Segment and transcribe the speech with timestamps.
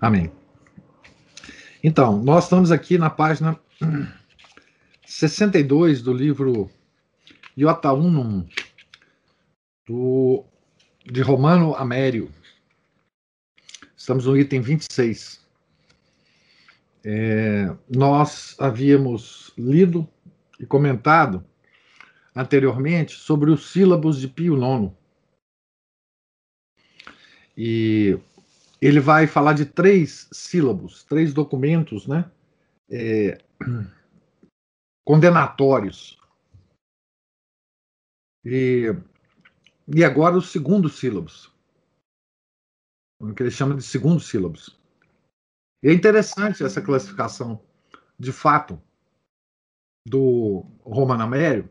[0.00, 0.32] Amém.
[1.84, 3.60] Então, nós estamos aqui na página
[5.04, 6.70] 62 do livro
[7.54, 8.48] Iota Unum,
[9.86, 10.42] do,
[11.04, 12.30] de Romano Amério.
[13.94, 15.38] Estamos no item 26.
[17.04, 20.08] É, nós havíamos lido
[20.58, 21.44] e comentado
[22.34, 24.92] anteriormente sobre os sílabos de Pio IX.
[27.54, 28.18] E
[28.80, 32.30] ele vai falar de três sílabos, três documentos, né?
[32.90, 33.38] É,
[35.06, 36.18] condenatórios.
[38.44, 38.86] E,
[39.94, 41.54] e agora os segundos sílabos,
[43.20, 44.80] o que ele chama de segundos sílabos.
[45.82, 47.62] E é interessante essa classificação,
[48.18, 48.80] de fato,
[50.08, 51.70] do Romano Amério,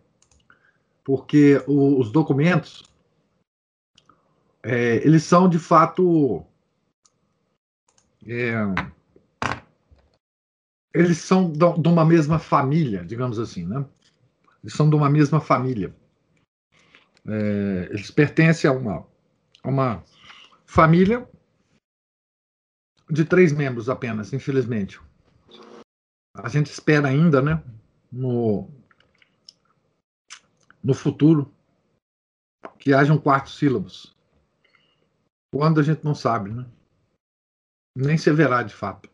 [1.04, 2.84] porque os documentos
[4.64, 6.46] é, eles são de fato
[8.26, 8.54] é,
[10.94, 13.86] eles são de uma mesma família, digamos assim, né?
[14.64, 15.96] Eles são de uma mesma família.
[17.26, 19.08] É, eles pertencem a uma,
[19.64, 20.04] a uma
[20.66, 21.30] família
[23.10, 25.00] de três membros apenas, infelizmente.
[26.36, 27.64] A gente espera ainda, né?
[28.12, 28.70] No,
[30.84, 31.54] no futuro,
[32.78, 34.16] que hajam quatro sílabos.
[35.54, 36.66] Quando a gente não sabe, né?
[37.96, 39.10] Nem se verá de fato.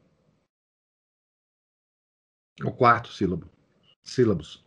[2.63, 3.49] O quarto sílabo.
[4.03, 4.63] Sílabos.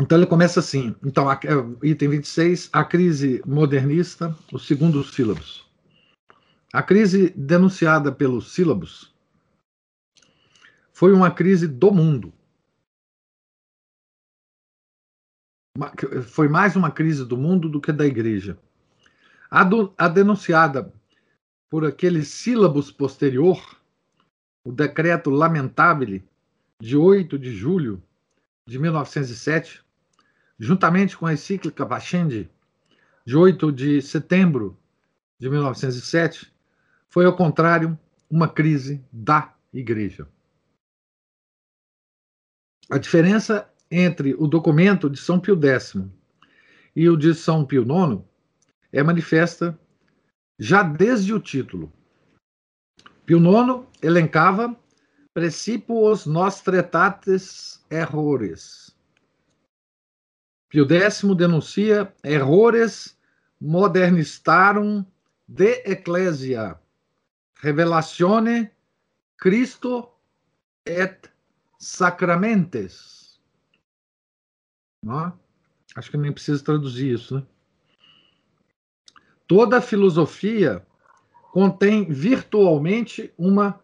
[0.00, 0.94] Então ele começa assim.
[1.04, 5.68] Então, a, é, item 26, a crise modernista, os segundos sílabos.
[6.72, 9.12] A crise denunciada pelos sílabos
[10.92, 12.32] foi uma crise do mundo.
[16.28, 18.58] Foi mais uma crise do mundo do que da igreja.
[19.50, 20.92] A, do, a denunciada
[21.70, 23.80] por aqueles sílabos posterior,
[24.64, 26.20] o decreto lamentável
[26.80, 28.02] de 8 de julho
[28.66, 29.82] de 1907,
[30.58, 32.50] juntamente com a encíclica Pascendi,
[33.24, 34.76] de 8 de setembro
[35.38, 36.52] de 1907,
[37.08, 37.96] foi, ao contrário,
[38.28, 40.26] uma crise da Igreja.
[42.90, 45.96] A diferença entre o documento de São Pio X
[46.94, 48.22] e o de São Pio IX
[48.92, 49.78] é manifesta
[50.60, 51.90] já desde o título.
[53.24, 54.78] Pio IX elencava
[55.32, 58.94] Precipios nostretates errores.
[60.68, 63.18] Pio X denuncia errores
[63.60, 65.04] modernistarum
[65.48, 66.78] de ecclesia,
[67.54, 68.70] revelatione
[69.38, 70.10] Cristo
[70.84, 71.30] et
[71.78, 73.40] sacramentes.
[75.02, 75.38] Não?
[75.96, 77.46] Acho que nem preciso traduzir isso, né?
[79.50, 80.86] Toda filosofia
[81.50, 83.82] contém virtualmente uma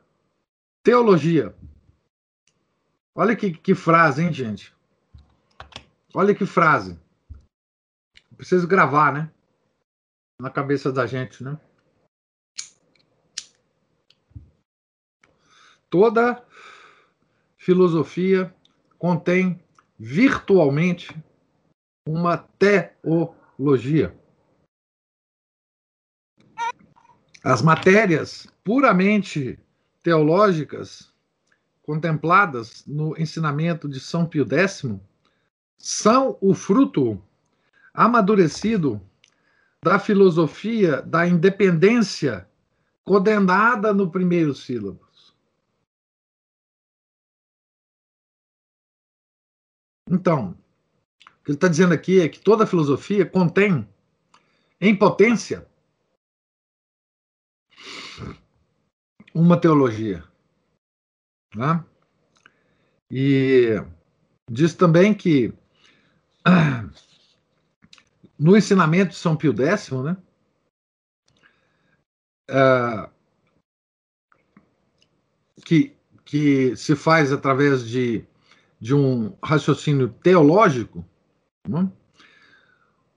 [0.84, 1.56] teologia.
[3.12, 4.72] Olha que, que frase, hein, gente?
[6.15, 6.97] Olha que frase.
[8.37, 9.28] Preciso gravar, né?
[10.41, 11.59] Na cabeça da gente, né?
[15.91, 16.47] Toda
[17.59, 18.54] filosofia
[19.00, 19.60] contém
[19.98, 21.12] virtualmente
[22.06, 24.16] uma teologia.
[27.48, 29.56] As matérias puramente
[30.02, 31.14] teológicas
[31.80, 34.84] contempladas no ensinamento de São Pio X
[35.78, 37.22] são o fruto
[37.94, 39.00] amadurecido
[39.80, 42.50] da filosofia da independência
[43.04, 45.06] condenada no primeiro sílabo.
[50.10, 53.88] Então, o que ele está dizendo aqui é que toda filosofia contém,
[54.80, 55.65] em potência,
[59.36, 60.24] uma teologia.
[61.54, 61.84] Né?
[63.10, 63.74] E
[64.50, 65.53] diz também que
[68.38, 70.16] no ensinamento de São Pio X, né,
[72.50, 73.10] uh,
[75.66, 75.94] que,
[76.24, 78.24] que se faz através de,
[78.80, 81.04] de um raciocínio teológico,
[81.68, 81.92] né,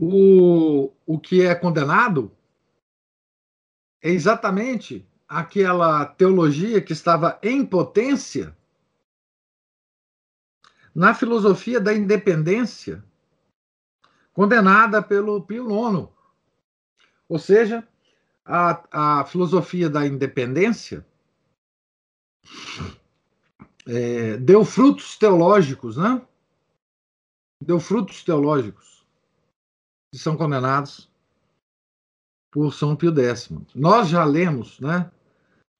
[0.02, 2.36] o, o que é condenado
[4.02, 8.58] é exatamente aquela teologia que estava em potência
[10.94, 13.04] na filosofia da independência,
[14.34, 16.10] condenada pelo Pio IX.
[17.30, 17.88] Ou seja,
[18.44, 21.06] a, a filosofia da independência
[23.88, 26.26] é, deu frutos teológicos, né?
[27.62, 29.06] Deu frutos teológicos
[30.12, 31.08] que são condenados
[32.52, 33.50] por São Pio X.
[33.76, 35.12] Nós já lemos, né?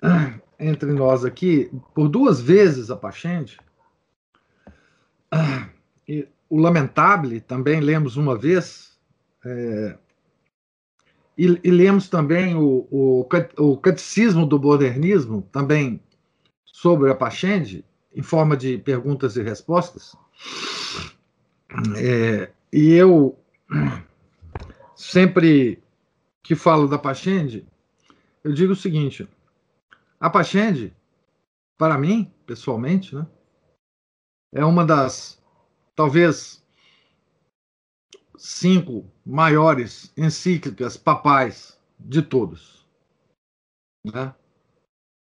[0.60, 3.58] Entre nós aqui, por duas vezes a Pachende,
[6.08, 8.98] e o Lamentable também lemos uma vez,
[9.46, 9.98] é,
[11.38, 16.02] e, e, lemos também o, o, o, Catecismo do Modernismo, também
[16.66, 20.16] sobre a Pachende, em forma de perguntas e respostas.
[21.96, 23.38] É, e eu
[24.96, 25.82] sempre
[26.44, 27.66] que falo da Pachende,
[28.44, 29.28] eu digo o seguinte:
[30.20, 30.96] a Pachende,
[31.78, 33.26] para mim, pessoalmente, né,
[34.54, 35.42] é uma das,
[35.96, 36.66] talvez,
[38.38, 42.88] cinco maiores encíclicas papais de todos.
[44.04, 44.34] Né?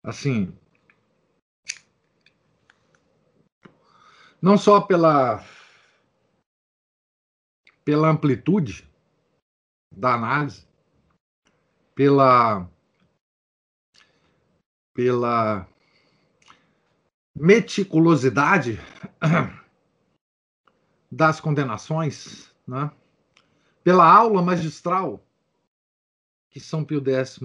[0.04, 0.56] Assim,
[4.40, 5.42] não só pela
[7.84, 8.88] pela amplitude
[9.92, 10.66] da análise,
[11.94, 12.68] pela
[14.96, 15.68] pela
[17.38, 18.80] meticulosidade
[21.12, 22.90] das condenações, né?
[23.84, 25.22] pela aula magistral
[26.48, 27.38] que São Pio X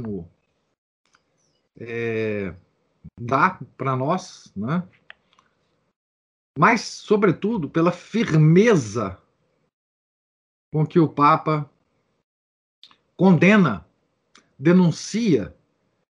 [1.77, 2.55] é,
[3.19, 4.87] dá para nós, né?
[6.57, 9.21] mas, sobretudo, pela firmeza
[10.71, 11.69] com que o Papa
[13.17, 13.85] condena,
[14.57, 15.53] denuncia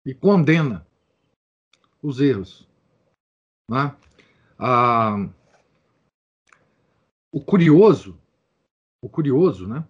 [0.04, 0.87] e condena
[2.02, 2.68] os erros.
[3.70, 3.94] Né?
[4.58, 5.28] Ah,
[7.32, 8.18] o curioso,
[9.02, 9.84] o curioso, né,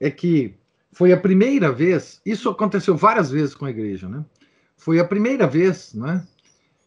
[0.00, 0.54] é que
[0.92, 4.24] foi a primeira vez, isso aconteceu várias vezes com a igreja, né?
[4.76, 6.26] Foi a primeira vez, né,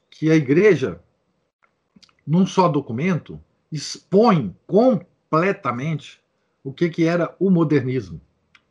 [0.10, 1.02] que a igreja
[2.26, 3.42] num só documento,
[3.72, 6.22] expõe completamente
[6.64, 8.22] o que, que era o modernismo.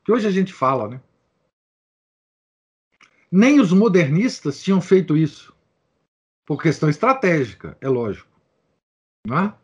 [0.04, 1.00] Que hoje a gente fala, né?
[3.30, 5.54] Nem os modernistas tinham feito isso.
[6.44, 8.28] Por questão estratégica, é lógico.
[9.24, 9.54] Não é?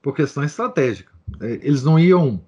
[0.00, 1.12] Por questão estratégica.
[1.40, 2.44] É, eles não iam,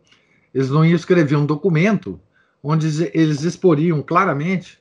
[0.55, 2.21] eles não iam escrever um documento
[2.63, 4.81] onde eles exporiam claramente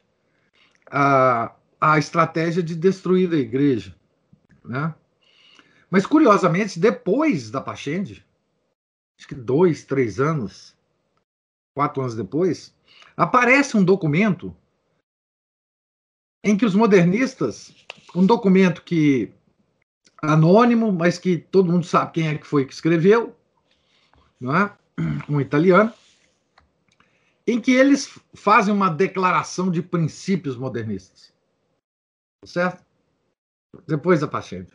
[0.92, 3.95] a, a estratégia de destruir a igreja.
[4.63, 4.94] Né?
[5.89, 8.24] Mas, curiosamente, depois da Pachende,
[9.18, 10.75] acho que dois, três anos,
[11.74, 12.75] quatro anos depois,
[13.18, 14.56] aparece um documento
[16.43, 17.73] em que os modernistas,
[18.15, 19.31] um documento que
[20.21, 23.35] anônimo, mas que todo mundo sabe quem é que foi que escreveu,
[24.39, 24.77] não é?
[25.29, 25.93] um italiano,
[27.45, 31.33] em que eles fazem uma declaração de princípios modernistas.
[32.45, 32.83] Certo?
[33.87, 34.71] Depois da Pachende.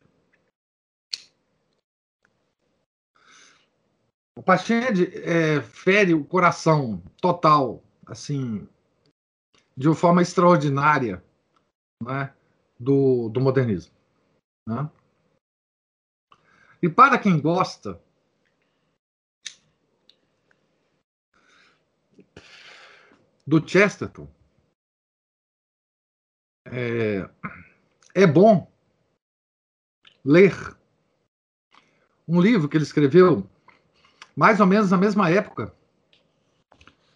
[4.37, 8.69] O Pachende é, fere o coração total, assim,
[9.77, 11.25] de uma forma extraordinária,
[12.03, 12.35] né,
[12.79, 13.95] do, do modernismo.
[14.67, 14.91] Né?
[16.83, 18.01] E para quem gosta
[23.47, 24.29] do Chesterton,
[26.67, 27.31] é,
[28.15, 28.71] é bom
[30.25, 30.77] ler
[32.27, 33.49] um livro que ele escreveu
[34.37, 35.73] mais ou menos na mesma época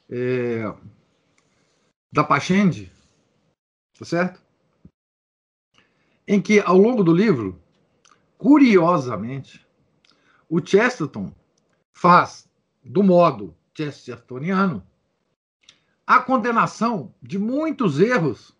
[0.08, 0.62] é,
[2.12, 2.92] da Pachende,
[3.98, 4.49] tá certo?
[6.32, 7.60] Em que, ao longo do livro,
[8.38, 9.66] curiosamente,
[10.48, 11.34] o Chesterton
[11.92, 12.48] faz,
[12.84, 14.86] do modo chestertoniano,
[16.06, 18.56] a condenação de muitos erros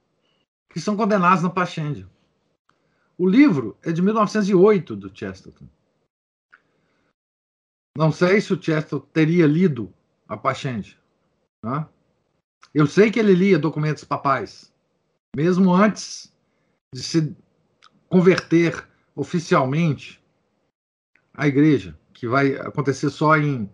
[0.69, 2.09] que são condenados na Pachende.
[3.17, 5.69] O livro é de 1908 do Chesterton.
[7.97, 9.95] Não sei se o Chester teria lido
[10.27, 10.99] a Pachende.
[11.65, 11.89] Né?
[12.75, 14.75] Eu sei que ele lia documentos papais,
[15.37, 16.35] mesmo antes
[16.93, 17.37] de se
[18.11, 20.23] converter oficialmente
[21.33, 23.71] à igreja, que vai acontecer só em,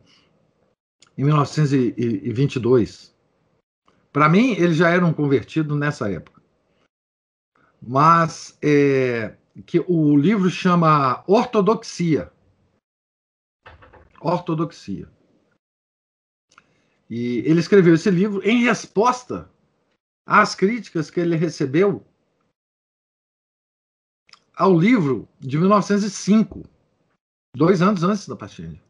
[1.19, 3.17] em 1922.
[4.13, 6.41] Para mim, ele já era um convertido nessa época.
[7.83, 12.31] Mas é, que o livro chama Ortodoxia
[14.21, 15.09] ortodoxia.
[17.09, 19.51] E ele escreveu esse livro em resposta
[20.27, 22.05] às críticas que ele recebeu
[24.57, 26.63] ao livro de 1905,
[27.55, 28.83] dois anos antes da Pachende,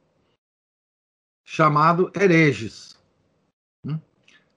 [1.44, 2.96] chamado Hereges.
[3.85, 3.99] Hum?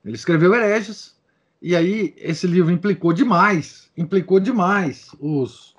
[0.06, 1.20] Ele escreveu Hereges,
[1.60, 5.76] e aí esse livro implicou demais, implicou demais os,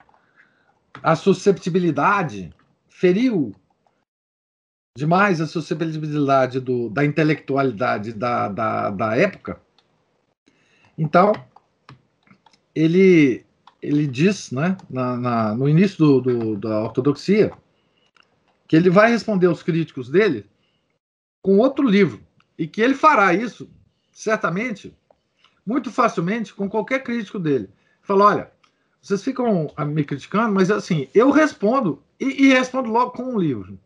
[1.00, 2.52] a susceptibilidade,
[2.88, 3.54] feriu
[4.98, 9.62] demais a susceptibilidade do, da intelectualidade da, da, da época.
[10.98, 11.32] Então,
[12.74, 13.46] ele,
[13.82, 17.52] ele diz, né, na, na, no início do, do, da ortodoxia,
[18.68, 20.46] que ele vai responder aos críticos dele
[21.42, 22.20] com outro livro,
[22.58, 23.70] e que ele fará isso,
[24.12, 24.94] certamente,
[25.64, 27.70] muito facilmente, com qualquer crítico dele.
[28.02, 28.52] Fala, olha,
[29.00, 33.78] vocês ficam me criticando, mas assim, eu respondo, e, e respondo logo com um livro.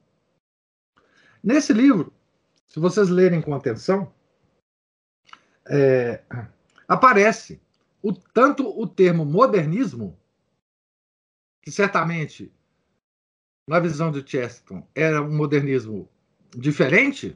[1.42, 2.12] Nesse livro,
[2.66, 4.12] se vocês lerem com atenção,
[5.70, 6.20] é,
[6.88, 7.60] aparece
[8.04, 10.20] o, tanto o termo modernismo,
[11.62, 12.52] que certamente,
[13.66, 16.06] na visão de Chesterton, era um modernismo
[16.54, 17.34] diferente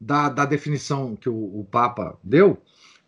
[0.00, 2.60] da, da definição que o, o Papa deu,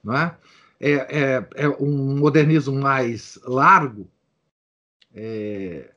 [0.05, 0.39] não é?
[0.79, 4.09] É, é, é, um modernismo mais largo,
[5.13, 5.93] é,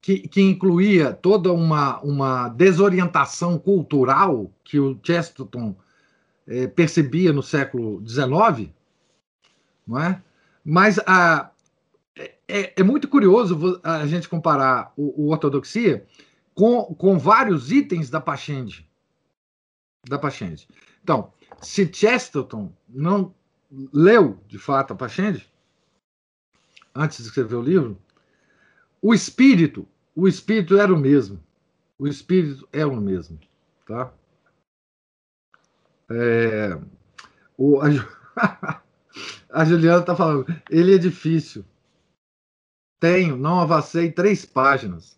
[0.00, 5.76] que, que, incluía toda uma, uma desorientação cultural que o Chesterton
[6.46, 8.72] é, percebia no século XIX,
[9.86, 10.22] não é?
[10.64, 11.50] Mas a,
[12.48, 16.06] é, é, muito curioso a gente comparar o, o ortodoxia
[16.54, 18.88] com, com vários itens da Pachende.
[20.08, 20.68] Da Pachende.
[21.02, 23.34] Então, se Chesterton não
[23.92, 25.50] leu, de fato, a Pachende,
[26.94, 27.98] antes de escrever o livro,
[29.02, 31.42] o espírito, o espírito era o mesmo.
[31.98, 33.38] O espírito é o mesmo,
[33.86, 34.12] tá?
[36.10, 36.78] É,
[37.56, 37.88] o, a,
[39.54, 41.64] a Juliana está falando, ele é difícil.
[42.98, 45.16] Tenho, não avancei três páginas.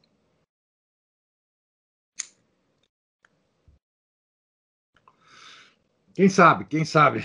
[6.15, 7.25] Quem sabe, quem sabe?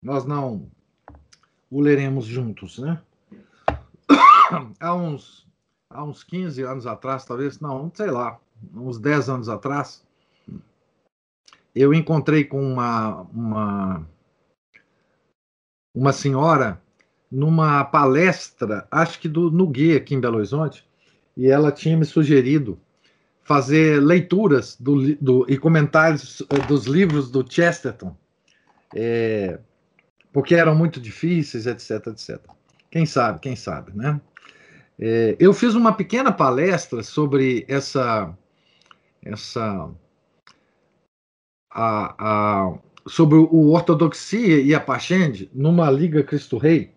[0.00, 0.70] Nós não
[1.70, 3.02] o leremos juntos, né?
[4.78, 5.46] Há uns,
[5.90, 8.38] há uns 15 anos atrás, talvez, não, sei lá,
[8.72, 10.06] uns 10 anos atrás,
[11.74, 14.08] eu encontrei com uma, uma,
[15.96, 16.80] uma senhora
[17.32, 20.86] numa palestra, acho que do Nuguê, aqui em Belo Horizonte,
[21.34, 22.78] e ela tinha me sugerido
[23.42, 28.14] fazer leituras do, do, e comentários eh, dos livros do Chesterton,
[28.94, 29.58] é,
[30.32, 32.40] porque eram muito difíceis, etc, etc.
[32.90, 34.20] Quem sabe, quem sabe, né?
[34.98, 38.34] É, eu fiz uma pequena palestra sobre essa,
[39.22, 39.90] essa
[41.70, 46.92] a, a, sobre o ortodoxia e a Pachende numa liga Cristo Rei.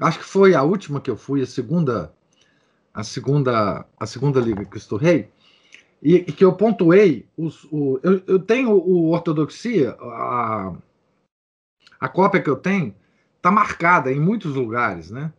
[0.00, 2.12] Acho que foi a última que eu fui, a segunda,
[2.92, 5.30] a segunda, a segunda liga Cristo Rei,
[6.02, 10.76] e, e que eu pontuei os, o, eu, eu, tenho o ortodoxia, a,
[11.98, 12.94] a cópia que eu tenho
[13.36, 15.32] está marcada em muitos lugares, né?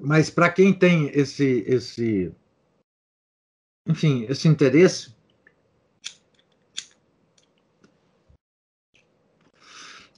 [0.00, 2.32] Mas para quem tem esse, esse,
[3.88, 5.13] enfim, esse interesse,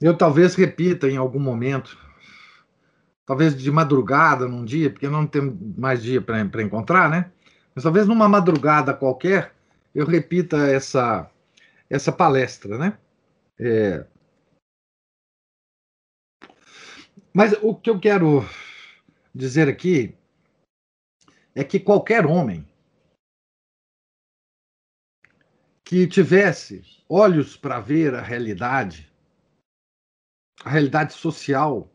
[0.01, 1.97] eu talvez repita em algum momento,
[3.25, 5.41] talvez de madrugada num dia, porque não tem
[5.77, 7.31] mais dia para encontrar, né?
[7.73, 9.53] Mas talvez numa madrugada qualquer
[9.93, 11.29] eu repita essa
[11.89, 12.97] essa palestra, né?
[13.59, 14.05] É,
[17.37, 18.41] Mas o que eu quero
[19.31, 20.17] dizer aqui
[21.53, 22.67] é que qualquer homem
[25.83, 29.13] que tivesse olhos para ver a realidade,
[30.67, 31.89] a realidade social,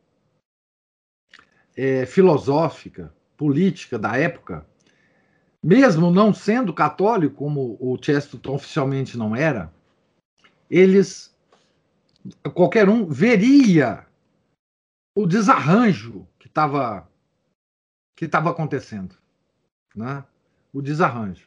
[1.77, 4.67] é, filosófica, política da época,
[5.63, 9.73] mesmo não sendo católico, como o Chesterton oficialmente não era,
[10.71, 11.37] eles,
[12.55, 14.07] qualquer um, veria
[15.15, 17.07] o desarranjo que estava
[18.17, 19.17] que estava acontecendo,
[19.95, 20.25] né?
[20.73, 21.47] O desarranjo.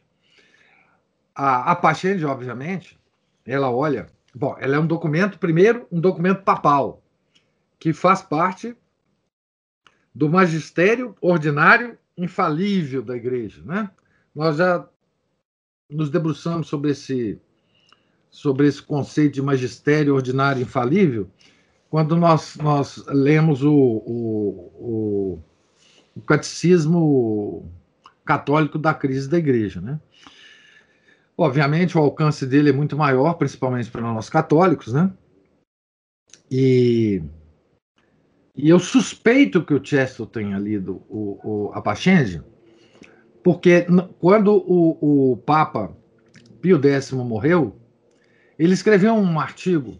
[1.34, 2.98] A, a Pachende, obviamente,
[3.44, 7.02] ela olha, bom, ela é um documento, primeiro, um documento papal
[7.78, 8.76] que faz parte
[10.14, 13.90] do magistério ordinário infalível da igreja, né?
[14.34, 14.88] Nós já
[15.90, 17.40] nos debruçamos sobre esse
[18.30, 21.30] sobre esse conceito de magistério ordinário infalível
[21.88, 25.42] quando nós, nós lemos o, o,
[26.14, 27.70] o, catecismo
[28.24, 29.80] católico da crise da igreja.
[29.80, 29.98] Né?
[31.38, 35.10] Obviamente, o alcance dele é muito maior, principalmente para nós católicos, né?
[36.50, 37.22] E,
[38.56, 42.42] E eu suspeito que o Chesterton tenha lido o, o, a Pachende,
[43.44, 43.86] porque
[44.18, 45.94] quando o, o Papa
[46.60, 47.78] Pio X morreu,
[48.58, 49.98] ele escreveu um artigo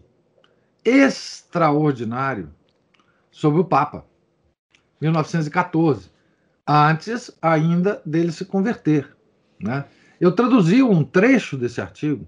[0.83, 2.51] extraordinário
[3.29, 4.05] sobre o Papa,
[4.99, 6.09] 1914,
[6.67, 9.15] antes ainda dele se converter.
[9.59, 9.85] Né?
[10.19, 12.27] Eu traduzi um trecho desse artigo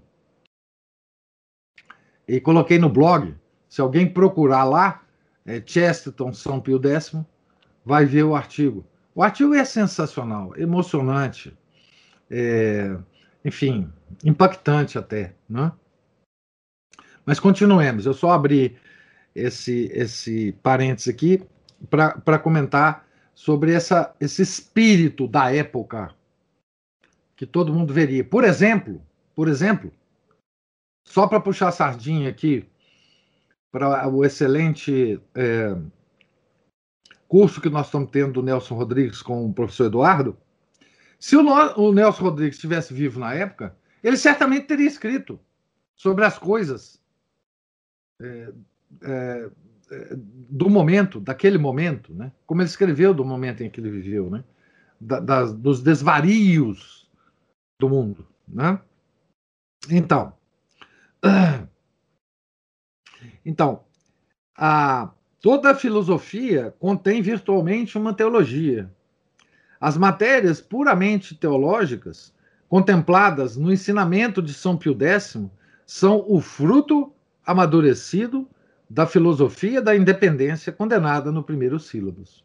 [2.28, 3.34] e coloquei no blog.
[3.68, 5.04] Se alguém procurar lá,
[5.50, 7.14] é Chesterton São Pio X,
[7.84, 8.86] vai ver o artigo.
[9.14, 11.56] O artigo é sensacional, emocionante,
[12.30, 12.96] é,
[13.44, 13.92] enfim,
[14.24, 15.34] impactante até.
[15.48, 15.72] Né?
[17.26, 18.06] Mas continuemos.
[18.06, 18.76] Eu só abri
[19.34, 21.42] esse, esse parênteses aqui
[21.88, 26.14] para comentar sobre essa, esse espírito da época
[27.36, 28.22] que todo mundo veria.
[28.22, 29.02] Por exemplo,
[29.34, 29.90] por exemplo,
[31.06, 32.68] só para puxar a sardinha aqui
[33.70, 35.76] para o excelente é,
[37.28, 40.36] curso que nós estamos tendo do Nelson Rodrigues com o professor Eduardo,
[41.18, 45.38] se o, o Nelson Rodrigues estivesse vivo na época, ele certamente teria escrito
[45.94, 47.00] sobre as coisas
[48.20, 48.52] é,
[49.02, 49.50] é,
[49.92, 52.32] é do momento, daquele momento, né?
[52.46, 54.42] como ele escreveu do momento em que ele viveu, né?
[55.00, 57.08] Da, das, dos desvarios
[57.78, 58.26] do mundo.
[58.46, 58.80] Né?
[59.88, 60.32] Então,
[63.44, 63.84] então
[64.56, 68.90] a, toda a filosofia contém virtualmente uma teologia.
[69.80, 72.34] As matérias puramente teológicas,
[72.68, 75.38] contempladas no ensinamento de São Pio X,
[75.86, 77.12] são o fruto
[77.44, 78.48] amadurecido
[78.88, 82.44] da filosofia da independência condenada no primeiro sílabus.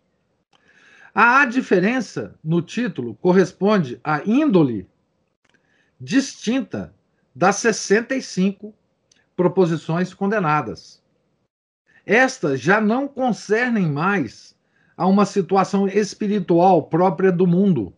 [1.13, 4.87] A diferença no título corresponde à índole
[5.99, 6.93] distinta
[7.33, 8.73] das 65
[9.35, 11.03] proposições condenadas.
[12.05, 14.55] Estas já não concernem mais
[14.95, 17.93] a uma situação espiritual própria do mundo,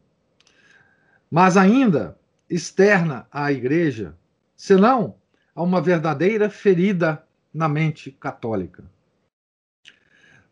[1.29, 2.17] mas ainda
[2.49, 4.15] externa à igreja,
[4.55, 5.15] senão
[5.53, 7.23] a uma verdadeira ferida
[7.53, 8.83] na mente católica.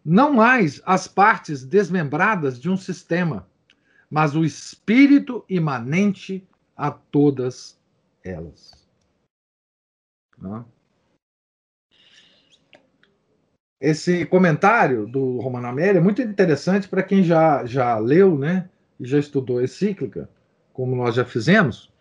[0.03, 3.47] Não mais as partes desmembradas de um sistema,
[4.09, 7.79] mas o espírito imanente a todas
[8.23, 8.85] elas.
[10.37, 10.63] Né?
[13.85, 18.67] Esse comentário do Romano Amélia é muito interessante para quem já, já leu né,
[18.99, 20.27] e já estudou a encíclica,
[20.73, 21.93] como nós já fizemos,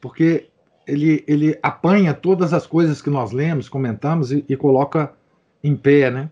[0.00, 0.48] porque
[0.86, 5.12] ele, ele apanha todas as coisas que nós lemos, comentamos e, e coloca
[5.62, 6.10] em pé.
[6.10, 6.30] Né?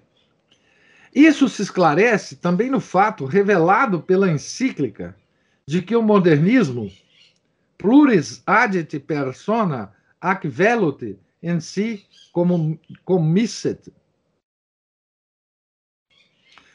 [1.14, 5.14] Isso se esclarece também no fato revelado pela encíclica
[5.66, 6.90] de que o modernismo
[7.76, 12.06] pluris adit persona ac velut in si
[13.04, 13.92] commisset.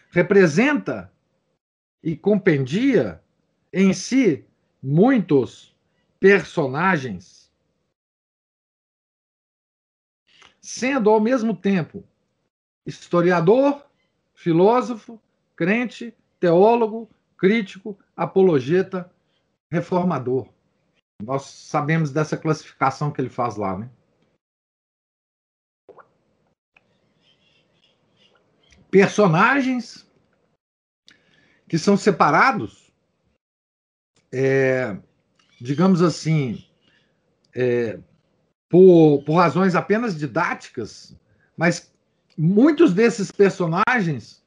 [0.10, 1.12] Representa
[2.04, 3.22] e compendia
[3.72, 4.46] em si
[4.82, 5.76] muitos
[6.20, 7.52] personagens,
[10.60, 12.04] sendo ao mesmo tempo
[12.86, 13.86] historiador,
[14.34, 15.22] filósofo,
[15.56, 19.12] crente, teólogo, crítico, apologeta,
[19.72, 20.50] reformador.
[21.22, 23.90] Nós sabemos dessa classificação que ele faz lá, né?
[28.90, 30.08] Personagens
[31.68, 32.92] que são separados,
[34.32, 34.98] é,
[35.62, 36.66] digamos assim,
[37.56, 38.00] é,
[38.68, 41.16] por, por razões apenas didáticas,
[41.56, 41.94] mas
[42.38, 44.44] muitos desses personagens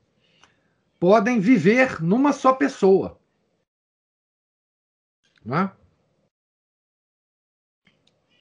[0.98, 3.20] podem viver numa só pessoa.
[5.44, 5.76] Não é?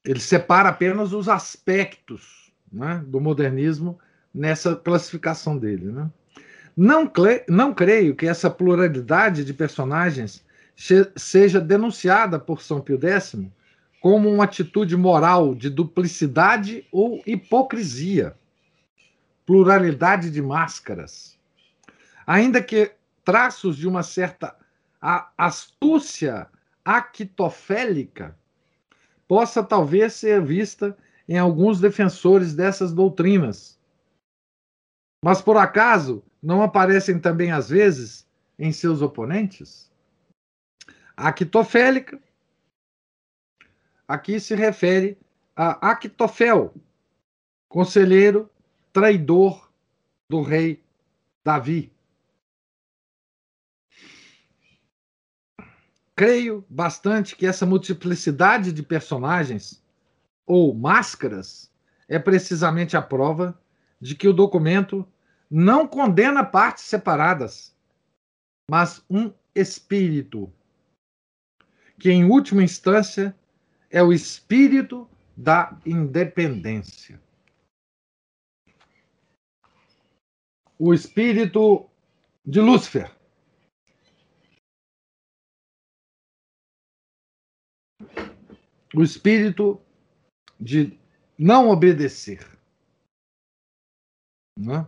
[0.04, 4.00] ele separa apenas os aspectos né, do modernismo
[4.34, 5.92] nessa classificação dele.
[5.92, 6.10] Né?
[6.76, 7.12] Não,
[7.48, 10.44] não creio que essa pluralidade de personagens
[11.16, 13.38] seja denunciada por São Pio X
[14.02, 18.36] como uma atitude moral de duplicidade ou hipocrisia,
[19.46, 21.38] pluralidade de máscaras.
[22.26, 22.92] Ainda que
[23.24, 24.56] traços de uma certa
[25.38, 26.48] astúcia
[26.84, 28.36] actofélica
[29.28, 30.98] possa talvez ser vista
[31.30, 33.80] em alguns defensores dessas doutrinas.
[35.24, 39.92] Mas por acaso não aparecem também às vezes em seus oponentes?
[41.16, 42.22] Actofélica
[44.08, 45.18] aqui se refere
[45.56, 46.74] a Actofel,
[47.70, 48.50] conselheiro
[48.92, 49.72] traidor
[50.30, 50.84] do rei
[51.44, 51.92] Davi.
[56.22, 59.84] creio bastante que essa multiplicidade de personagens
[60.46, 61.72] ou máscaras
[62.08, 63.60] é precisamente a prova
[64.02, 65.08] de que o documento
[65.50, 67.76] não condena partes separadas,
[68.70, 70.52] mas um espírito,
[72.00, 73.38] que em última instância
[73.90, 77.22] é o espírito da independência.
[80.80, 81.88] O espírito
[82.44, 83.16] de Lúcifer.
[88.96, 89.80] O espírito
[90.60, 90.98] de
[91.38, 92.61] não obedecer.
[94.58, 94.86] Né?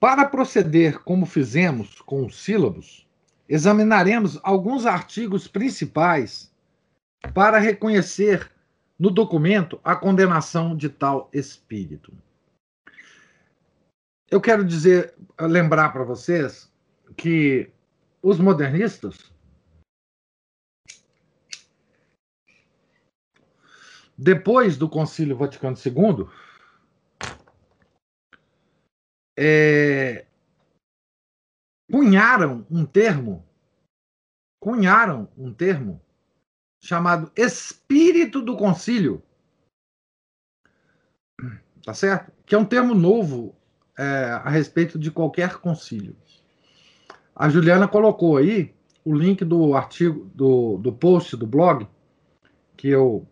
[0.00, 3.06] Para proceder como fizemos com os sílabos,
[3.48, 6.52] examinaremos alguns artigos principais
[7.32, 8.50] para reconhecer
[8.98, 12.12] no documento a condenação de tal espírito.
[14.30, 16.70] Eu quero dizer, lembrar para vocês
[17.16, 17.70] que
[18.22, 19.32] os modernistas
[24.16, 26.26] depois do Concílio Vaticano II
[29.36, 30.26] é,
[31.90, 33.44] cunharam um termo,
[34.60, 36.00] cunharam um termo
[36.82, 39.22] chamado espírito do concílio.
[41.84, 42.32] Tá certo?
[42.46, 43.54] Que é um termo novo
[43.98, 44.04] é,
[44.42, 46.16] a respeito de qualquer concílio.
[47.34, 51.86] A Juliana colocou aí o link do artigo, do, do post do blog,
[52.76, 53.26] que eu,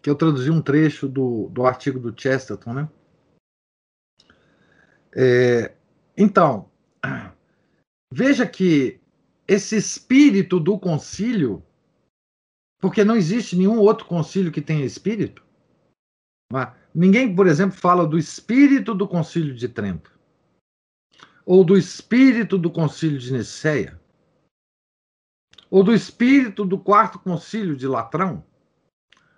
[0.00, 2.88] que eu traduzi um trecho do, do artigo do Chesterton, né?
[5.14, 5.74] É,
[6.16, 6.70] então,
[8.12, 9.00] veja que
[9.46, 11.62] esse espírito do concílio,
[12.80, 15.44] porque não existe nenhum outro concílio que tenha espírito.
[16.94, 20.18] Ninguém, por exemplo, fala do espírito do concílio de Trento,
[21.44, 24.00] ou do espírito do concílio de Niceia,
[25.70, 28.44] ou do espírito do quarto concílio de Latrão,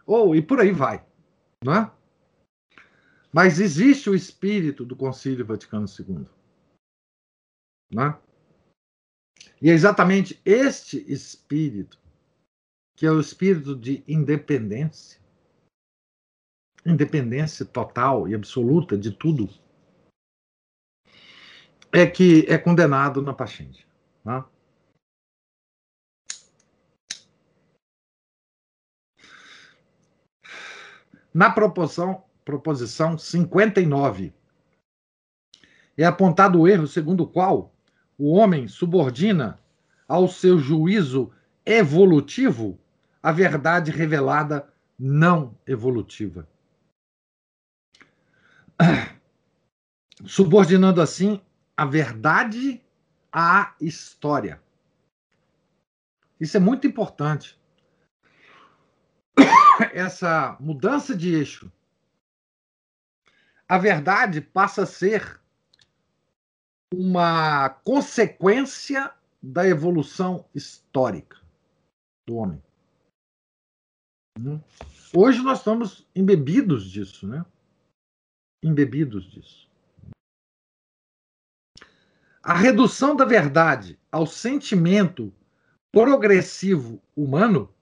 [0.07, 1.05] ou e por aí vai,
[1.63, 1.91] não é?
[3.33, 6.27] Mas existe o espírito do Concílio Vaticano II.
[7.91, 8.21] Né?
[9.61, 11.99] E é exatamente este espírito,
[12.95, 15.19] que é o espírito de independência,
[16.85, 19.49] independência total e absoluta de tudo,
[21.91, 23.87] é que é condenado na Pachinde.
[24.25, 24.45] Né?
[31.33, 34.33] Na proporção proposição 59.
[35.97, 37.75] É apontado o erro segundo o qual
[38.19, 39.61] o homem subordina
[40.09, 41.33] ao seu juízo
[41.65, 42.79] evolutivo
[43.23, 46.49] a verdade revelada não evolutiva.
[50.25, 51.41] Subordinando assim
[51.77, 52.83] a verdade
[53.33, 54.61] à história.
[56.41, 57.59] Isso é muito importante.
[59.95, 61.73] Essa mudança de eixo
[63.73, 65.41] a verdade passa a ser
[66.93, 69.11] uma consequência
[69.43, 71.41] da evolução histórica
[72.29, 72.63] do homem.
[75.17, 77.47] Hoje nós estamos embebidos disso, né?
[78.63, 79.67] Embebidos disso.
[82.43, 85.33] A redução da verdade ao sentimento
[85.91, 87.75] progressivo humano,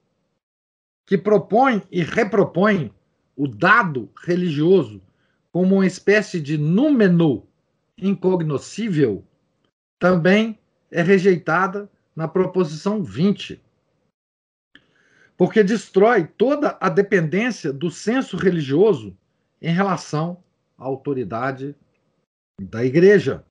[1.05, 2.95] que propõe e repropõe
[3.35, 5.01] o dado religioso
[5.51, 7.47] como uma espécie de númeno
[7.97, 9.25] incognoscível,
[9.99, 10.57] também
[10.89, 13.61] é rejeitada na proposição 20.
[15.37, 19.17] Porque destrói toda a dependência do senso religioso
[19.61, 20.43] em relação
[20.77, 21.75] à autoridade
[22.59, 23.43] da igreja.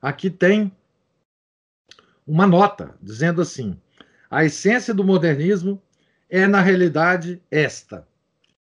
[0.00, 0.70] Aqui tem
[2.26, 3.80] uma nota dizendo assim:
[4.30, 5.82] a essência do modernismo
[6.28, 8.06] é, na realidade, esta,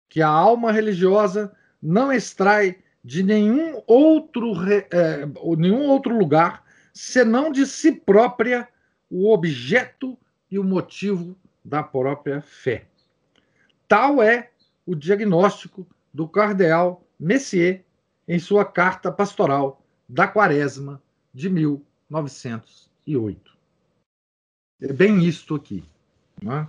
[0.09, 1.55] que a alma religiosa
[1.85, 4.55] não extrai de nenhum outro,
[4.91, 5.27] é,
[5.59, 8.67] nenhum outro lugar senão de si própria
[9.11, 10.17] o objeto
[10.51, 12.87] e o motivo da própria fé.
[13.87, 14.51] Tal é
[14.87, 17.85] o diagnóstico do cardeal Messier
[18.27, 23.55] em sua carta pastoral da Quaresma de 1908.
[24.81, 25.85] É bem isto aqui.
[26.43, 26.67] É?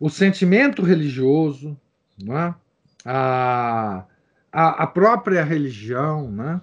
[0.00, 1.78] O sentimento religioso,
[2.18, 2.54] não é?
[3.04, 4.06] A,
[4.50, 6.60] a, a própria religião, né?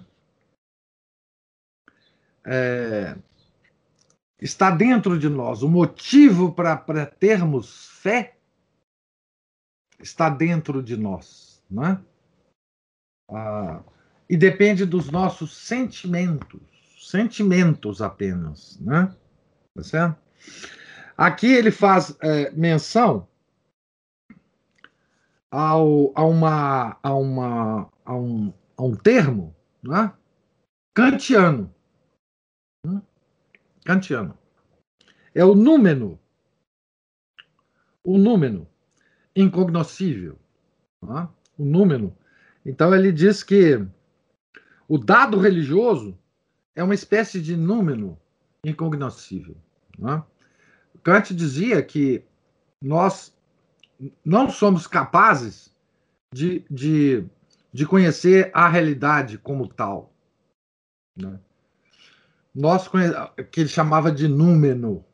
[2.44, 3.16] É,
[4.40, 5.62] está dentro de nós.
[5.62, 8.36] O motivo para termos fé
[10.00, 12.02] está dentro de nós, né?
[14.28, 16.60] E depende dos nossos sentimentos,
[16.98, 19.14] sentimentos apenas, né?
[19.74, 20.16] Tá certo?
[21.16, 23.28] Aqui ele faz é, menção
[25.52, 30.10] ao, a, uma, a, uma, a, um, a um termo né,
[30.94, 31.72] kantiano.
[32.86, 33.02] Hum?
[33.84, 34.36] Kantiano.
[35.34, 36.18] É o número.
[38.02, 38.66] O número
[39.36, 40.38] incognoscível.
[41.02, 41.28] Né?
[41.58, 42.16] O número.
[42.64, 43.86] Então ele diz que
[44.88, 46.18] o dado religioso
[46.74, 48.18] é uma espécie de número
[48.64, 49.56] incognoscível.
[49.98, 50.24] Né?
[51.02, 52.24] Kant dizia que
[52.80, 53.36] nós
[54.24, 55.70] não somos capazes
[56.32, 57.24] de, de,
[57.72, 60.12] de conhecer a realidade como tal.
[61.16, 61.38] Né?
[62.54, 62.88] Nós
[63.50, 65.04] que ele chamava de número.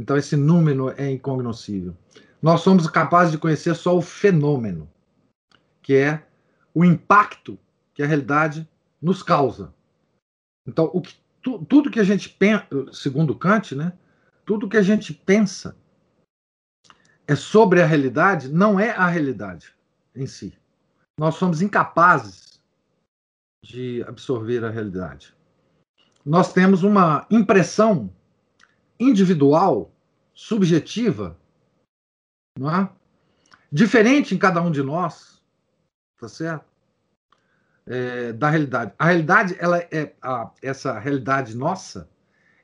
[0.00, 1.94] Então, esse número é incognoscível.
[2.40, 4.90] Nós somos capazes de conhecer só o fenômeno,
[5.82, 6.26] que é
[6.74, 7.58] o impacto
[7.92, 8.66] que a realidade
[9.00, 9.74] nos causa.
[10.66, 13.92] Então, o que, tu, tudo que a gente pensa, segundo Kant, né,
[14.46, 15.76] tudo que a gente pensa
[17.30, 19.72] é sobre a realidade, não é a realidade
[20.16, 20.52] em si.
[21.16, 22.60] Nós somos incapazes
[23.64, 25.32] de absorver a realidade.
[26.26, 28.12] Nós temos uma impressão
[28.98, 29.92] individual,
[30.34, 31.38] subjetiva,
[32.58, 32.90] não é?
[33.70, 35.40] diferente em cada um de nós,
[36.18, 36.64] tá certo?
[37.86, 38.92] É, da realidade.
[38.98, 42.10] A realidade, ela é a, essa realidade nossa,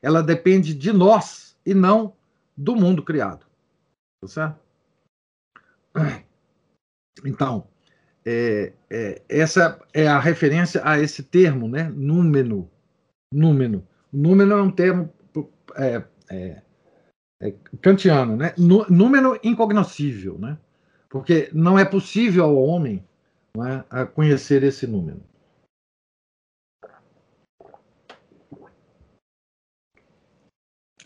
[0.03, 2.17] ela depende de nós e não
[2.57, 3.46] do mundo criado,
[4.21, 4.61] tá certo?
[7.25, 7.67] Então,
[8.25, 11.85] é, é, essa é a referência a esse termo, né?
[11.91, 12.71] Número.
[13.33, 13.87] Número.
[14.13, 15.13] Número é um termo
[15.77, 16.63] é, é,
[17.41, 18.55] é, kantiano, né?
[18.59, 20.59] Número incognoscível, né?
[21.09, 23.07] Porque não é possível ao homem
[23.93, 25.23] é, conhecer esse número.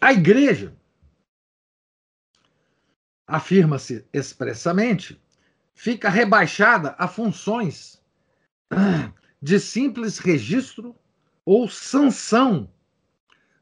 [0.00, 0.74] A igreja
[3.30, 5.20] afirma-se expressamente,
[5.72, 8.02] fica rebaixada a funções
[9.40, 10.96] de simples registro
[11.44, 12.68] ou sanção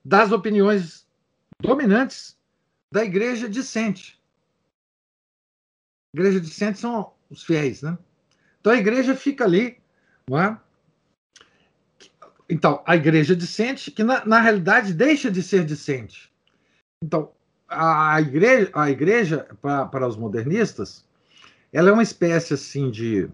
[0.03, 1.07] das opiniões
[1.61, 2.37] dominantes
[2.91, 4.19] da igreja dissente.
[6.15, 7.99] Igreja dissente são os fiéis, né?
[8.61, 9.81] Então a igreja fica ali,
[10.29, 10.59] não é?
[12.49, 16.33] Então, a igreja dissente, que na, na realidade deixa de ser dissente.
[17.05, 17.31] Então,
[17.69, 21.07] a igreja, a igreja para, os modernistas,
[21.73, 23.31] ela é uma espécie assim de,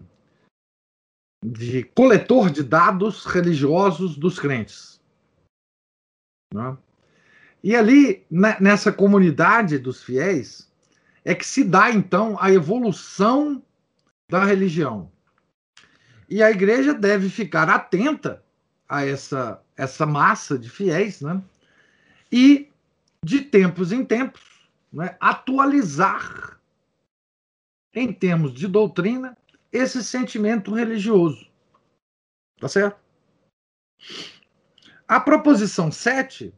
[1.43, 4.99] de coletor de dados religiosos dos crentes.
[6.53, 6.77] Né?
[7.63, 10.71] E ali, nessa comunidade dos fiéis,
[11.23, 13.63] é que se dá, então, a evolução
[14.29, 15.11] da religião.
[16.29, 18.43] E a igreja deve ficar atenta
[18.87, 21.41] a essa, essa massa de fiéis, né?
[22.31, 22.69] E,
[23.25, 26.61] de tempos em tempos, né, atualizar,
[27.91, 29.35] em termos de doutrina,
[29.71, 31.49] esse sentimento religioso.
[32.59, 32.99] Tá certo?
[35.07, 36.53] A proposição 7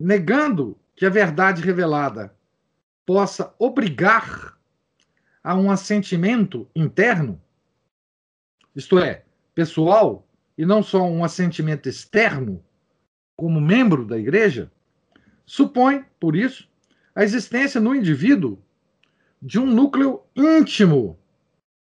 [0.00, 2.34] negando que a verdade revelada
[3.04, 4.58] possa obrigar
[5.44, 7.40] a um assentimento interno,
[8.74, 9.22] isto é,
[9.54, 10.26] pessoal,
[10.56, 12.64] e não só um assentimento externo,
[13.36, 14.72] como membro da igreja,
[15.46, 16.68] supõe, por isso,
[17.14, 18.62] a existência no indivíduo
[19.40, 21.18] de um núcleo íntimo,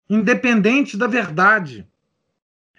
[0.09, 1.87] independente da verdade,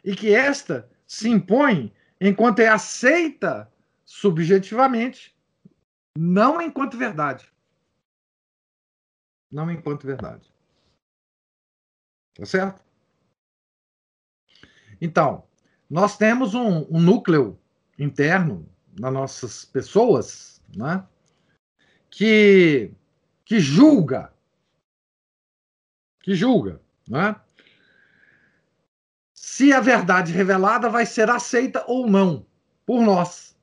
[0.04, 3.72] e que esta se impõe enquanto é aceita
[4.04, 5.34] subjetivamente,
[6.16, 7.50] não enquanto verdade.
[9.50, 10.52] Não enquanto verdade.
[12.34, 12.82] Tá certo?
[15.00, 15.46] Então,
[15.88, 17.58] nós temos um, um núcleo
[17.98, 18.68] interno
[18.98, 21.06] nas nossas pessoas, né,
[22.10, 22.92] que,
[23.44, 24.32] que julga,
[26.20, 27.36] que julga, né,
[29.34, 32.46] se a verdade revelada vai ser aceita ou não
[32.86, 33.56] por nós.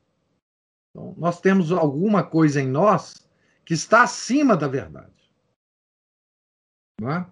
[0.91, 3.28] Então, nós temos alguma coisa em nós
[3.65, 5.13] que está acima da verdade.
[7.00, 7.26] Não é?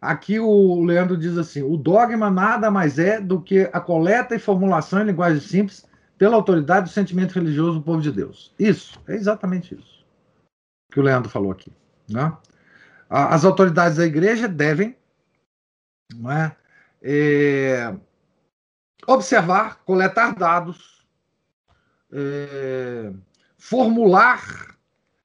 [0.00, 4.38] Aqui o Leandro diz assim: o dogma nada mais é do que a coleta e
[4.38, 5.86] formulação em linguagem simples
[6.18, 8.54] pela autoridade do sentimento religioso do povo de Deus.
[8.58, 9.96] Isso, é exatamente isso
[10.96, 11.70] que o Leandro falou aqui.
[12.08, 12.34] Né?
[13.10, 14.96] As autoridades da igreja devem
[16.30, 16.52] é,
[17.02, 17.94] é,
[19.06, 21.06] observar, coletar dados
[22.10, 23.12] é,
[23.58, 24.74] formular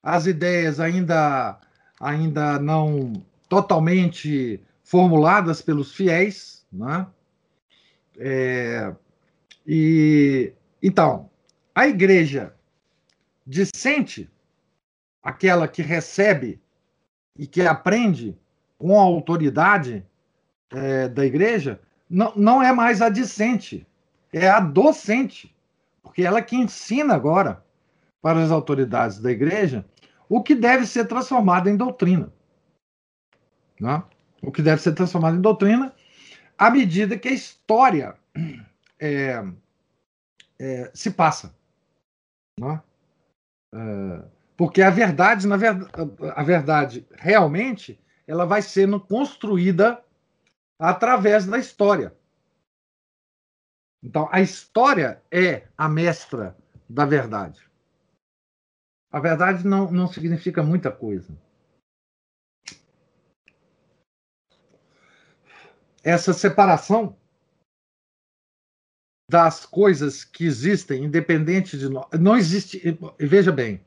[0.04, 1.58] as ideias ainda,
[2.00, 3.14] ainda não
[3.48, 7.08] totalmente formuladas pelos fiéis, né?
[8.18, 8.94] É,
[9.66, 10.52] e
[10.82, 11.30] então
[11.74, 12.54] a igreja
[13.46, 14.30] dissente,
[15.24, 16.62] aquela que recebe
[17.38, 18.38] e que aprende
[18.78, 20.06] com a autoridade
[20.72, 23.88] é, da igreja, não, não é mais a discente,
[24.34, 25.56] é a docente,
[26.02, 27.64] porque ela que ensina agora
[28.22, 29.86] para as autoridades da igreja
[30.28, 32.32] o que deve ser transformado em doutrina.
[33.80, 34.04] Né?
[34.42, 35.94] O que deve ser transformado em doutrina
[36.58, 38.16] à medida que a história
[39.00, 39.44] é,
[40.62, 41.56] é, se passa.
[42.60, 42.82] Né?
[43.74, 44.24] É,
[44.56, 45.92] porque a verdade, na verdade,
[46.36, 50.04] a verdade realmente, ela vai sendo construída
[50.80, 52.16] através da história.
[54.04, 56.56] Então, a história é a mestra
[56.88, 57.60] da verdade.
[59.12, 61.36] A verdade não, não significa muita coisa.
[66.04, 67.16] Essa separação
[69.32, 73.00] das coisas que existem, independente de nós, não existe.
[73.18, 73.80] Veja bem,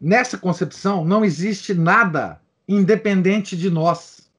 [0.00, 4.30] nessa concepção não existe nada independente de nós.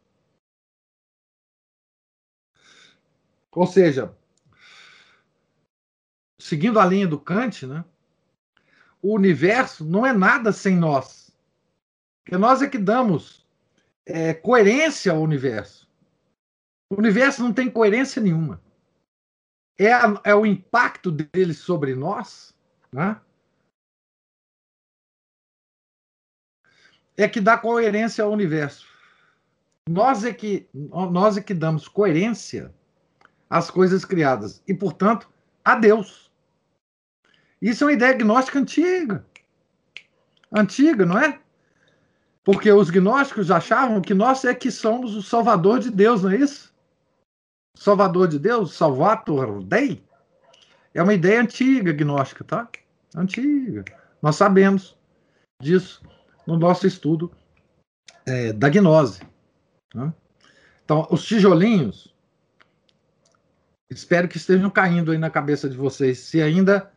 [3.52, 4.12] Ou seja,
[6.40, 7.86] seguindo a linha do Kant, né,
[9.04, 11.30] o universo não é nada sem nós.
[12.24, 13.46] Porque nós é que damos
[14.08, 15.88] é, coerência ao universo.
[16.90, 18.60] O universo não tem coerência nenhuma.
[19.80, 22.54] É, a, é o impacto dele sobre nós
[22.92, 23.20] né,
[27.16, 28.88] é que dá coerência ao universo.
[29.90, 32.74] Nós é que, nós é que damos coerência
[33.50, 35.30] às coisas criadas e, portanto,
[35.64, 36.30] a Deus.
[37.62, 39.26] Isso é uma ideia gnóstica antiga.
[40.52, 41.40] Antiga, não é?
[42.44, 46.38] Porque os gnósticos achavam que nós é que somos o salvador de Deus, não é
[46.38, 46.74] isso?
[47.76, 50.04] Salvador de Deus, Salvator Dei,
[50.94, 52.68] é uma ideia antiga gnóstica, tá?
[53.16, 53.86] Antiga.
[54.22, 54.98] Nós sabemos
[55.62, 56.02] disso
[56.46, 57.32] no nosso estudo
[58.26, 59.22] é, da gnose.
[59.94, 60.14] Né?
[60.84, 62.14] Então, os tijolinhos
[63.90, 66.20] Espero que estejam caindo aí na cabeça de vocês.
[66.20, 66.92] Se ainda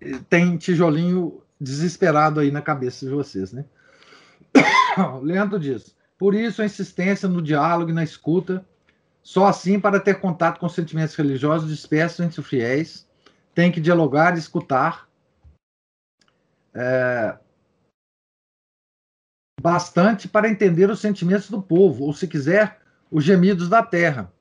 [0.00, 3.64] eh, tem tijolinho desesperado aí na cabeça de vocês, né?
[5.22, 8.64] Leandro diz: por isso a insistência no diálogo e na escuta,
[9.26, 13.08] só assim para ter contato com sentimentos religiosos dispersos entre os fiéis,
[13.52, 15.08] tem que dialogar e escutar
[16.72, 17.36] é,
[19.60, 22.78] bastante para entender os sentimentos do povo, ou se quiser,
[23.10, 24.32] os gemidos da terra.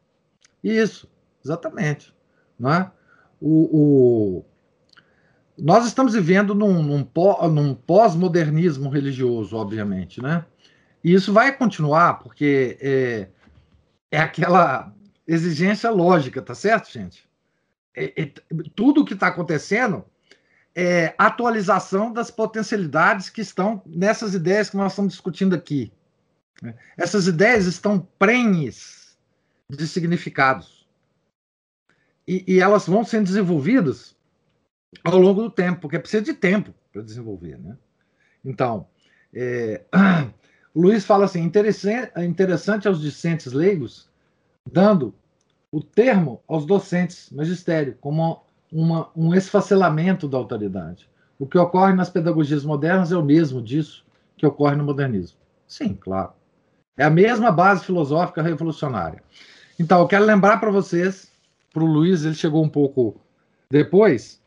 [0.64, 1.10] Isso.
[1.44, 2.14] Exatamente.
[2.60, 2.92] Não é?
[3.42, 4.46] o, o...
[5.58, 7.10] Nós estamos vivendo num, num,
[7.52, 10.46] num pós-modernismo religioso, obviamente, né?
[11.04, 13.30] E isso vai continuar, porque é,
[14.12, 14.94] é aquela
[15.28, 17.28] exigência lógica, tá certo, gente?
[17.96, 18.32] É, é,
[18.76, 20.06] tudo o que está acontecendo
[20.76, 25.92] é atualização das potencialidades que estão nessas ideias que nós estamos discutindo aqui.
[26.62, 26.76] Né?
[26.98, 29.18] Essas ideias estão prenhes
[29.70, 30.86] de significados
[32.28, 34.16] e, e, elas vão sendo desenvolvidas
[35.04, 37.58] ao longo do tempo, porque precisa de tempo para desenvolver.
[37.58, 37.78] Né?
[38.44, 38.88] Então,
[39.34, 39.84] é,
[40.76, 44.10] Luiz fala assim: interessante, interessante aos discentes leigos,
[44.70, 45.14] dando
[45.72, 51.10] o termo aos docentes magistério, como uma, um esfacelamento da autoridade.
[51.38, 54.06] O que ocorre nas pedagogias modernas é o mesmo disso
[54.38, 55.38] que ocorre no modernismo.
[55.68, 56.32] Sim, claro.
[56.98, 59.22] É a mesma base filosófica revolucionária.
[59.78, 61.32] Então, eu quero lembrar para vocês
[61.74, 63.20] para o Luiz, ele chegou um pouco
[63.70, 64.42] depois,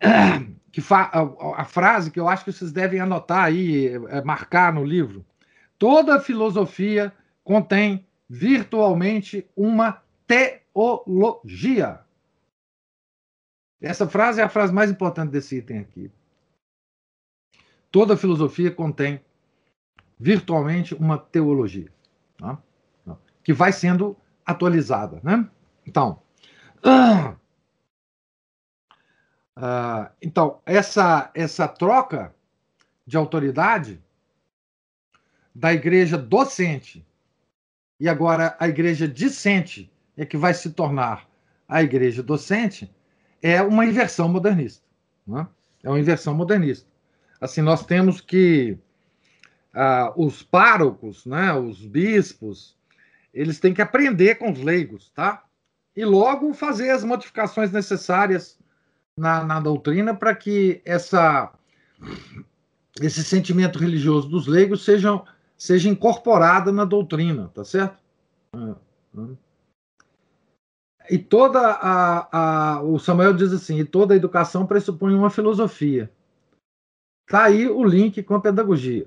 [0.70, 4.84] que a, a, frase que eu acho que vocês devem anotar aí, é, marcar no
[4.84, 5.24] livro.
[5.78, 7.14] Toda filosofia
[7.44, 12.00] contém virtualmente uma teologia.
[13.80, 16.10] Essa frase é a frase mais importante desse item aqui.
[17.90, 19.24] Toda filosofia contém
[20.18, 21.90] virtualmente uma teologia,
[22.36, 22.58] tá?
[23.42, 25.20] que vai sendo atualizada.
[25.22, 25.48] Né?
[25.86, 26.20] Então,
[26.82, 27.36] ah,
[29.56, 32.34] ah, então, essa, essa troca
[33.06, 34.02] de autoridade
[35.58, 37.04] da igreja docente
[37.98, 41.28] e agora a igreja discente é que vai se tornar
[41.68, 42.88] a igreja docente
[43.42, 44.84] é uma inversão modernista.
[45.26, 45.46] Né?
[45.82, 46.88] É uma inversão modernista.
[47.40, 48.78] Assim, nós temos que
[49.74, 52.76] ah, os párocos, né, os bispos,
[53.34, 55.44] eles têm que aprender com os leigos, tá?
[55.96, 58.56] e logo fazer as modificações necessárias
[59.16, 61.52] na, na doutrina para que essa,
[63.00, 65.20] esse sentimento religioso dos leigos seja,
[65.58, 68.00] seja incorporado na doutrina, tá certo?
[68.54, 68.74] É,
[69.20, 69.36] é.
[71.10, 76.10] E toda a, a, o Samuel diz assim, e toda a educação pressupõe uma filosofia.
[77.26, 79.06] Tá aí o link com a pedagogia,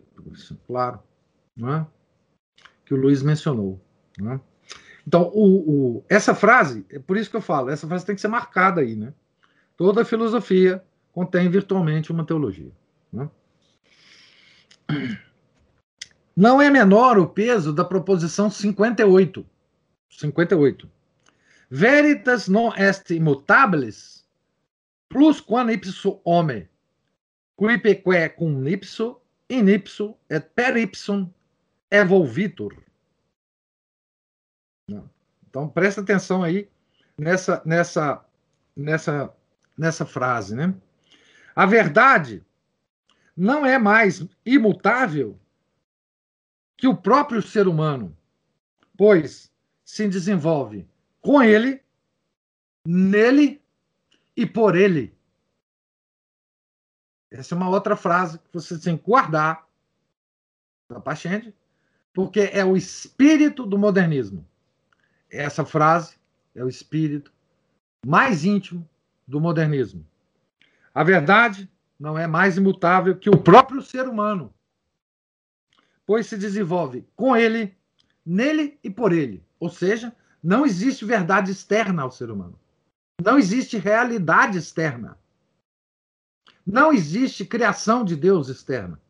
[0.68, 1.00] claro,
[1.56, 1.88] não é?
[2.92, 3.80] que o Luiz mencionou.
[4.20, 4.42] Não é?
[5.08, 8.20] Então, o, o, essa frase, é por isso que eu falo, essa frase tem que
[8.20, 9.14] ser marcada aí, né?
[9.78, 10.84] Toda filosofia
[11.14, 12.72] contém virtualmente uma teologia.
[13.14, 13.30] Né?
[16.36, 19.46] Não é menor o peso da proposição 58.
[20.10, 20.90] 58.
[21.70, 24.26] Veritas non est immutabilis,
[25.08, 26.68] plus quam ipso homem,
[27.58, 31.30] quipeque cum ipso, in ipso et per ipsum
[31.90, 32.76] evolvitur.
[35.50, 36.70] Então presta atenção aí
[37.18, 38.26] nessa nessa
[38.76, 39.34] nessa
[39.78, 40.74] nessa frase, né?
[41.56, 42.44] A verdade
[43.36, 45.40] não é mais imutável
[46.82, 48.18] que o próprio ser humano,
[48.98, 49.52] pois
[49.86, 50.90] se desenvolve
[51.22, 51.80] com ele,
[52.84, 53.62] nele
[54.36, 55.16] e por ele.
[57.30, 59.64] Essa é uma outra frase que você tem que guardar
[60.90, 61.54] da Pachende,
[62.12, 64.44] porque é o espírito do modernismo.
[65.30, 66.16] Essa frase
[66.56, 67.32] é o espírito
[68.04, 68.90] mais íntimo
[69.28, 70.04] do modernismo.
[70.96, 71.70] A verdade
[72.00, 74.52] não é mais imutável que o próprio ser humano,
[76.12, 77.74] pois se desenvolve com ele,
[78.26, 79.42] nele e por ele.
[79.58, 82.60] Ou seja, não existe verdade externa ao ser humano.
[83.24, 85.18] Não existe realidade externa.
[86.68, 89.02] Não existe criação de Deus externa.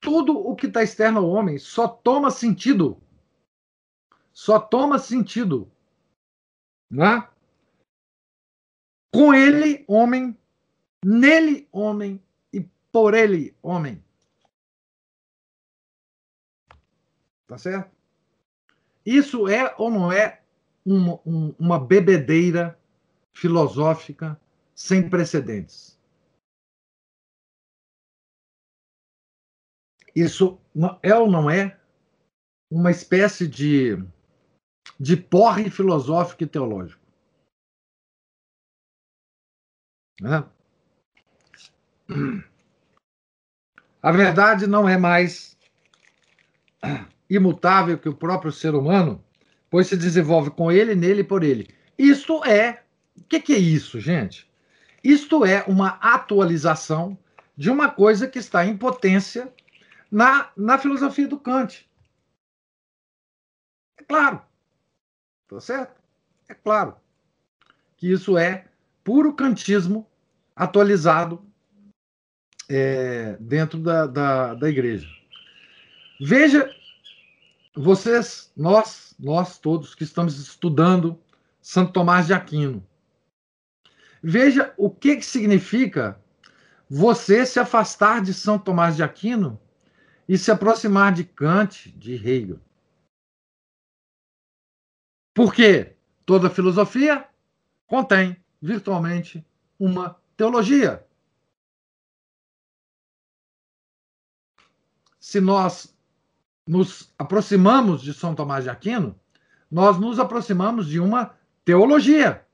[0.00, 2.98] Tudo o que está externo ao homem só toma sentido.
[4.32, 5.70] Só toma sentido.
[6.90, 7.28] Né?
[9.12, 10.34] Com ele, homem,
[11.04, 12.22] nele, homem,
[12.54, 14.02] e por ele, homem.
[17.46, 17.94] Tá certo?
[19.04, 20.42] Isso é ou não é
[20.84, 22.78] uma, um, uma bebedeira
[23.32, 24.40] filosófica
[24.74, 25.96] sem precedentes?
[30.14, 30.58] Isso
[31.02, 31.78] é ou não é
[32.70, 33.96] uma espécie de,
[34.98, 37.04] de porre filosófico e teológico?
[40.20, 40.50] Né?
[44.02, 45.56] A verdade não é mais
[47.28, 49.22] imutável que o próprio ser humano,
[49.70, 51.68] pois se desenvolve com ele, nele e por ele.
[51.98, 52.82] Isto é.
[53.16, 54.50] O que, que é isso, gente?
[55.02, 57.18] Isto é uma atualização
[57.56, 59.52] de uma coisa que está em potência
[60.10, 61.88] na, na filosofia do Kant.
[63.98, 64.42] É claro.
[65.48, 66.00] Tá certo?
[66.48, 66.96] É claro
[67.96, 68.66] que isso é
[69.02, 70.06] puro kantismo
[70.54, 71.44] atualizado
[72.68, 75.08] é, dentro da, da, da igreja.
[76.20, 76.74] Veja
[77.76, 81.20] vocês, nós, nós todos que estamos estudando
[81.60, 82.86] Santo Tomás de Aquino,
[84.22, 86.18] veja o que, que significa
[86.88, 89.60] você se afastar de São Tomás de Aquino
[90.26, 92.60] e se aproximar de Kant, de Hegel.
[95.34, 97.28] Porque toda filosofia
[97.86, 99.46] contém virtualmente
[99.78, 101.06] uma teologia.
[105.20, 105.95] Se nós
[106.66, 109.18] nos aproximamos de São Tomás de Aquino,
[109.70, 112.44] nós nos aproximamos de uma teologia,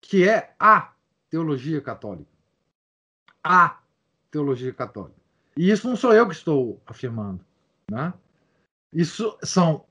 [0.00, 0.92] que é a
[1.28, 2.30] teologia católica.
[3.44, 3.80] A
[4.30, 5.18] teologia católica.
[5.56, 7.44] E isso não sou eu que estou afirmando.
[7.90, 8.12] Né?
[8.92, 9.86] Isso são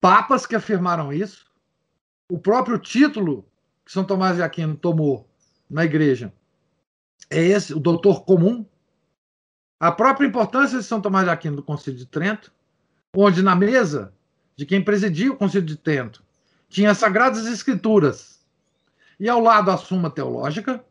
[0.00, 1.50] papas que afirmaram isso.
[2.30, 3.48] O próprio título
[3.84, 5.28] que São Tomás de Aquino tomou
[5.68, 6.32] na igreja
[7.30, 8.66] é esse, o doutor comum,
[9.82, 12.52] a própria importância de São Tomás de Aquino do Concílio de Trento,
[13.12, 14.14] onde na mesa
[14.54, 16.22] de quem presidia o Concílio de Trento
[16.68, 18.46] tinha as Sagradas Escrituras
[19.18, 20.84] e ao lado a Suma Teológica,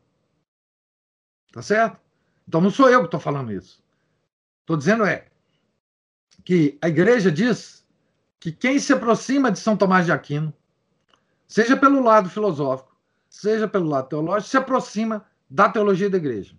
[1.54, 2.02] tá certo?
[2.46, 3.82] Então não sou eu que estou falando isso.
[4.60, 5.28] Estou dizendo é
[6.44, 7.88] que a igreja diz
[8.42, 10.54] que quem se aproxima de São Tomás de Aquino,
[11.48, 12.94] seja pelo lado filosófico,
[13.30, 16.54] seja pelo lado teológico, se aproxima da teologia da igreja.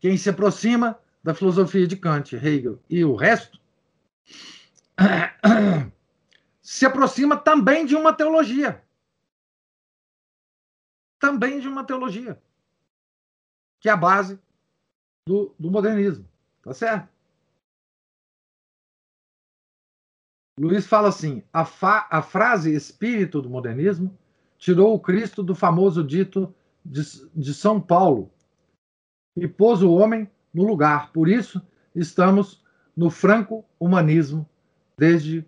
[0.00, 3.60] Quem se aproxima da filosofia de Kant, Hegel e o resto
[6.60, 8.84] se aproxima também de uma teologia.
[11.18, 12.40] Também de uma teologia.
[13.80, 14.40] Que é a base
[15.26, 16.28] do, do modernismo.
[16.62, 17.08] Tá certo?
[20.58, 24.16] Luiz fala assim: a, fa, a frase espírito do modernismo
[24.58, 27.02] tirou o Cristo do famoso dito de,
[27.34, 28.32] de São Paulo,
[29.36, 31.12] e pôs o homem no lugar.
[31.12, 31.60] Por isso,
[31.94, 32.62] estamos
[32.96, 34.48] no franco-humanismo
[34.96, 35.44] desde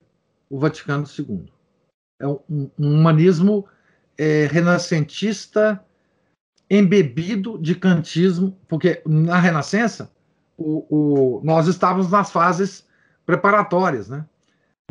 [0.51, 1.47] o Vaticano II.
[2.21, 3.67] É um, um humanismo
[4.17, 5.83] é, renascentista
[6.71, 10.13] embebido de kantismo, porque na Renascença
[10.57, 12.87] o, o, nós estávamos nas fases
[13.25, 14.27] preparatórias, né?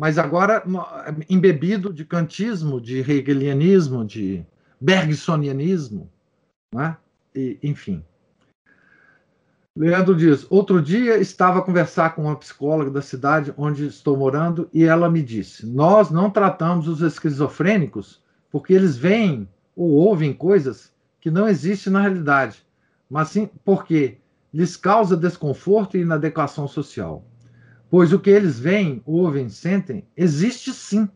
[0.00, 0.62] mas agora
[1.28, 4.44] embebido de kantismo, de hegelianismo, de
[4.80, 6.10] bergsonianismo,
[6.74, 6.96] né?
[7.34, 8.04] e, enfim.
[9.78, 14.68] Leandro diz: Outro dia estava a conversar com uma psicóloga da cidade onde estou morando
[14.74, 18.20] e ela me disse: Nós não tratamos os esquizofrênicos
[18.50, 22.66] porque eles veem ou ouvem coisas que não existem na realidade,
[23.08, 24.18] mas sim porque
[24.52, 27.24] lhes causa desconforto e inadequação social.
[27.88, 31.08] Pois o que eles veem, ouvem, sentem, existe sim.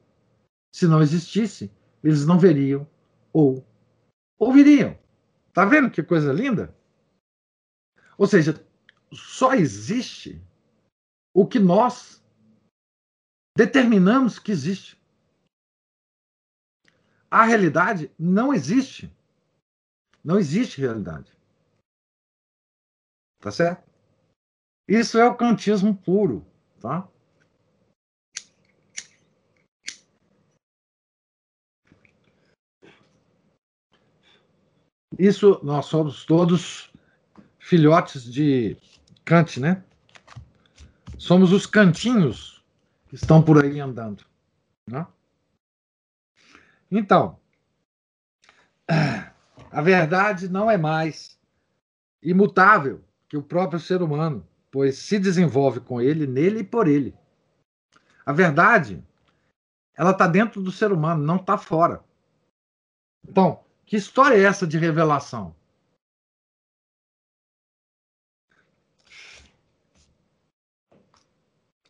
[0.73, 1.69] Se não existisse,
[2.03, 2.87] eles não veriam
[3.33, 3.67] ou
[4.39, 4.97] ouviriam.
[5.53, 6.73] Tá vendo que coisa linda?
[8.23, 8.55] Ou seja,
[9.13, 10.41] só existe
[11.35, 12.25] o que nós
[13.59, 14.97] determinamos que existe.
[17.29, 19.13] A realidade não existe.
[20.23, 21.37] Não existe realidade.
[23.41, 23.91] Tá certo?
[24.89, 26.47] Isso é o kantismo puro,
[26.81, 27.09] tá?
[35.19, 36.92] Isso nós somos todos
[37.73, 38.77] filhotes de
[39.25, 39.83] Kant, né?
[41.17, 42.63] Somos os cantinhos
[43.09, 44.27] que estão por aí andando.
[44.87, 45.07] Né?
[46.91, 47.41] Então,
[49.71, 51.39] a verdade não é mais
[52.23, 57.17] imutável que o próprio ser humano, pois se desenvolve com ele, nele e por ele.
[58.27, 59.03] A verdade,
[59.95, 62.05] ela está dentro do ser humano, não está fora.
[63.27, 65.57] Então, que história é essa de revelação?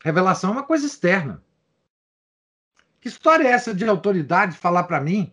[0.03, 1.43] Revelação é uma coisa externa.
[3.01, 5.33] Que história é essa de autoridade falar para mim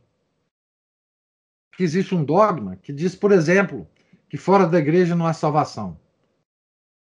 [1.76, 3.90] que existe um dogma que diz, por exemplo,
[4.28, 6.00] que fora da igreja não há salvação?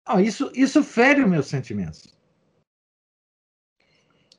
[0.07, 2.15] Não, isso, isso fere os meus sentimentos.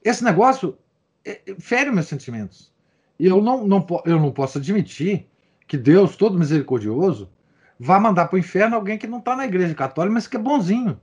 [0.04, 0.78] Esse negócio
[1.24, 2.72] é, é, fere os meus sentimentos.
[3.20, 5.28] E eu não, não, eu não posso admitir
[5.68, 7.32] que Deus, todo misericordioso,
[7.80, 10.40] vá mandar para o inferno alguém que não está na igreja católica, mas que é
[10.40, 11.02] bonzinho.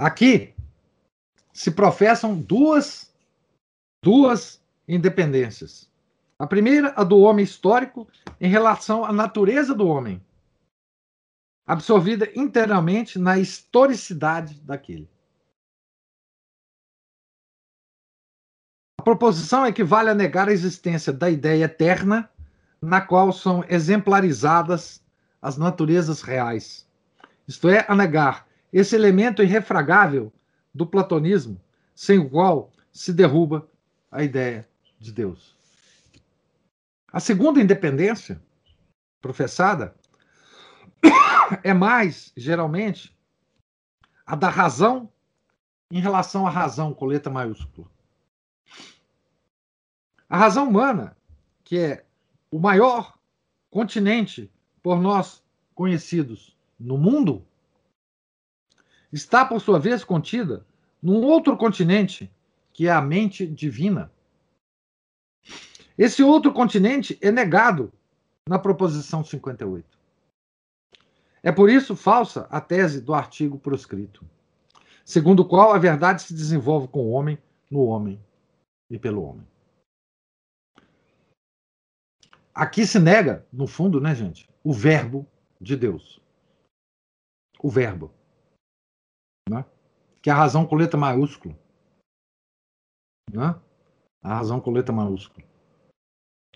[0.00, 0.54] Aqui
[1.52, 3.14] se professam duas,
[4.02, 5.92] duas independências.
[6.38, 8.08] A primeira, a do homem histórico,
[8.40, 10.24] em relação à natureza do homem,
[11.66, 15.06] absorvida internamente na historicidade daquele.
[18.98, 22.30] A proposição equivale a negar a existência da ideia eterna,
[22.80, 25.04] na qual são exemplarizadas
[25.42, 26.88] as naturezas reais.
[27.46, 30.32] Isto é, a negar esse elemento irrefragável
[30.72, 31.60] do platonismo,
[31.94, 33.68] sem o qual se derruba
[34.10, 34.68] a ideia
[34.98, 35.56] de Deus.
[37.12, 38.40] A segunda independência
[39.20, 39.94] professada
[41.62, 43.16] é mais, geralmente,
[44.24, 45.10] a da razão
[45.90, 47.88] em relação à razão, com letra maiúscula.
[50.28, 51.16] A razão humana,
[51.64, 52.04] que é
[52.50, 53.18] o maior
[53.68, 54.50] continente
[54.80, 55.42] por nós
[55.74, 57.44] conhecidos no mundo,
[59.12, 60.64] está, por sua vez, contida
[61.02, 62.30] num outro continente,
[62.72, 64.12] que é a mente divina.
[65.96, 67.92] Esse outro continente é negado
[68.48, 69.98] na proposição 58.
[71.42, 74.24] É por isso falsa a tese do artigo proscrito,
[75.04, 77.38] segundo o qual a verdade se desenvolve com o homem,
[77.70, 78.20] no homem
[78.90, 79.46] e pelo homem.
[82.54, 85.26] Aqui se nega, no fundo, né, gente, o verbo
[85.60, 86.20] de Deus.
[87.62, 88.12] O verbo
[89.50, 89.64] né?
[90.22, 91.58] que é a razão com letra maiúscula.
[93.32, 93.60] Né?
[94.22, 95.46] A razão com letra maiúscula.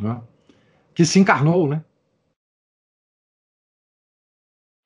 [0.01, 0.23] Né?
[0.95, 1.85] Que se encarnou, né?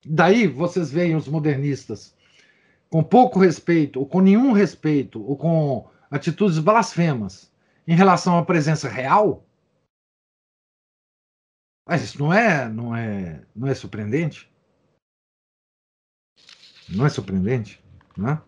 [0.04, 2.16] Daí vocês veem os modernistas
[2.88, 7.52] com pouco respeito, ou com nenhum respeito, ou com atitudes blasfemas
[7.86, 9.44] em relação à presença real.
[11.86, 14.50] Mas isso não é, não é, não é surpreendente?
[16.88, 17.82] Não é surpreendente?
[18.18, 18.42] Né?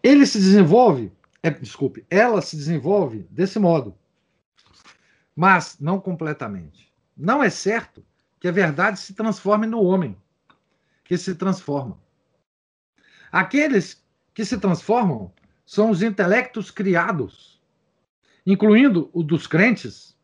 [0.00, 1.12] Ele se desenvolve,
[1.42, 3.98] é, desculpe, ela se desenvolve desse modo,
[5.34, 6.94] mas não completamente.
[7.16, 8.06] Não é certo
[8.38, 10.16] que a verdade se transforme no homem,
[11.02, 11.98] que se transforma.
[13.32, 15.32] Aqueles que se transformam
[15.64, 17.60] são os intelectos criados,
[18.46, 20.16] incluindo o dos crentes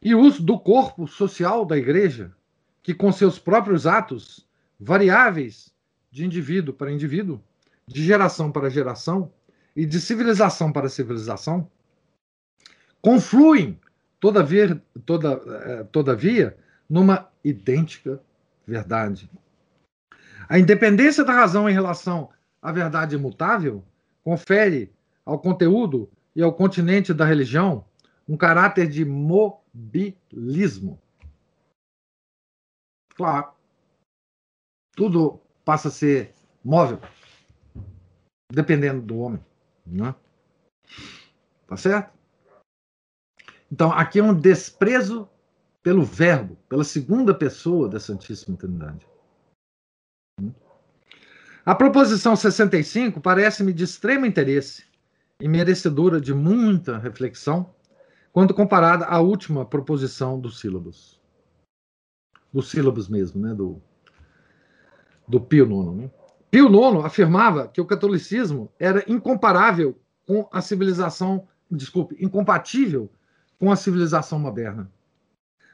[0.00, 2.32] e os do corpo social da igreja,
[2.80, 4.48] que com seus próprios atos
[4.78, 5.69] variáveis
[6.10, 7.40] de indivíduo para indivíduo,
[7.86, 9.32] de geração para geração
[9.74, 11.70] e de civilização para civilização,
[13.00, 13.78] confluem,
[14.18, 16.58] todavia, toda, eh, todavia
[16.88, 18.20] numa idêntica
[18.66, 19.30] verdade
[20.48, 22.30] A independência da razão em relação
[22.60, 23.84] à verdade imutável
[24.22, 24.92] confere
[25.24, 27.84] ao conteúdo e ao continente da religião
[28.28, 31.00] um caráter de mobilismo.
[33.14, 33.52] Claro.
[34.94, 36.34] Tudo passa a ser
[36.64, 37.00] móvel,
[38.52, 39.44] dependendo do homem.
[39.86, 40.14] Né?
[41.66, 42.18] Tá certo?
[43.70, 45.28] Então, aqui é um desprezo
[45.82, 49.06] pelo Verbo, pela segunda pessoa da Santíssima Trindade.
[51.64, 54.84] A proposição 65 parece-me de extremo interesse
[55.40, 57.74] e merecedora de muita reflexão
[58.32, 61.20] quando comparada à última proposição dos sílabos.
[62.52, 63.54] Dos sílabos mesmo, né?
[63.54, 63.80] Do,
[65.30, 65.96] do Pio IX.
[65.96, 66.10] Né?
[66.50, 73.08] Pio IX afirmava que o catolicismo era incomparável com a civilização, desculpe, incompatível
[73.58, 74.90] com a civilização moderna.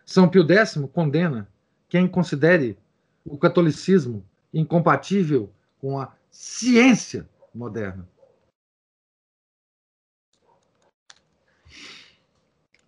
[0.04, 1.48] São Pio X condena
[1.88, 2.76] quem considere
[3.24, 5.50] o catolicismo incompatível
[5.80, 8.07] com a ciência moderna.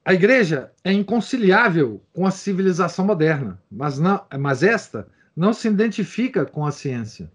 [0.05, 5.07] A igreja é inconciliável com a civilização moderna, mas, não, mas esta
[5.39, 7.31] não se identifica com a ciência.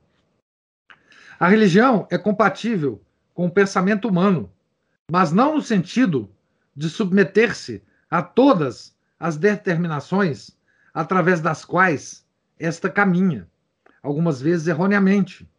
[1.40, 3.02] A religião é compatível
[3.34, 4.52] com o pensamento humano,
[5.10, 6.30] mas não no sentido
[6.76, 7.82] de submeter-se
[8.12, 10.52] a todas as determinações
[10.94, 12.28] através das quais
[12.60, 13.48] esta caminha,
[14.02, 15.50] algumas vezes erroneamente,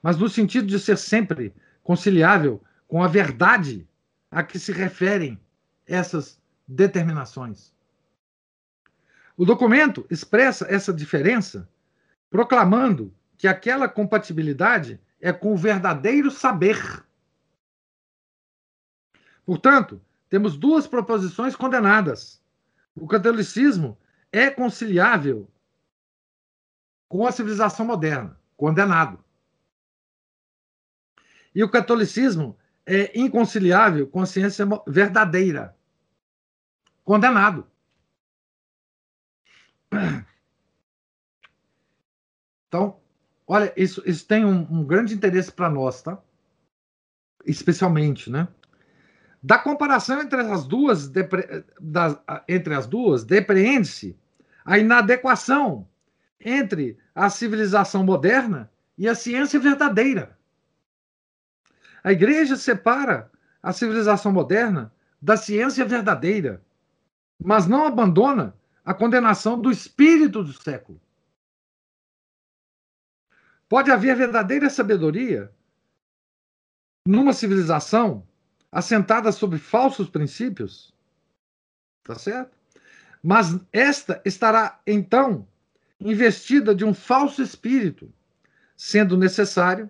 [0.00, 1.52] mas no sentido de ser sempre
[1.82, 3.84] conciliável com a verdade
[4.30, 5.40] a que se referem
[5.88, 7.73] essas determinações.
[9.36, 11.68] O documento expressa essa diferença,
[12.30, 17.04] proclamando que aquela compatibilidade é com o verdadeiro saber.
[19.44, 22.42] Portanto, temos duas proposições condenadas.
[22.94, 23.98] O catolicismo
[24.30, 25.50] é conciliável
[27.08, 29.22] com a civilização moderna, condenado.
[31.54, 35.76] E o catolicismo é inconciliável com a ciência verdadeira,
[37.04, 37.66] condenado.
[42.74, 42.96] Então,
[43.46, 46.18] olha, isso, isso tem um, um grande interesse para nós, tá?
[47.46, 48.48] Especialmente, né?
[49.40, 51.08] Da comparação entre as duas,
[52.48, 54.18] entre as duas, depreende-se
[54.64, 55.86] a inadequação
[56.40, 58.68] entre a civilização moderna
[58.98, 60.36] e a ciência verdadeira.
[62.02, 63.30] A igreja separa
[63.62, 66.60] a civilização moderna da ciência verdadeira,
[67.40, 68.52] mas não abandona
[68.84, 71.00] a condenação do espírito do século.
[73.68, 75.50] Pode haver verdadeira sabedoria
[77.06, 78.26] numa civilização
[78.70, 80.92] assentada sobre falsos princípios,
[82.02, 82.56] tá certo?
[83.22, 85.46] Mas esta estará então
[86.00, 88.12] investida de um falso espírito,
[88.76, 89.88] sendo necessário,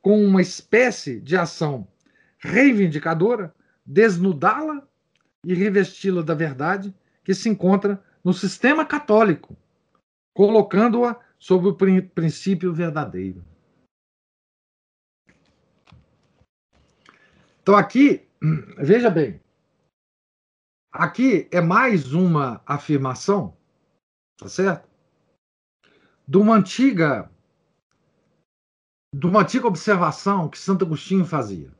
[0.00, 1.86] com uma espécie de ação
[2.38, 3.54] reivindicadora,
[3.86, 4.86] desnudá-la
[5.44, 9.56] e revesti-la da verdade que se encontra no sistema católico,
[10.34, 13.44] colocando-a sob o princípio verdadeiro.
[17.60, 18.28] Então, aqui,
[18.78, 19.42] veja bem,
[20.92, 23.56] aqui é mais uma afirmação,
[24.38, 24.88] tá certo?
[26.28, 27.28] De uma antiga,
[29.12, 31.74] de uma antiga observação que Santo Agostinho fazia.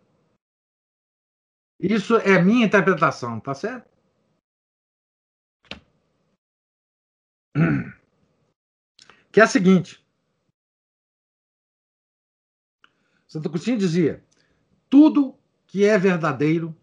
[1.79, 3.89] Isso é minha interpretação, tá certo?
[9.33, 10.05] Que é a seguinte.
[13.27, 14.23] Santo Agostinho dizia:
[14.91, 15.35] tudo
[15.67, 16.77] que é verdadeiro,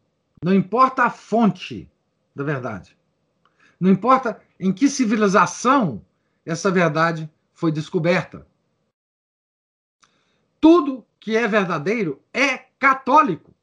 [0.43, 1.89] não importa a fonte
[2.36, 2.97] da verdade.
[3.80, 6.04] Não importa em que civilização
[6.43, 8.47] essa verdade foi descoberta.
[10.60, 13.54] Tudo que é verdadeiro é católico.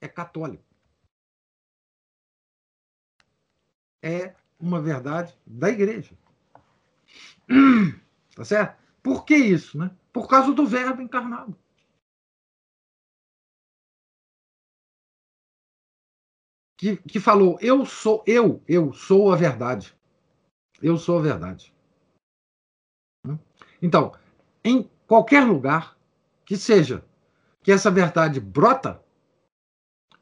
[0.00, 0.64] É católico.
[4.02, 6.16] É uma verdade da igreja.
[8.34, 8.76] Tá certo?
[9.02, 9.90] Por que isso, né?
[10.12, 11.56] Por causa do verbo encarnado.
[16.76, 19.96] que, que falou: Eu sou, eu, eu sou a verdade.
[20.82, 21.74] Eu sou a verdade.
[23.80, 24.12] Então,
[24.62, 25.96] em qualquer lugar
[26.44, 27.04] que seja
[27.62, 29.02] que essa verdade brota,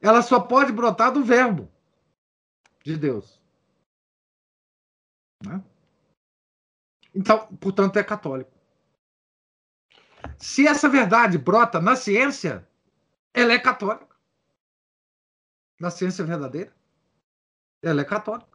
[0.01, 1.68] ela só pode brotar do verbo
[2.82, 3.41] de Deus.
[5.47, 5.63] Né?
[7.15, 8.53] Então, portanto, é católico.
[10.39, 12.67] Se essa verdade brota na ciência,
[13.33, 14.15] ela é católica.
[15.79, 16.75] Na ciência verdadeira,
[17.83, 18.55] ela é católica.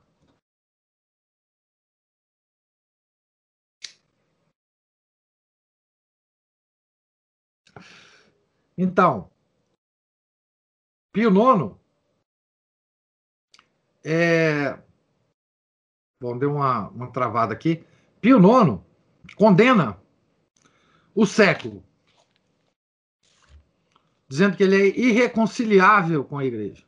[8.77, 9.29] Então,
[11.11, 11.77] Pio IX
[14.03, 14.81] é,
[16.21, 17.83] Bom, deu uma, uma travada aqui.
[18.19, 18.81] Pio IX
[19.35, 19.97] condena
[21.15, 21.83] o século,
[24.27, 26.83] dizendo que ele é irreconciliável com a igreja.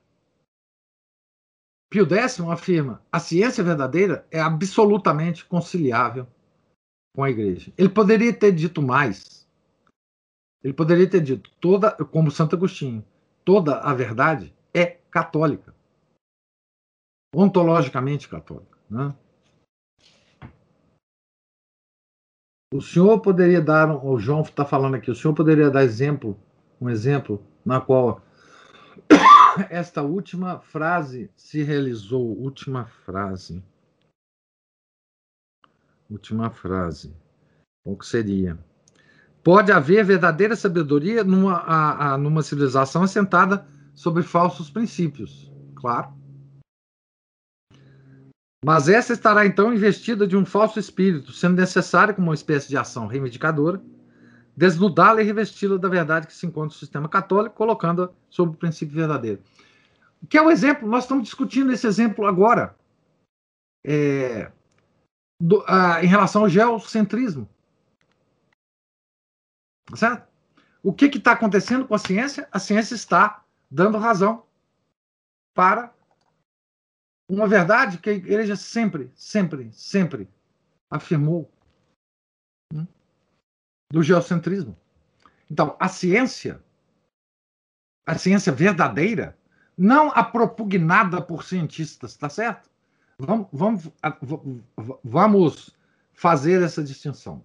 [1.90, 6.28] Pio X afirma: a ciência verdadeira é absolutamente conciliável
[7.16, 7.74] com a igreja.
[7.78, 9.48] Ele poderia ter dito mais.
[10.64, 13.04] Ele poderia ter dito toda, como Santo Agostinho,
[13.44, 15.76] toda a verdade é católica,
[17.36, 19.16] ontologicamente católica, né?
[22.74, 26.38] O senhor poderia dar, o João está falando aqui, o senhor poderia dar exemplo,
[26.80, 28.22] um exemplo na qual
[29.70, 33.64] esta última frase se realizou, última frase.
[36.10, 37.14] Última frase.
[37.86, 38.58] O que seria?
[39.44, 45.52] Pode haver verdadeira sabedoria numa, a, a, numa civilização assentada sobre falsos princípios.
[45.76, 46.21] Claro.
[48.64, 52.78] Mas essa estará então investida de um falso espírito, sendo necessária como uma espécie de
[52.78, 53.82] ação reivindicadora,
[54.56, 58.96] desnudá-la e revesti-la da verdade que se encontra no sistema católico, colocando-a sob o princípio
[58.96, 59.42] verdadeiro.
[60.30, 62.76] Que é o exemplo, nós estamos discutindo esse exemplo agora,
[63.84, 64.52] é,
[65.40, 67.50] do, a, em relação ao geocentrismo.
[69.96, 70.30] Certo?
[70.84, 72.48] O que está acontecendo com a ciência?
[72.52, 74.46] A ciência está dando razão
[75.56, 75.92] para
[77.32, 80.28] uma verdade que a igreja sempre, sempre, sempre
[80.90, 81.50] afirmou
[82.74, 82.86] hum,
[83.90, 84.78] do geocentrismo.
[85.50, 86.62] Então, a ciência,
[88.06, 89.38] a ciência verdadeira,
[89.78, 92.70] não a propugnada por cientistas, tá certo?
[93.18, 93.92] Vamos, vamos,
[95.02, 95.78] vamos
[96.14, 97.42] fazer essa distinção.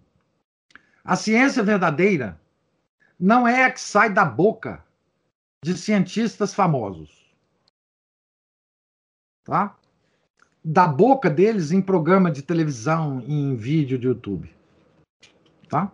[1.04, 2.40] A ciência verdadeira
[3.20, 4.84] não é a que sai da boca
[5.62, 7.15] de cientistas famosos
[9.46, 9.74] tá?
[10.62, 14.52] Da boca deles em programa de televisão, em vídeo de YouTube,
[15.68, 15.90] tá?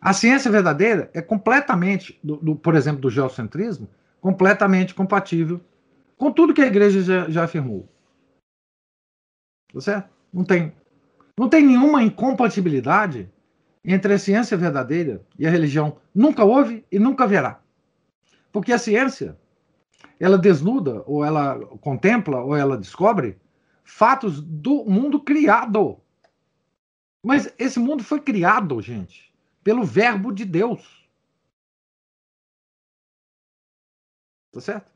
[0.00, 3.88] A ciência verdadeira é completamente, do, do, por exemplo, do geocentrismo,
[4.20, 5.60] completamente compatível
[6.18, 7.88] com tudo que a igreja já, já afirmou.
[9.72, 10.10] Tá certo?
[10.32, 10.72] Não tem,
[11.38, 13.30] não tem nenhuma incompatibilidade
[13.84, 15.98] entre a ciência verdadeira e a religião.
[16.12, 17.60] Nunca houve e nunca haverá.
[18.52, 19.36] Porque a ciência
[20.22, 23.40] ela desnuda, ou ela contempla, ou ela descobre
[23.82, 26.00] fatos do mundo criado.
[27.20, 31.08] Mas esse mundo foi criado, gente, pelo Verbo de Deus.
[34.52, 34.92] Tá certo?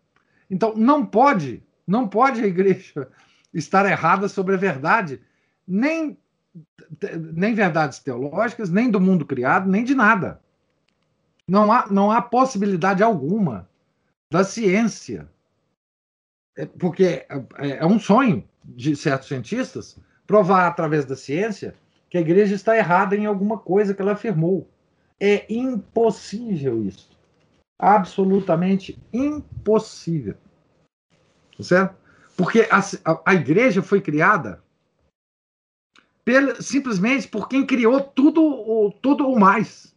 [0.49, 3.11] Então, não pode, não pode a igreja
[3.53, 5.21] estar errada sobre a verdade,
[5.67, 6.17] nem,
[7.33, 10.41] nem verdades teológicas, nem do mundo criado, nem de nada.
[11.49, 13.69] Não há, não há possibilidade alguma
[14.31, 15.29] da ciência.
[16.57, 17.27] É, porque é,
[17.59, 21.75] é, é um sonho de certos cientistas provar através da ciência
[22.09, 24.69] que a igreja está errada em alguma coisa que ela afirmou.
[25.21, 27.11] É impossível isso.
[27.79, 30.37] Absolutamente impossível.
[31.57, 31.97] Tá certo?
[32.37, 34.63] Porque a, a, a igreja foi criada
[36.25, 39.96] pela, simplesmente por quem criou tudo o, tudo o mais.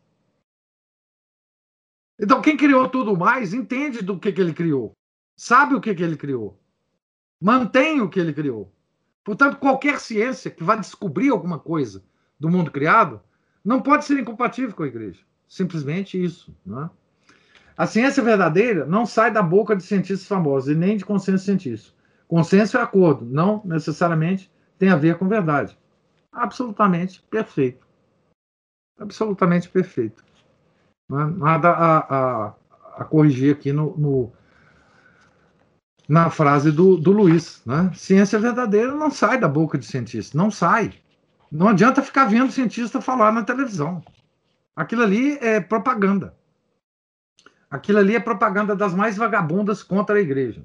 [2.19, 4.91] Então, quem criou tudo mais entende do que, que ele criou,
[5.37, 6.59] sabe o que, que ele criou,
[7.39, 8.71] mantém o que ele criou.
[9.23, 12.03] Portanto, qualquer ciência que vá descobrir alguma coisa
[12.39, 13.21] do mundo criado
[13.63, 15.21] não pode ser incompatível com a igreja.
[15.47, 16.53] Simplesmente isso.
[16.65, 16.89] Não é?
[17.77, 21.95] A ciência verdadeira não sai da boca de cientistas famosos e nem de consenso científico.
[22.27, 25.77] Consenso é acordo, não necessariamente tem a ver com verdade.
[26.31, 27.87] Absolutamente perfeito.
[28.99, 30.23] Absolutamente perfeito.
[31.09, 32.55] Nada a, a,
[32.97, 34.33] a corrigir aqui no, no,
[36.07, 37.63] na frase do, do Luiz.
[37.65, 37.91] Né?
[37.95, 40.93] Ciência verdadeira não sai da boca de cientista, não sai.
[41.51, 44.03] Não adianta ficar vendo cientista falar na televisão.
[44.75, 46.37] Aquilo ali é propaganda.
[47.69, 50.63] Aquilo ali é propaganda das mais vagabundas contra a igreja.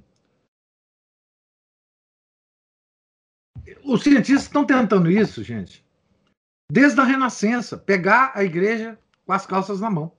[3.83, 5.85] Os cientistas estão tentando isso, gente,
[6.71, 10.13] desde a Renascença pegar a igreja com as calças na mão.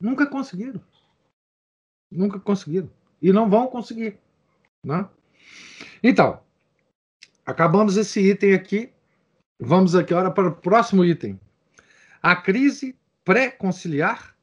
[0.00, 0.80] Nunca conseguiram.
[2.10, 2.90] Nunca conseguiram.
[3.20, 4.18] E não vão conseguir.
[4.84, 5.08] Né?
[6.02, 6.42] Então,
[7.44, 8.92] acabamos esse item aqui.
[9.60, 11.40] Vamos aqui agora para o próximo item.
[12.22, 14.36] A crise pré-conciliar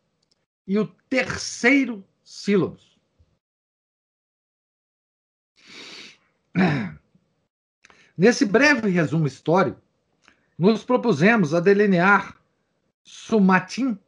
[0.68, 2.99] e o terceiro sílabus.
[8.18, 9.82] Nesse breve resumo histórico,
[10.58, 12.39] nos propusemos a delinear
[13.03, 13.99] Sumatim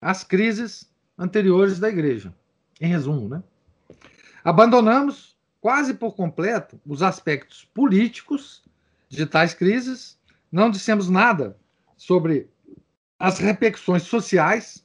[0.00, 2.34] as crises anteriores da igreja.
[2.80, 3.42] Em resumo, né?
[4.42, 8.62] Abandonamos quase por completo os aspectos políticos
[9.08, 10.18] de tais crises,
[10.50, 11.58] não dissemos nada
[11.96, 12.48] sobre
[13.18, 14.82] as repercussões sociais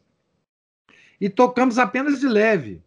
[1.22, 2.84] e tocamos apenas de leve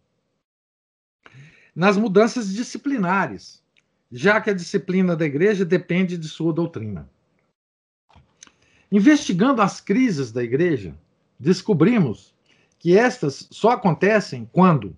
[1.75, 3.63] nas mudanças disciplinares,
[4.11, 7.09] já que a disciplina da igreja depende de sua doutrina.
[8.91, 10.95] Investigando as crises da igreja,
[11.39, 12.35] descobrimos
[12.77, 14.97] que estas só acontecem quando,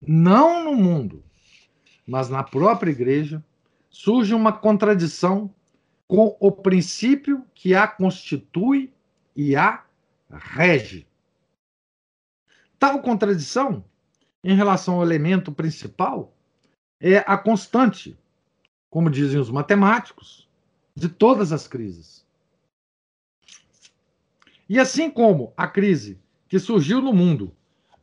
[0.00, 1.22] não no mundo,
[2.06, 3.44] mas na própria igreja,
[3.90, 5.52] surge uma contradição
[6.06, 8.92] com o princípio que a constitui
[9.36, 9.84] e a
[10.30, 11.06] rege.
[12.78, 13.84] Tal contradição,
[14.42, 16.32] em relação ao elemento principal,
[17.00, 18.16] é a constante,
[18.88, 20.48] como dizem os matemáticos,
[20.94, 22.26] de todas as crises.
[24.68, 27.54] E assim como a crise que surgiu no mundo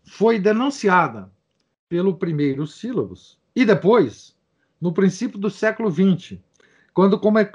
[0.03, 1.31] foi denunciada
[1.87, 4.35] pelo primeiro sílabos e depois,
[4.81, 6.39] no princípio do século XX,
[6.93, 7.47] quando, come,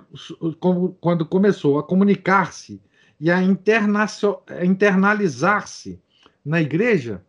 [1.00, 2.80] quando começou a comunicar-se
[3.18, 6.00] e a internalizar-se
[6.44, 7.24] na igreja,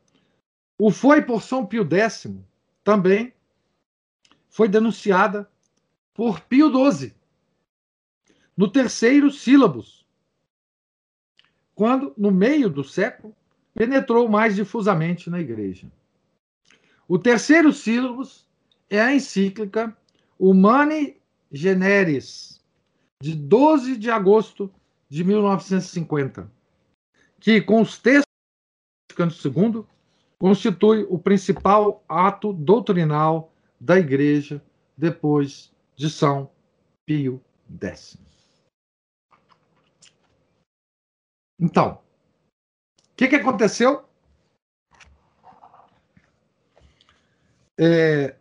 [0.77, 2.29] o foi por São Pio X
[2.83, 3.33] também
[4.49, 5.49] foi denunciada
[6.13, 7.13] por Pio XII,
[8.55, 10.00] no terceiro sílabus,
[11.81, 13.35] quando, no meio do século,
[13.73, 15.91] penetrou mais difusamente na igreja.
[17.07, 18.47] O terceiro sílabus
[18.87, 19.97] é a encíclica
[20.37, 21.17] Humani
[21.51, 22.61] Generis,
[23.19, 24.71] de 12 de agosto
[25.09, 26.51] de 1950,
[27.39, 28.25] que, com os textos
[29.43, 29.83] II,
[30.37, 34.63] constitui o principal ato doutrinal da Igreja
[34.95, 36.47] depois de São
[37.07, 37.41] Pio
[37.81, 38.19] X.
[41.61, 41.99] Então,
[43.11, 44.03] o que, que aconteceu?
[47.77, 48.35] É,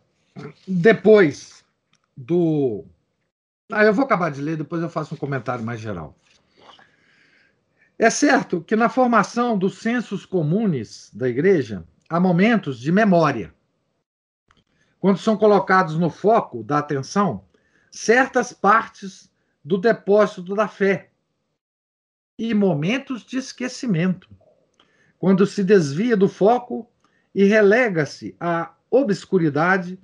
[0.66, 1.64] depois
[2.16, 2.84] do
[3.72, 6.16] ah, eu vou acabar de ler, depois eu faço um comentário mais geral.
[7.96, 13.54] É certo que na formação dos censos comunes da igreja há momentos de memória,
[14.98, 17.44] quando são colocados no foco da atenção
[17.92, 19.30] certas partes
[19.64, 21.09] do depósito da fé,
[22.40, 24.26] e momentos de esquecimento,
[25.18, 26.90] quando se desvia do foco
[27.34, 30.00] e relega-se à obscuridade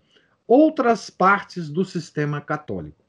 [0.46, 3.02] outras partes do sistema católico.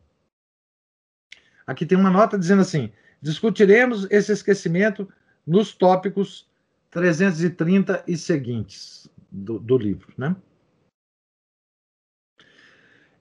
[1.68, 2.90] Aqui tem uma nota dizendo assim:
[3.22, 5.12] discutiremos esse esquecimento
[5.46, 6.50] nos tópicos
[6.90, 10.14] 330 e seguintes do, do livro.
[10.18, 10.34] Né?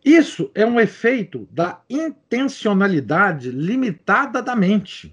[0.04, 5.12] Isso é um efeito da intencionalidade limitada da mente,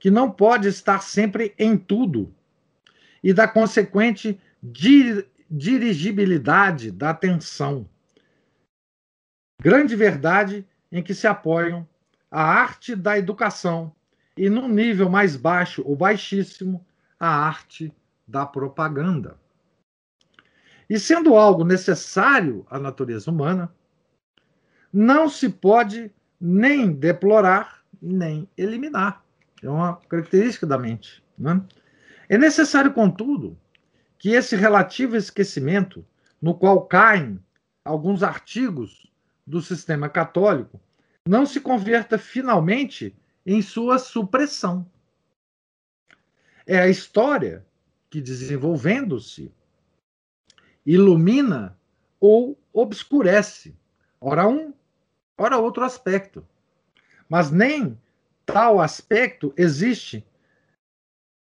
[0.00, 2.34] que não pode estar sempre em tudo,
[3.22, 7.86] e da consequente dir dirigibilidade da atenção.
[9.60, 11.86] Grande verdade em que se apoiam
[12.30, 13.94] a arte da educação
[14.36, 16.84] e, num nível mais baixo ou baixíssimo,
[17.18, 17.92] a arte
[18.26, 19.38] da propaganda.
[20.88, 23.72] E sendo algo necessário à natureza humana,
[24.92, 29.22] não se pode nem deplorar, nem eliminar.
[29.62, 31.22] É uma característica da mente.
[31.36, 31.62] Né?
[32.28, 33.58] É necessário, contudo,
[34.18, 36.06] que esse relativo esquecimento,
[36.40, 37.38] no qual caem
[37.84, 39.10] alguns artigos
[39.46, 40.80] do sistema católico,
[41.26, 44.86] não se converta finalmente em sua supressão.
[46.66, 47.66] É a história
[48.08, 49.52] que, desenvolvendo-se,
[50.84, 51.76] ilumina
[52.18, 53.76] ou obscurece,
[54.20, 54.72] ora um,
[55.36, 56.46] ora outro aspecto.
[57.28, 57.98] Mas nem
[58.52, 60.26] tal aspecto existe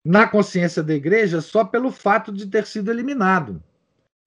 [0.06, 3.64] na consciência da igreja só pelo fato de ter sido eliminado,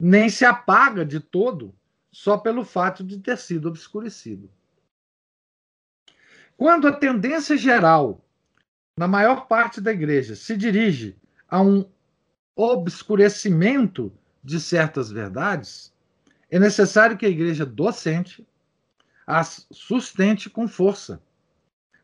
[0.00, 1.74] nem se apaga de todo
[2.10, 4.50] só pelo fato de ter sido obscurecido.
[6.56, 8.24] Quando a tendência geral,
[8.98, 11.14] na maior parte da igreja, se dirige
[11.46, 11.84] a um
[12.54, 14.10] obscurecimento
[14.42, 15.92] de certas verdades,
[16.50, 18.46] é necessário que a igreja docente
[19.26, 21.20] as sustente com força,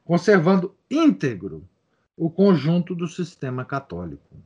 [0.05, 1.69] conservando íntegro
[2.17, 4.37] o conjunto do sistema católico.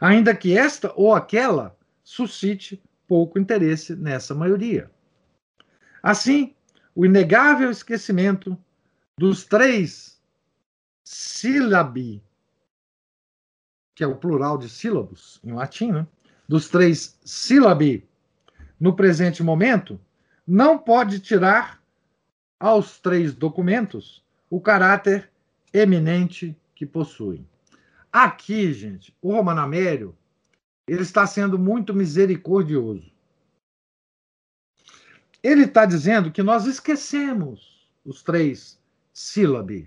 [0.00, 4.90] Ainda que esta ou aquela suscite pouco interesse nessa maioria.
[6.02, 6.54] Assim,
[6.94, 8.56] o inegável esquecimento
[9.18, 10.20] dos três
[11.04, 12.22] sílabi,
[13.94, 16.06] que é o plural de sílabos em latim, né?
[16.48, 18.06] dos três sílabi
[18.78, 20.00] no presente momento,
[20.46, 21.82] não pode tirar
[22.60, 25.30] aos três documentos o caráter
[25.72, 27.46] eminente que possuem.
[28.12, 30.16] Aqui, gente, o Romano Amério,
[30.88, 33.12] ele está sendo muito misericordioso.
[35.42, 38.80] Ele está dizendo que nós esquecemos os três
[39.12, 39.86] sílabes.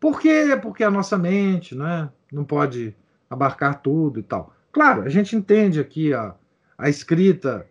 [0.00, 0.58] Por quê?
[0.60, 2.94] Porque a nossa mente né, não pode
[3.30, 4.54] abarcar tudo e tal.
[4.72, 6.34] Claro, a gente entende aqui a,
[6.76, 7.66] a escrita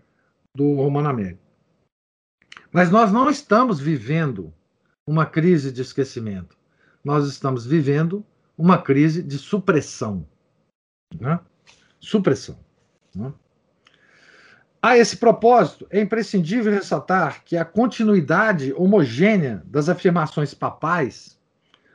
[0.55, 1.41] do Romano Américo.
[2.71, 4.53] Mas nós não estamos vivendo
[5.07, 6.57] uma crise de esquecimento.
[7.03, 8.25] Nós estamos vivendo
[8.57, 10.27] uma crise de supressão.
[11.19, 11.39] Né?
[11.99, 12.57] Supressão.
[13.13, 13.31] Né?
[14.81, 21.39] A esse propósito, é imprescindível ressaltar que a continuidade homogênea das afirmações papais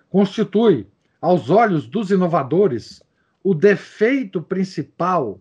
[0.09, 0.89] constitui,
[1.21, 3.03] aos olhos dos inovadores,
[3.45, 5.41] o defeito principal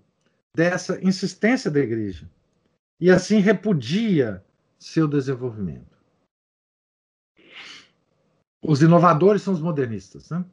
[0.56, 2.30] dessa insistência da igreja
[3.00, 4.44] e assim repudia
[4.78, 5.99] seu desenvolvimento.
[8.62, 10.46] Os inovadores são os modernistas, né?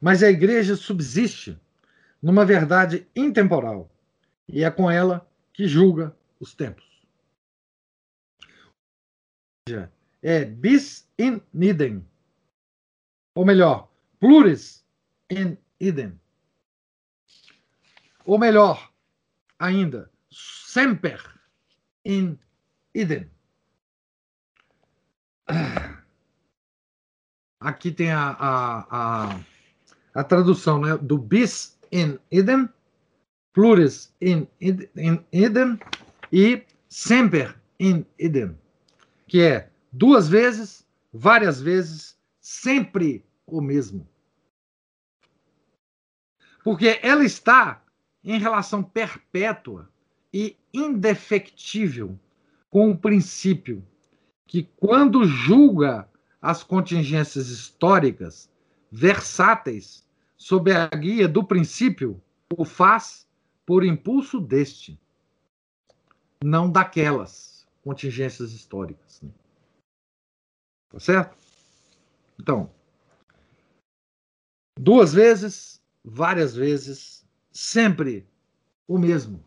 [0.00, 1.58] Mas a igreja subsiste
[2.22, 3.90] numa verdade intemporal
[4.48, 6.86] e é com ela que julga os tempos.
[10.22, 12.06] É bis in idem,
[13.34, 14.84] ou melhor, pluris
[15.30, 16.18] in idem.
[18.24, 18.92] Ou melhor,
[19.58, 21.20] ainda, semper
[22.04, 22.38] in
[22.94, 23.30] idem.
[27.60, 29.40] Aqui tem a, a, a,
[30.14, 32.68] a tradução né, do bis in idem,
[33.52, 35.78] pluris in, in idem
[36.32, 38.56] e semper in idem,
[39.26, 44.06] que é duas vezes, várias vezes, sempre o mesmo.
[46.62, 47.82] Porque ela está
[48.22, 49.90] em relação perpétua
[50.32, 52.18] e indefectível
[52.70, 53.84] com o princípio
[54.46, 56.08] que, quando julga
[56.40, 58.50] as contingências históricas
[58.90, 62.22] versáteis sob a guia do princípio,
[62.56, 63.28] o faz
[63.66, 64.98] por impulso deste,
[66.42, 69.20] não daquelas contingências históricas.
[69.20, 69.30] Né?
[70.90, 71.36] Tá certo?
[72.40, 72.70] Então,
[74.78, 78.26] duas vezes, várias vezes, sempre
[78.86, 79.44] o mesmo.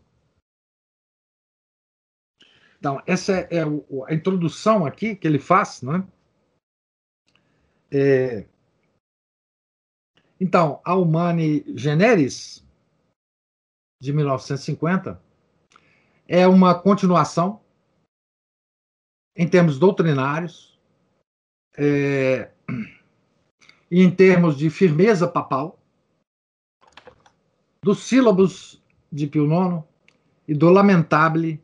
[2.78, 6.06] Então, essa é a introdução aqui que ele faz, né?
[7.92, 8.48] É...
[10.40, 12.66] Então, a Humani Generis,
[14.02, 15.22] de 1950,
[16.28, 17.62] é uma continuação,
[19.36, 20.80] em termos doutrinários,
[21.78, 22.52] é...
[23.92, 25.78] e em termos de firmeza papal,
[27.84, 28.82] dos sílabos
[29.12, 29.84] de Pio IX
[30.48, 31.64] e do Lamentabile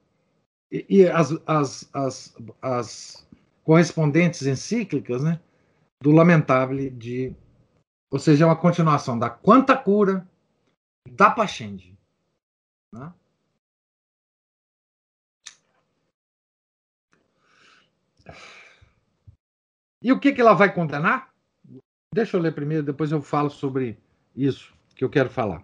[0.72, 3.28] e, e as, as, as, as,
[3.64, 5.40] correspondentes encíclicas né,
[6.02, 7.36] do Lamentabile de.
[8.12, 10.28] Ou seja, é uma continuação da Quanta Cura
[11.10, 11.98] da Pachende.
[12.94, 13.14] Né?
[20.02, 21.34] E o que, que ela vai condenar?
[22.14, 23.98] Deixa eu ler primeiro, depois eu falo sobre
[24.36, 25.64] isso que eu quero falar.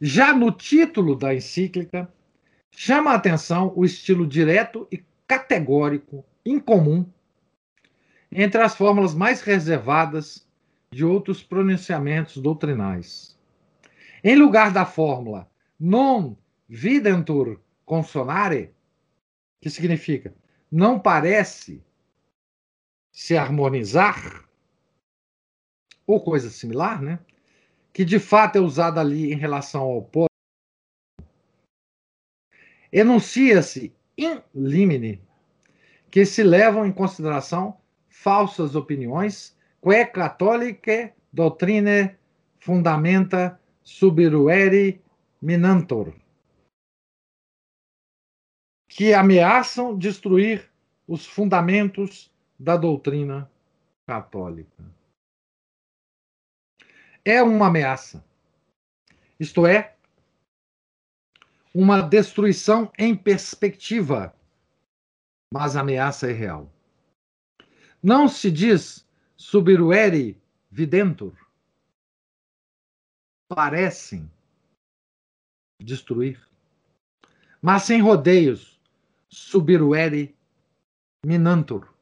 [0.00, 2.12] Já no título da encíclica,
[2.70, 7.06] chama a atenção o estilo direto e categórico, incomum,
[8.32, 10.46] entre as fórmulas mais reservadas
[10.90, 13.38] de outros pronunciamentos doutrinais.
[14.22, 16.36] Em lugar da fórmula non
[16.68, 18.74] videntur consonare,
[19.60, 20.34] que significa
[20.70, 21.82] não parece
[23.12, 24.48] se harmonizar,
[26.06, 27.18] ou coisa similar, né?
[27.92, 30.26] que de fato é usada ali em relação ao pó,
[32.92, 35.20] enuncia-se in limine
[36.10, 37.79] que se levam em consideração
[38.22, 42.16] falsas opiniões que catholicae doutrine
[42.58, 45.00] fundamenta subiruere
[45.40, 46.14] minantor,
[48.88, 50.70] que ameaçam destruir
[51.08, 53.50] os fundamentos da doutrina
[54.06, 54.84] católica
[57.24, 58.24] é uma ameaça.
[59.38, 59.96] Isto é,
[61.74, 64.34] uma destruição em perspectiva,
[65.52, 66.70] mas a ameaça é real.
[68.02, 70.40] Não se diz subiruere
[70.70, 71.36] videntur.
[73.48, 74.30] Parecem
[75.78, 76.40] destruir.
[77.60, 78.80] Mas sem rodeios,
[79.28, 80.34] subiruere
[81.24, 81.92] minantur.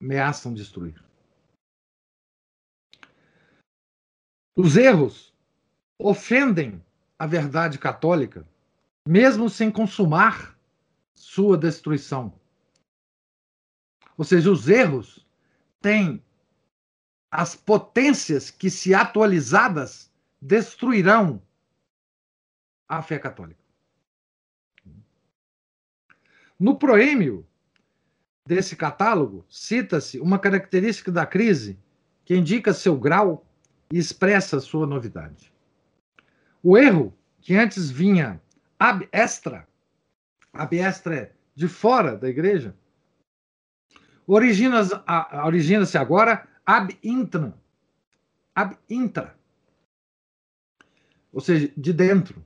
[0.00, 1.02] Ameaçam destruir.
[4.56, 5.34] Os erros
[5.98, 6.82] ofendem
[7.18, 8.48] a verdade católica,
[9.06, 10.58] mesmo sem consumar
[11.14, 12.32] sua destruição.
[14.16, 15.26] Ou seja, os erros
[15.80, 16.22] têm
[17.30, 20.10] as potências que, se atualizadas,
[20.40, 21.42] destruirão
[22.88, 23.60] a fé católica.
[26.58, 27.46] No proêmio
[28.46, 31.78] desse catálogo, cita-se uma característica da crise
[32.24, 33.44] que indica seu grau
[33.92, 35.52] e expressa sua novidade.
[36.62, 38.40] O erro, que antes vinha
[38.78, 39.68] ab extra,
[40.52, 42.74] ab extra é de fora da igreja,
[44.26, 44.92] origina-se
[45.44, 47.56] origina agora ab intra,
[48.54, 49.38] ab intra,
[51.32, 52.44] ou seja, de dentro.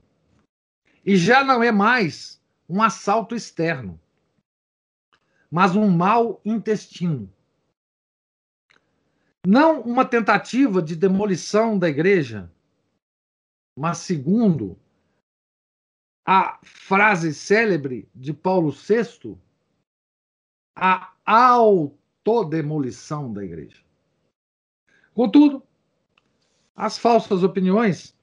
[1.03, 3.99] E já não é mais um assalto externo,
[5.49, 7.33] mas um mau intestino.
[9.45, 12.51] Não uma tentativa de demolição da igreja,
[13.75, 14.77] mas segundo
[16.23, 19.35] a frase célebre de Paulo VI,
[20.81, 23.77] a autodemolição da igreja.
[25.13, 25.61] Contudo,
[26.75, 28.17] as falsas opiniões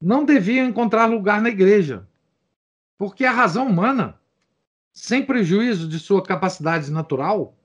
[0.00, 2.08] não deviam encontrar lugar na igreja,
[2.96, 4.20] porque a razão humana,
[4.92, 7.58] sem prejuízo de sua capacidade natural,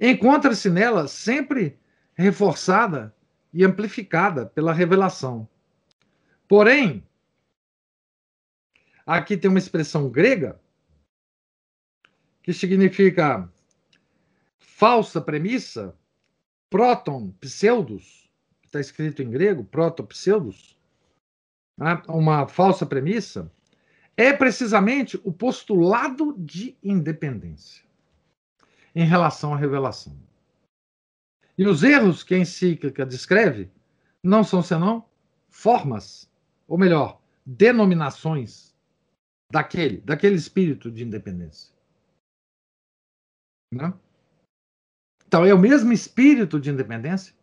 [0.00, 1.78] encontra-se nela sempre
[2.14, 3.14] reforçada
[3.52, 5.46] e amplificada pela revelação.
[6.48, 7.06] Porém,
[9.04, 10.58] aqui tem uma expressão grega
[12.48, 13.46] que significa
[14.58, 15.94] falsa premissa,
[16.70, 18.32] proton pseudos,
[18.64, 20.74] está escrito em grego, proto pseudos,
[21.76, 22.02] né?
[22.08, 23.52] uma falsa premissa,
[24.16, 27.84] é precisamente o postulado de independência
[28.94, 30.18] em relação à revelação.
[31.58, 33.70] E os erros que a encíclica descreve
[34.24, 35.04] não são senão
[35.50, 36.32] formas,
[36.66, 38.74] ou melhor, denominações
[39.52, 41.76] daquele, daquele espírito de independência.
[43.72, 43.92] Né?
[45.26, 47.34] Então, é o mesmo espírito de independência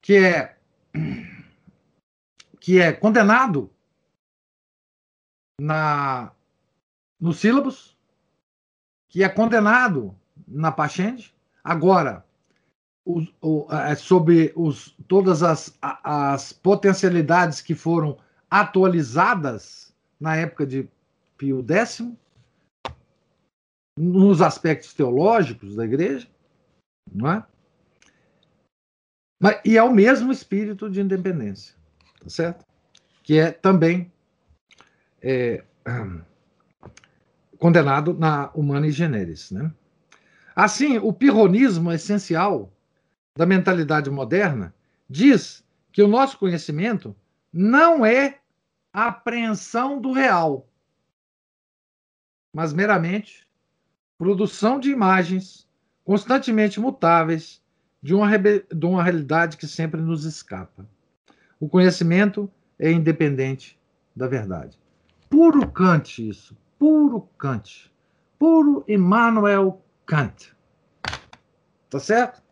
[0.00, 0.56] que é
[2.60, 3.70] que é condenado
[5.60, 6.32] na
[7.20, 7.96] nos sílabos,
[9.08, 12.24] que é condenado na Pachende, agora
[13.04, 18.18] o, o, é sobre os, todas as, as potencialidades que foram
[18.50, 20.88] atualizadas na época de
[21.38, 22.02] Pio X,
[23.96, 26.28] nos aspectos teológicos da igreja,
[27.10, 27.46] não é?
[29.40, 31.74] Mas, e é o mesmo espírito de independência,
[32.20, 32.64] tá certo?
[33.22, 34.12] Que é também
[35.22, 35.64] é,
[37.58, 39.72] condenado na Humana Generis, né?
[40.54, 42.72] Assim, o pirronismo essencial
[43.36, 44.74] da mentalidade moderna
[45.08, 47.14] diz que o nosso conhecimento
[47.52, 48.40] não é
[48.92, 50.66] a apreensão do real,
[52.54, 53.45] mas meramente
[54.18, 55.66] produção de imagens
[56.04, 57.62] constantemente mutáveis
[58.02, 60.88] de uma, de uma realidade que sempre nos escapa.
[61.58, 63.78] O conhecimento é independente
[64.14, 64.78] da verdade.
[65.28, 66.56] Puro Kant, isso.
[66.78, 67.92] Puro Kant.
[68.38, 70.54] Puro Immanuel Kant.
[71.90, 72.42] Tá certo?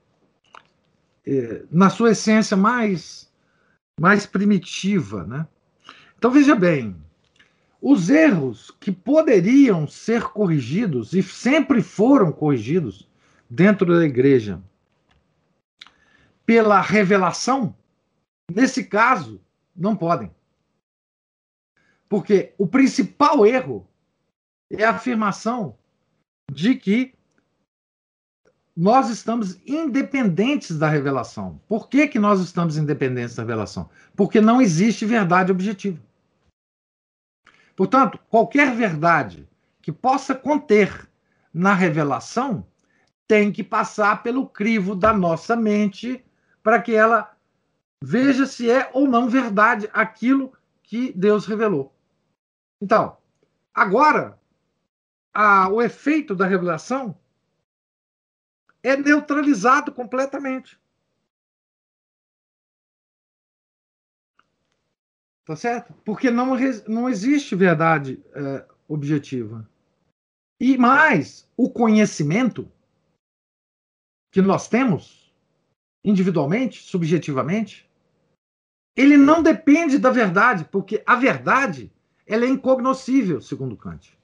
[1.27, 3.33] É, na sua essência mais,
[3.99, 5.47] mais primitiva, né?
[6.19, 6.97] Então veja bem,
[7.87, 13.07] os erros que poderiam ser corrigidos e sempre foram corrigidos
[13.49, 14.59] dentro da igreja
[16.47, 17.77] pela revelação,
[18.51, 19.39] nesse caso,
[19.77, 20.31] não podem.
[22.09, 23.87] Porque o principal erro
[24.71, 25.77] é a afirmação
[26.51, 27.13] de que
[28.75, 31.61] nós estamos independentes da revelação.
[31.69, 33.91] Por que, que nós estamos independentes da revelação?
[34.17, 36.01] Porque não existe verdade objetiva.
[37.77, 39.49] Portanto, qualquer verdade
[39.83, 41.09] que possa conter
[41.53, 42.67] na revelação
[43.27, 46.25] tem que passar pelo crivo da nossa mente
[46.63, 47.37] para que ela
[48.03, 50.53] veja se é ou não verdade aquilo
[50.83, 51.95] que Deus revelou.
[52.81, 53.17] Então,
[53.73, 54.39] agora,
[55.33, 57.19] a, o efeito da revelação
[58.83, 60.79] é neutralizado completamente.
[65.45, 65.93] Tá certo?
[66.05, 66.57] Porque não,
[66.89, 69.69] não existe verdade é, objetiva.
[70.59, 72.71] E mais, o conhecimento
[74.33, 75.35] que nós temos,
[76.03, 77.89] individualmente, subjetivamente,
[78.97, 81.93] ele não depende da verdade, porque a verdade
[82.27, 84.19] ela é incognoscível, segundo Kant.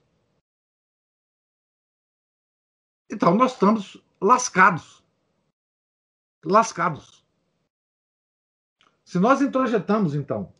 [3.11, 5.05] Então, nós estamos lascados.
[6.45, 7.27] Lascados.
[9.05, 10.55] Se nós introjetamos, então,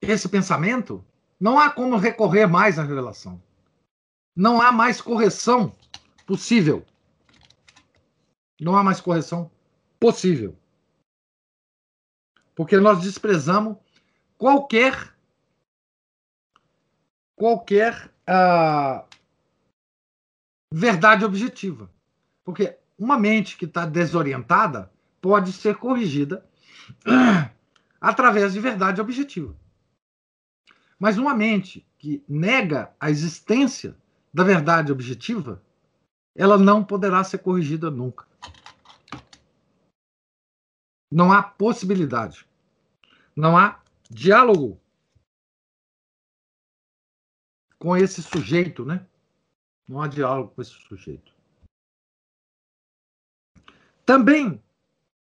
[0.00, 1.04] esse pensamento,
[1.38, 3.40] não há como recorrer mais à revelação.
[4.34, 5.74] não há mais correção
[6.26, 6.84] possível.
[8.60, 9.50] Não há mais correção
[9.98, 10.56] possível.
[12.54, 13.76] Porque nós desprezamos
[14.38, 15.14] qualquer
[17.34, 19.04] qualquer uh,
[20.72, 21.90] verdade objetiva.
[22.44, 26.46] Porque uma mente que está desorientada pode ser corrigida
[28.00, 29.56] através de verdade objetiva.
[31.00, 33.96] Mas uma mente que nega a existência
[34.32, 35.64] da verdade objetiva,
[36.34, 38.28] ela não poderá ser corrigida nunca.
[41.10, 42.46] Não há possibilidade.
[43.34, 44.78] Não há diálogo
[47.78, 49.06] com esse sujeito, né?
[49.88, 51.34] Não há diálogo com esse sujeito.
[54.04, 54.62] Também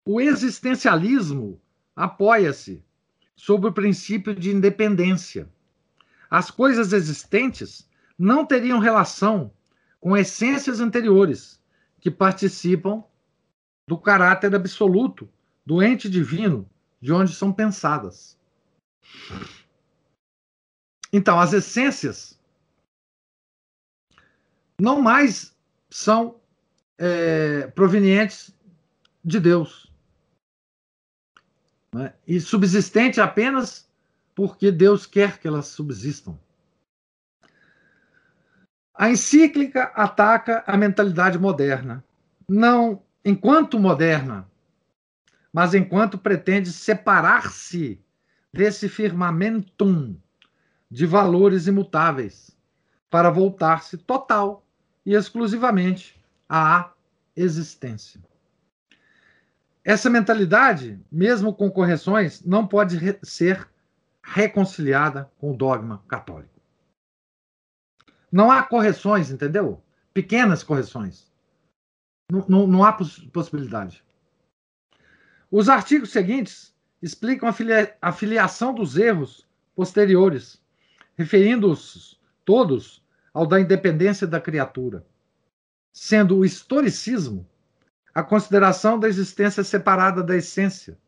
[0.04, 1.58] o existencialismo
[1.96, 2.84] apoia-se
[3.34, 5.50] sobre o princípio de independência.
[6.32, 7.86] As coisas existentes
[8.18, 9.52] não teriam relação
[10.00, 11.62] com essências anteriores
[12.00, 13.04] que participam
[13.86, 15.28] do caráter absoluto
[15.62, 16.66] do ente divino
[17.02, 18.38] de onde são pensadas.
[21.12, 22.40] Então, as essências
[24.80, 25.54] não mais
[25.90, 26.40] são
[26.96, 28.56] é, provenientes
[29.22, 29.92] de Deus.
[31.94, 32.14] Né?
[32.26, 33.91] E subsistente apenas
[34.34, 36.38] porque Deus quer que elas subsistam.
[38.94, 42.04] A encíclica ataca a mentalidade moderna,
[42.48, 44.48] não enquanto moderna,
[45.52, 48.00] mas enquanto pretende separar-se
[48.52, 50.16] desse firmamentum
[50.90, 52.56] de valores imutáveis
[53.08, 54.66] para voltar-se total
[55.04, 56.92] e exclusivamente à
[57.34, 58.20] existência.
[59.84, 63.68] Essa mentalidade, mesmo com correções, não pode ser
[64.32, 66.58] reconciliada com o dogma católico.
[68.30, 69.82] Não há correções, entendeu?
[70.14, 71.30] Pequenas correções.
[72.30, 74.02] Não, não, não há poss possibilidade.
[75.50, 80.58] Os artigos seguintes explicam a, filia a filiação dos erros posteriores,
[81.14, 83.04] referindo-os todos
[83.34, 85.04] ao da independência da criatura,
[85.92, 87.46] sendo o historicismo
[88.14, 90.98] a consideração da existência separada da essência.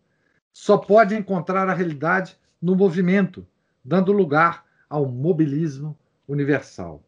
[0.52, 3.46] Só pode encontrar a realidade no movimento,
[3.84, 5.94] dando lugar ao mobilismo
[6.26, 7.04] universal.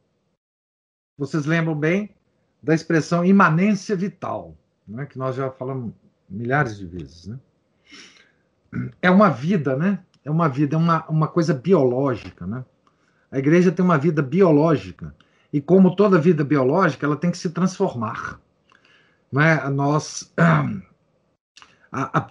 [1.16, 2.14] Vocês lembram bem
[2.62, 4.54] da expressão imanência vital,
[4.86, 5.94] né, que nós já falamos
[6.28, 7.26] milhares de vezes.
[7.28, 7.40] Né?
[9.00, 10.04] É uma vida, né?
[10.22, 12.46] É uma vida, é uma, uma coisa biológica.
[12.46, 12.62] Né?
[13.30, 15.14] A igreja tem uma vida biológica.
[15.50, 18.38] E como toda vida biológica, ela tem que se transformar.
[19.32, 19.56] Né?
[19.70, 20.30] Nós,
[21.90, 22.28] a, a,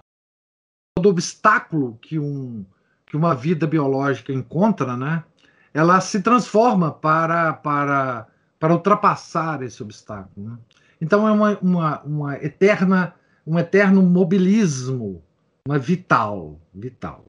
[0.94, 2.64] todo obstáculo que, um,
[3.06, 5.24] que uma vida biológica encontra, né?
[5.72, 8.26] ela se transforma para, para,
[8.58, 10.50] para ultrapassar esse obstáculo.
[10.50, 10.58] Né?
[11.00, 13.14] Então é uma, uma, uma eterna,
[13.46, 15.22] um eterno mobilismo,
[15.66, 17.24] uma vital, vital.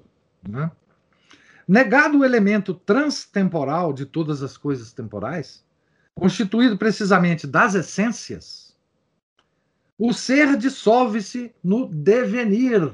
[0.48, 0.72] Né?
[1.68, 5.66] Negado o elemento transtemporal de todas as coisas temporais,
[6.16, 8.68] constituído precisamente das essências,
[10.00, 12.94] o ser dissolve-se no devenir.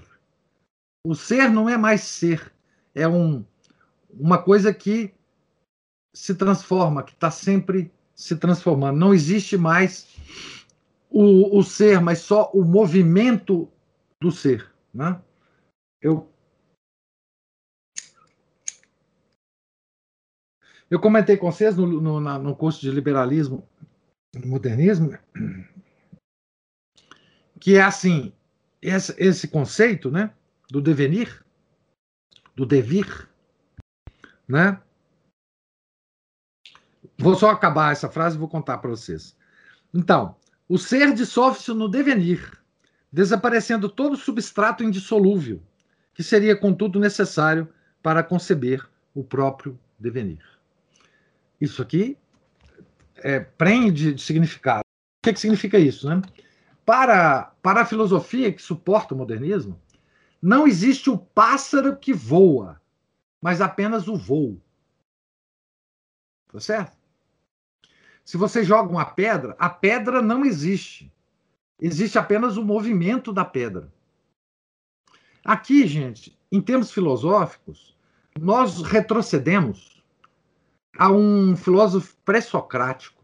[1.06, 2.53] O ser não é mais ser,
[2.96, 3.46] é um,
[4.10, 5.14] uma coisa que
[6.14, 9.00] se transforma, que está sempre se transformando.
[9.00, 10.08] Não existe mais
[11.10, 13.70] o, o ser, mas só o movimento
[14.22, 14.72] do ser.
[14.94, 15.20] Né?
[16.02, 16.30] Eu,
[20.90, 23.68] eu comentei com vocês no, no, no curso de liberalismo
[24.36, 25.18] e modernismo
[27.64, 28.34] que é assim,
[28.82, 30.34] esse, esse conceito, né,
[30.70, 31.43] do devenir,
[32.56, 33.30] do devir,
[34.48, 34.80] né?
[37.18, 39.36] Vou só acabar essa frase e vou contar para vocês.
[39.94, 40.36] Então,
[40.68, 42.60] o ser dissolve-se no devenir,
[43.12, 45.62] desaparecendo todo substrato indissolúvel,
[46.14, 47.68] que seria, contudo, necessário
[48.02, 50.44] para conceber o próprio devenir.
[51.60, 52.18] Isso aqui
[53.18, 54.82] é, prende de significado.
[54.82, 56.10] O que, que significa isso?
[56.10, 56.22] Né?
[56.86, 59.80] Para, para a filosofia que suporta o modernismo,
[60.44, 62.82] não existe o pássaro que voa,
[63.42, 64.62] mas apenas o voo.
[66.52, 66.98] Tá certo?
[68.26, 71.10] Se você joga uma pedra, a pedra não existe.
[71.80, 73.90] Existe apenas o movimento da pedra.
[75.46, 77.98] Aqui, gente, em termos filosóficos,
[78.38, 80.04] nós retrocedemos
[80.98, 83.24] a um filósofo pré-socrático,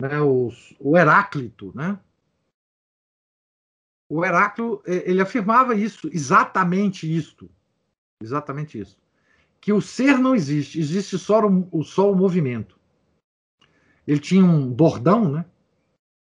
[0.00, 0.50] né, o,
[0.96, 2.00] Heráclito, né?
[4.14, 7.50] O Heráclito, ele afirmava isso, exatamente isto,
[8.22, 8.98] exatamente isso,
[9.58, 12.78] que o ser não existe, existe só o, só o movimento.
[14.06, 15.46] ele tinha um bordão, né?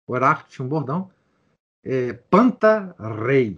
[0.05, 1.09] O Heráclito tinha um bordão.
[1.81, 2.93] É, Panta
[3.25, 3.57] rei.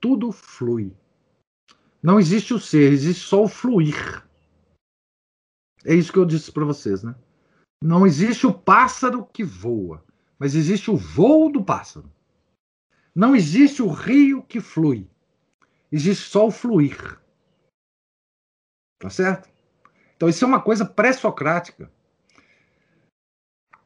[0.00, 0.90] Tudo flui.
[2.02, 4.26] Não existe o ser, existe só o fluir.
[5.84, 7.14] É isso que eu disse para vocês, né?
[7.84, 10.02] Não existe o pássaro que voa,
[10.38, 12.10] mas existe o voo do pássaro.
[13.14, 15.08] Não existe o rio que flui.
[15.90, 17.20] Existe só o fluir.
[18.98, 19.50] Tá certo?
[20.16, 21.90] Então, isso é uma coisa pré-socrática.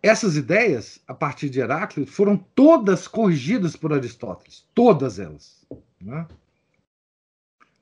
[0.03, 4.69] Essas ideias, a partir de Heráclito, foram todas corrigidas por Aristóteles.
[4.75, 5.67] Todas elas.
[6.01, 6.29] Né?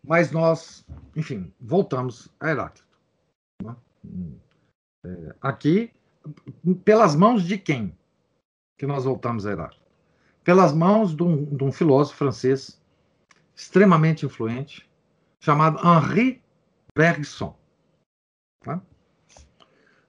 [0.03, 2.89] Mas nós, enfim, voltamos a Heráclito.
[3.63, 3.77] Né?
[5.05, 5.93] É, aqui,
[6.85, 7.95] pelas mãos de quem
[8.79, 9.84] que nós voltamos a Heráclito?
[10.45, 12.81] Pelas mãos de um, de um filósofo francês
[13.57, 14.89] extremamente influente,
[15.41, 16.43] chamado Henri
[16.95, 17.57] Bergson.
[18.63, 18.81] Tá?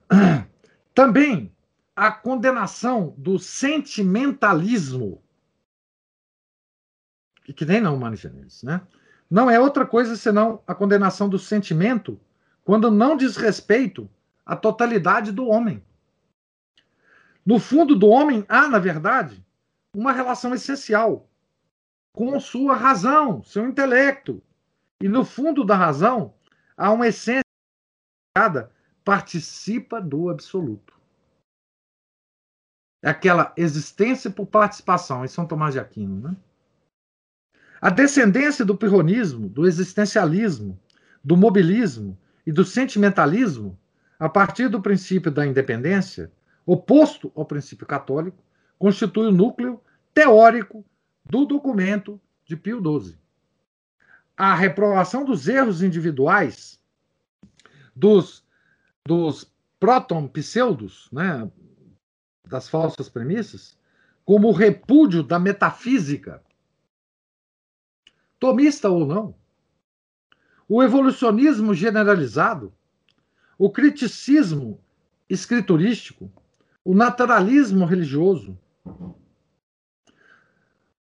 [0.94, 1.56] Também
[1.95, 5.24] a condenação do sentimentalismo,
[7.56, 8.82] que nem não Humanis né?
[9.30, 12.20] Não é outra coisa senão a condenação do sentimento
[12.64, 14.10] quando não diz respeito
[14.45, 15.84] à totalidade do homem.
[17.45, 19.44] No fundo do homem há, na verdade,
[19.95, 21.27] uma relação essencial
[22.11, 24.41] com sua razão, seu intelecto.
[25.01, 26.34] E no fundo da razão
[26.77, 27.41] há uma essência
[28.35, 28.69] que
[29.03, 30.93] participa do absoluto.
[33.03, 36.30] É aquela existência por participação, em São Tomás de Aquino.
[36.30, 36.35] Né?
[37.80, 40.80] A descendência do pirronismo, do existencialismo,
[41.23, 43.77] do mobilismo e do sentimentalismo,
[44.17, 46.31] a partir do princípio da independência,
[46.65, 48.43] oposto ao princípio católico,
[48.80, 49.80] constitui o núcleo
[50.15, 50.85] teórico
[51.25, 53.17] do documento de Pio XII.
[54.37, 56.79] A reprovação dos erros individuais
[57.93, 58.43] dos,
[59.05, 61.51] dos próton-pseudos, né,
[62.47, 63.77] das falsas premissas,
[64.23, 66.41] como repúdio da metafísica,
[68.39, 69.35] tomista ou não,
[70.67, 72.73] o evolucionismo generalizado,
[73.57, 74.79] o criticismo
[75.29, 76.31] escriturístico,
[76.83, 78.57] o naturalismo religioso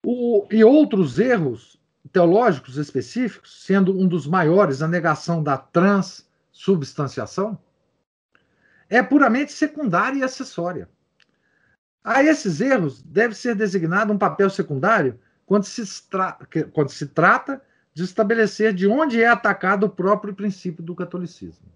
[0.06, 1.80] o, e outros erros
[2.11, 7.60] teológicos específicos, sendo um dos maiores a negação da transsubstanciação,
[8.90, 10.90] é puramente secundária e acessória.
[12.03, 15.84] A esses erros deve ser designado um papel secundário quando se,
[16.73, 17.61] quando se trata
[17.94, 21.72] de estabelecer de onde é atacado o próprio princípio do catolicismo.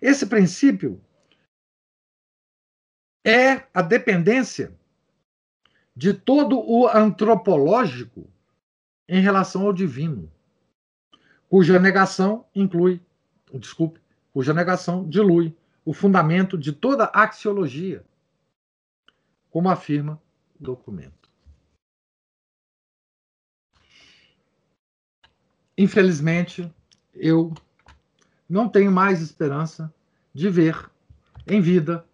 [0.00, 1.00] Esse princípio
[3.24, 4.72] é a dependência
[5.96, 8.28] de todo o antropológico
[9.08, 10.30] em relação ao divino,
[11.48, 13.00] cuja negação inclui,
[13.54, 13.98] desculpe,
[14.30, 18.04] cuja negação dilui o fundamento de toda axiologia,
[19.48, 20.20] como afirma
[20.60, 21.30] o documento.
[25.78, 26.70] Infelizmente,
[27.14, 27.54] eu
[28.48, 29.92] não tenho mais esperança
[30.34, 30.90] de ver
[31.46, 32.04] em vida,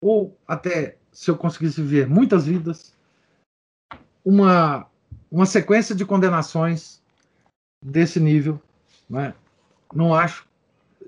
[0.00, 2.94] ou até se eu conseguisse ver muitas vidas,
[4.24, 4.88] uma,
[5.30, 7.02] uma sequência de condenações
[7.82, 8.60] desse nível.
[9.08, 9.34] Né?
[9.94, 10.48] Não acho.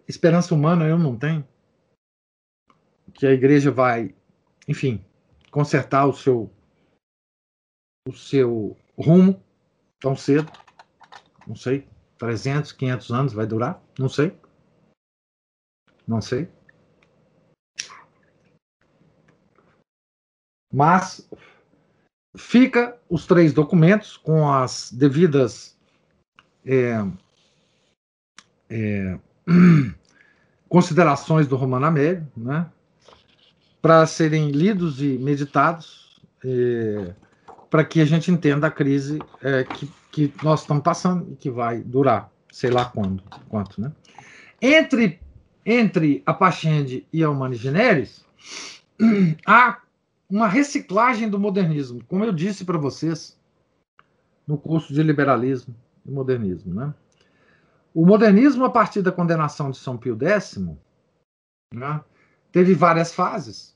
[0.06, 1.46] Esperança humana eu não tenho.
[3.12, 4.14] Que a igreja vai,
[4.66, 5.04] enfim,
[5.50, 6.50] consertar o seu,
[8.08, 9.40] o seu rumo
[10.00, 10.50] tão cedo.
[11.46, 11.88] Não sei.
[12.18, 13.82] 300, 500 anos vai durar?
[13.98, 14.36] Não sei.
[16.06, 16.48] Não sei.
[20.72, 21.28] Mas
[22.36, 25.76] fica os três documentos com as devidas
[26.66, 27.04] é,
[28.68, 29.18] é,
[30.68, 32.66] considerações do Romano Amélio, né,
[33.80, 37.12] para serem lidos e meditados, é,
[37.70, 41.50] para que a gente entenda a crise é, que, que nós estamos passando e que
[41.50, 43.92] vai durar, sei lá quando, quanto, né?
[44.62, 45.20] Entre
[45.64, 48.24] entre a Pachende e a Humani Generis,
[49.46, 49.78] há
[50.28, 53.38] uma reciclagem do modernismo, como eu disse para vocês
[54.46, 55.74] no curso de liberalismo
[56.04, 56.74] e modernismo.
[56.74, 56.94] Né?
[57.94, 60.58] O modernismo, a partir da condenação de São Pio X,
[61.72, 62.02] né,
[62.50, 63.74] teve várias fases.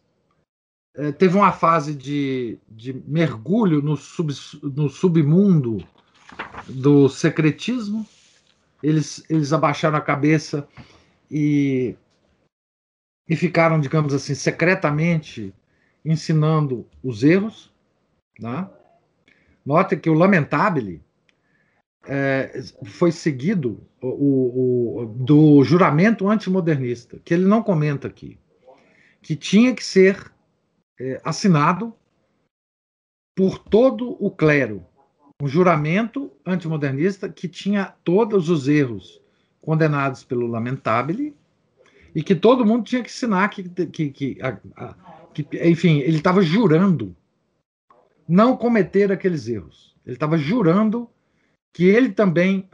[0.95, 5.79] É, teve uma fase de, de mergulho no, sub, no submundo
[6.69, 8.07] do secretismo.
[8.83, 10.66] Eles, eles abaixaram a cabeça
[11.31, 11.97] e,
[13.29, 15.55] e ficaram, digamos assim, secretamente
[16.05, 17.73] ensinando os erros.
[18.39, 18.69] Né?
[19.65, 21.03] Note que o Lamentabile
[22.07, 28.39] é, foi seguido o, o, do juramento antimodernista, que ele não comenta aqui.
[29.20, 30.33] que tinha que ser
[30.99, 31.93] é, assinado
[33.37, 34.85] por todo o clero,
[35.41, 39.20] um juramento antimodernista que tinha todos os erros
[39.61, 41.37] condenados pelo Lamentabile
[42.15, 44.95] e que todo mundo tinha que assinar que, que, que, a, a,
[45.44, 47.16] que enfim, ele estava jurando
[48.28, 49.97] não cometer aqueles erros.
[50.05, 51.09] Ele estava jurando
[51.73, 52.69] que ele também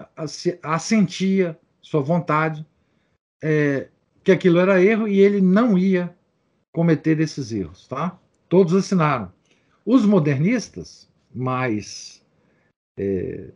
[0.62, 2.66] assentia sua vontade
[3.42, 3.88] é,
[4.22, 6.16] que aquilo era erro e ele não ia
[6.72, 8.18] cometer esses erros, tá?
[8.48, 9.32] Todos assinaram.
[9.84, 12.24] Os modernistas mais
[12.98, 13.50] é,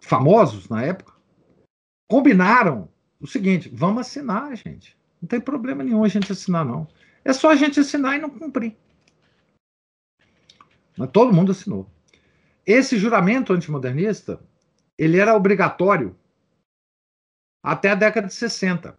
[0.00, 1.12] famosos na época
[2.08, 2.88] combinaram
[3.20, 4.96] o seguinte: vamos assinar, gente.
[5.20, 6.86] Não tem problema nenhum a gente assinar, não.
[7.26, 8.76] É só a gente assinar e não cumprir.
[10.96, 11.90] Mas todo mundo assinou.
[12.64, 14.40] Esse juramento antimodernista,
[14.96, 16.16] ele era obrigatório
[17.64, 18.96] até a década de 60,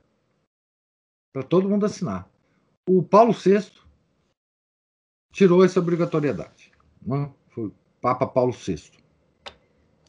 [1.34, 2.30] para todo mundo assinar.
[2.86, 3.72] O Paulo VI
[5.32, 6.74] tirou essa obrigatoriedade.
[7.02, 7.32] Né?
[7.48, 8.91] Foi o Papa Paulo VI.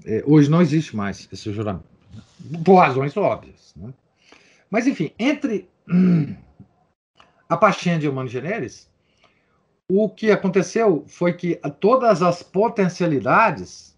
[0.04, 2.62] É, hoje não existe mais esse juramento, né?
[2.64, 3.72] por razões óbvias.
[3.76, 3.94] Né?
[4.68, 5.68] Mas, enfim, entre
[7.48, 8.90] a Pastinha de Humano Generis,
[9.90, 13.96] o que aconteceu foi que todas as potencialidades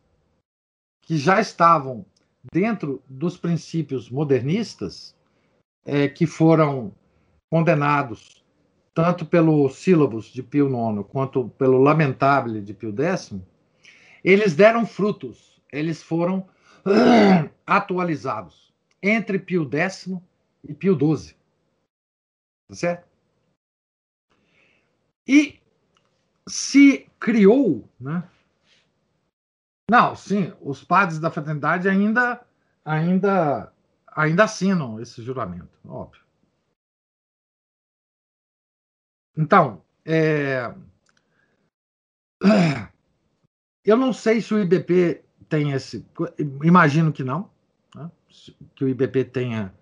[1.03, 2.07] que já estavam
[2.53, 5.17] dentro dos princípios modernistas,
[5.85, 6.93] é, que foram
[7.51, 8.45] condenados
[8.95, 13.35] tanto pelo sílabus de Pio IX quanto pelo Lamentável de Pio X,
[14.23, 16.47] eles deram frutos, eles foram
[17.67, 18.73] atualizados
[19.03, 20.09] entre Pio X
[20.63, 21.35] e Pio XII.
[22.69, 23.10] Tá certo?
[25.27, 25.61] E
[26.49, 28.29] se criou, né?
[29.91, 32.45] Não, sim, os padres da fraternidade ainda
[32.85, 33.73] ainda
[34.07, 36.23] ainda assinam esse juramento, óbvio.
[39.37, 40.75] Então, é...
[43.85, 46.07] eu não sei se o IBP tem esse.
[46.63, 47.51] Imagino que não,
[47.95, 48.11] né?
[48.75, 49.75] que o IBP tenha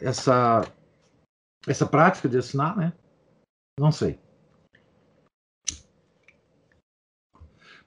[0.00, 0.62] essa,
[1.66, 2.92] essa prática de assinar, né?
[3.78, 4.18] Não sei.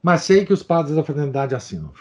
[0.02, 1.94] Mas sei que os padres da fraternidade assinam.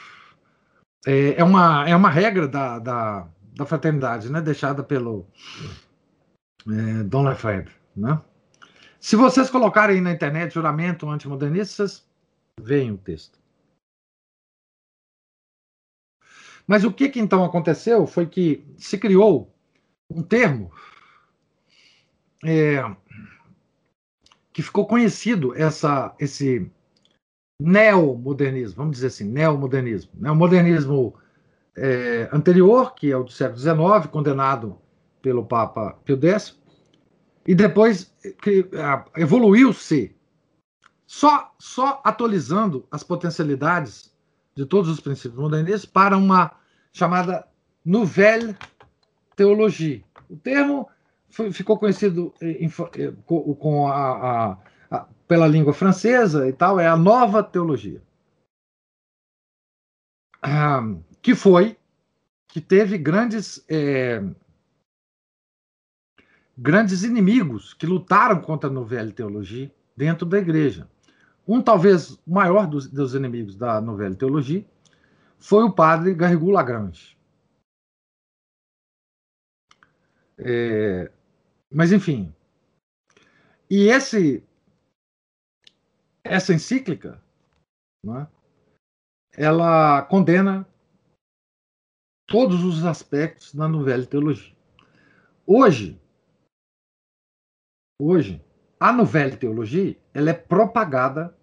[1.06, 4.40] É, é uma, é uma regra da, da, da fraternidade, né?
[4.40, 5.26] Deixada pelo
[6.68, 8.20] é, Dom Lefebvre, né?
[9.00, 12.06] Se vocês colocarem na internet juramento antimodernista, vocês
[12.60, 13.38] veem o texto.
[16.66, 19.54] Mas o que, que então aconteceu foi que se criou
[20.10, 20.70] um termo
[22.44, 22.82] é,
[24.52, 26.70] que ficou conhecido essa, esse
[27.60, 30.12] neomodernismo, vamos dizer assim, neomodernismo.
[30.14, 30.30] Né?
[30.30, 31.14] O modernismo
[31.76, 34.78] é, anterior, que é o do século XIX, condenado
[35.20, 36.58] pelo Papa Pio X,
[37.46, 38.12] e depois
[39.16, 40.14] evoluiu-se
[41.06, 44.14] só, só atualizando as potencialidades
[44.54, 46.52] de todos os princípios modernistas para uma
[46.92, 47.46] chamada
[47.84, 48.54] Nouvelle
[49.34, 50.04] Théologie.
[50.28, 50.88] O termo
[51.30, 52.68] foi, ficou conhecido em,
[53.24, 54.58] com, com a, a,
[55.28, 58.02] pela língua francesa e tal, é a nova teologia.
[60.42, 60.80] Ah,
[61.20, 61.76] que foi,
[62.48, 64.22] que teve grandes é,
[66.58, 70.88] grandes inimigos que lutaram contra a Nouvelle Teologia dentro da igreja.
[71.46, 74.64] Um, talvez, maior dos, dos inimigos da Nouvelle Teologia
[75.38, 77.16] foi o padre Garrigou Lagrange.
[80.36, 81.10] É,
[81.72, 82.34] mas, enfim.
[83.70, 84.42] E esse,
[86.28, 87.22] essa encíclica,
[88.04, 88.28] né,
[89.32, 90.66] ela condena
[92.26, 94.56] todos os aspectos da Nouvelle Teologia.
[95.46, 96.00] Hoje,
[98.00, 98.44] hoje,
[98.78, 101.36] a Nouvelle Teologia ela é propagada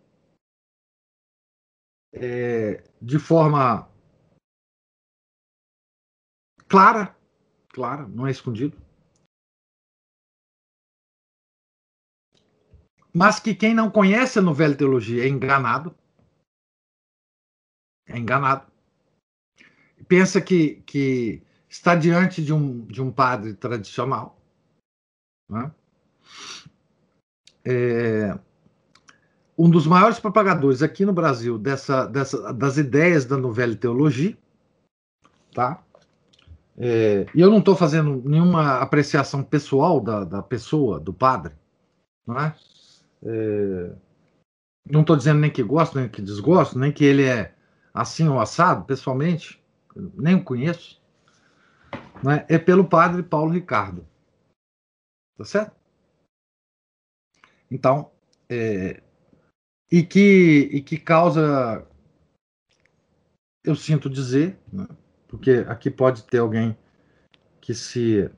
[2.14, 3.90] é, de forma
[6.68, 7.18] clara,
[7.70, 8.85] clara, não é escondido.
[13.15, 15.95] Mas que quem não conhece a Nouvelle Teologia é enganado.
[18.07, 18.69] É enganado.
[20.07, 24.39] Pensa que, que está diante de um, de um padre tradicional.
[25.49, 25.71] Né?
[27.65, 28.37] é,
[29.57, 34.37] um dos maiores propagadores aqui no Brasil dessa, dessa, das ideias da novela teologia,
[35.53, 35.81] tá?
[36.77, 41.53] É, e eu não estou fazendo nenhuma apreciação pessoal da, da pessoa, do padre,
[42.27, 42.53] não é?
[43.26, 43.95] É
[44.89, 47.56] não estou dizendo nem que gosto, nem que desgosto, nem que ele é
[47.93, 49.64] assim ou assado, pessoalmente,
[49.95, 51.02] nem o conheço.
[52.23, 52.45] Não é?
[52.47, 54.07] é pelo padre Paulo Ricardo.
[55.38, 55.76] Tá certo?
[57.69, 58.11] Então,
[58.47, 59.02] é,
[59.91, 61.85] e, que, e que causa,
[63.64, 64.88] eu sinto dizer, né,
[65.27, 66.77] porque aqui pode ter alguém
[67.60, 68.30] que se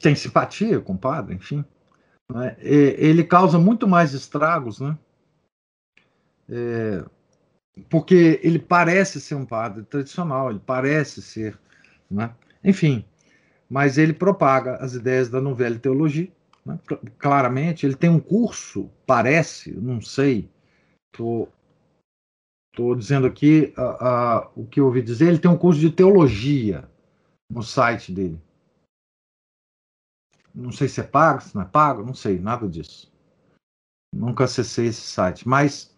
[0.00, 1.64] tem simpatia com o padre, enfim,
[2.32, 4.96] né, ele causa muito mais estragos, né?
[6.48, 7.04] É,
[7.88, 11.58] porque ele parece ser um padre tradicional, ele parece ser,
[12.10, 12.34] né?
[12.62, 13.04] enfim,
[13.68, 16.28] mas ele propaga as ideias da novela teologia,
[16.66, 16.78] né?
[17.18, 20.50] claramente, ele tem um curso, parece, não sei,
[21.12, 21.48] tô,
[22.74, 25.90] tô dizendo aqui uh, uh, o que eu ouvi dizer, ele tem um curso de
[25.90, 26.88] teologia
[27.48, 28.40] no site dele.
[30.54, 33.12] Não sei se é pago, se não é pago, não sei, nada disso.
[34.14, 35.94] Nunca acessei esse site, mas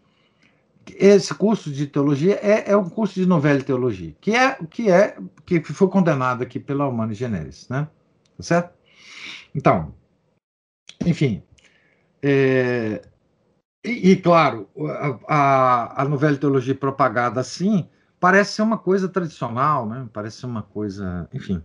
[0.94, 4.90] esse curso de teologia é, é um curso de novela e teologia, que é que
[4.90, 5.16] é
[5.46, 7.88] que foi condenado aqui pela Humana Generis, né?
[8.36, 8.74] Tá certo?
[9.54, 9.94] Então,
[11.06, 11.42] enfim,
[12.22, 13.02] é,
[13.84, 14.68] e, e, claro,
[15.28, 17.88] a, a, novela e teologia propagada assim
[18.20, 20.08] parece ser uma coisa tradicional, né?
[20.12, 21.62] Parece ser uma coisa, enfim.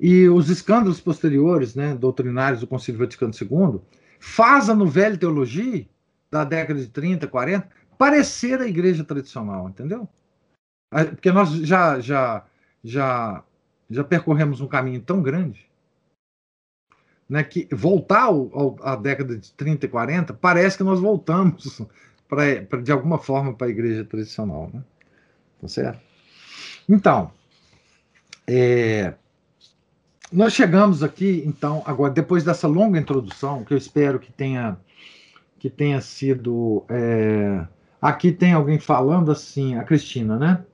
[0.00, 3.80] E os escândalos posteriores, né, doutrinários do Concílio Vaticano II,
[4.20, 5.86] faz a novela e teologia
[6.30, 10.08] da década de 30, 40 parecer a igreja tradicional, entendeu?
[10.90, 12.46] Porque nós já já
[12.82, 13.44] já
[13.90, 15.68] já percorremos um caminho tão grande,
[17.28, 18.28] né, que voltar
[18.82, 21.82] à década de 30 e 40 parece que nós voltamos
[22.28, 24.82] para de alguma forma para a igreja tradicional, né?
[25.60, 26.00] Tá certo?
[26.88, 27.32] Então,
[28.46, 29.14] é,
[30.32, 34.78] nós chegamos aqui, então, agora depois dessa longa introdução, que eu espero que tenha
[35.58, 37.66] que tenha sido é,
[38.00, 40.64] Aqui tem alguém falando assim, a Cristina, né?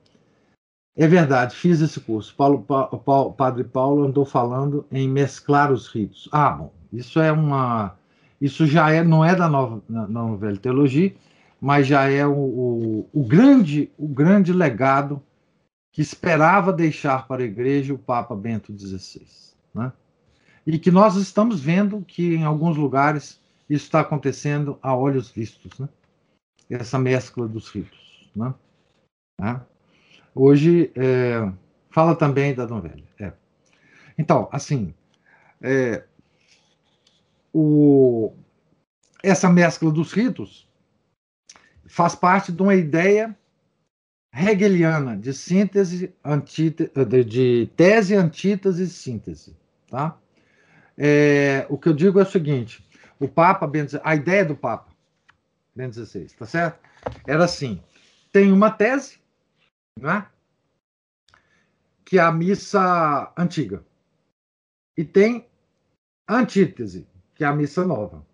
[0.95, 2.33] É verdade, fiz esse curso.
[2.35, 2.87] Paulo, pa,
[3.31, 6.29] Padre Paulo andou falando em mesclar os ritos.
[6.31, 7.97] Ah, bom, isso é uma.
[8.39, 11.13] Isso já é, não é da nova, da novela teologia,
[11.59, 15.21] mas já é o, o, o, grande, o grande legado
[15.91, 19.44] que esperava deixar para a igreja o Papa Bento XVI.
[19.75, 19.91] Né?
[20.65, 23.39] E que nós estamos vendo que em alguns lugares
[23.69, 25.77] isso está acontecendo a olhos vistos.
[25.77, 25.87] Né?
[26.69, 28.31] essa mescla dos ritos.
[28.35, 28.53] Né?
[29.37, 29.65] Tá?
[30.33, 31.51] Hoje, é,
[31.89, 33.01] fala também da novela.
[33.19, 33.31] É.
[34.17, 34.93] Então, assim,
[35.61, 36.03] é,
[37.53, 38.33] o,
[39.23, 40.67] essa mescla dos ritos
[41.85, 43.37] faz parte de uma ideia
[44.33, 46.91] hegeliana de síntese, antítese,
[47.25, 49.55] de tese, antítese e síntese.
[49.95, 50.19] Tá?
[50.97, 52.85] É, o que eu digo é o seguinte:
[53.17, 53.71] o Papa,
[54.03, 54.93] a ideia do Papa
[55.73, 56.81] 16, tá certo?
[57.25, 57.81] Era assim:
[58.29, 59.21] tem uma tese,
[59.97, 60.27] né?
[62.03, 63.85] Que é a missa antiga.
[64.97, 65.47] E tem
[66.27, 68.25] a antítese, que é a missa nova.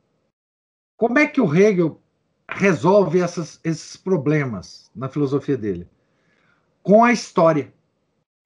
[0.98, 2.02] Como é que o Hegel
[2.50, 5.88] resolve essas, esses problemas na filosofia dele?
[6.82, 7.72] Com a história.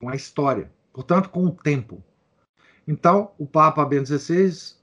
[0.02, 0.70] Com a história.
[0.92, 2.04] Portanto, com o tempo.
[2.88, 4.76] Então, o Papa Bento XVI,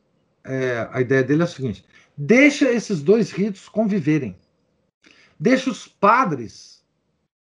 [0.44, 1.84] é, a ideia dele é a seguinte:
[2.16, 4.36] Deixa esses dois ritos conviverem.
[5.38, 6.84] Deixa os padres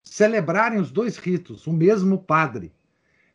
[0.03, 2.73] celebrarem os dois ritos, o mesmo padre.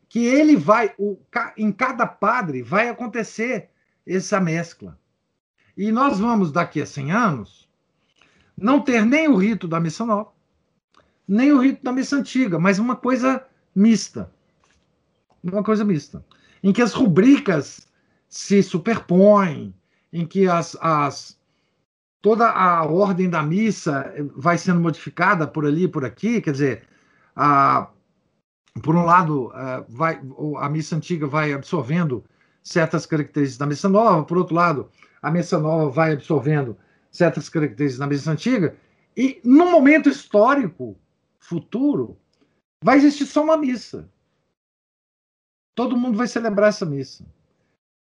[0.09, 1.19] Que ele vai, o,
[1.57, 3.71] em cada padre vai acontecer
[4.07, 4.99] essa mescla.
[5.77, 7.69] E nós vamos, daqui a 100 anos,
[8.57, 10.33] não ter nem o rito da missa nova,
[11.27, 14.31] nem o rito da missa antiga, mas uma coisa mista.
[15.43, 16.25] Uma coisa mista.
[16.63, 17.89] Em que as rubricas
[18.29, 19.75] se superpõem,
[20.13, 21.39] em que as, as,
[22.23, 26.83] toda a ordem da missa vai sendo modificada por ali por aqui, quer dizer,
[27.35, 27.89] a,
[28.83, 30.21] por um lado, a, vai,
[30.59, 32.25] a missa antiga vai absorvendo
[32.63, 34.91] certas características da missa nova, por outro lado,
[35.23, 36.77] a missa nova vai absorvendo
[37.11, 38.77] certas características da missa antiga,
[39.17, 40.97] e no momento histórico
[41.39, 42.17] futuro,
[42.83, 44.09] vai existir só uma missa.
[45.75, 47.25] Todo mundo vai celebrar essa missa.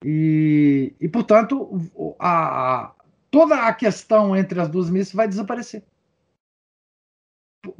[0.04, 1.70] E, e portanto,
[2.18, 2.92] a,
[3.30, 5.82] toda a questão entre as duas missas vai desaparecer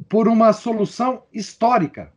[0.07, 2.11] por uma solução histórica.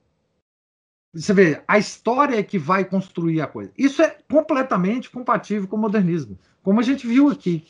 [1.13, 3.73] Você vê, a história é que vai construir a coisa.
[3.77, 7.67] Isso é completamente compatível com o modernismo, como a gente viu aqui.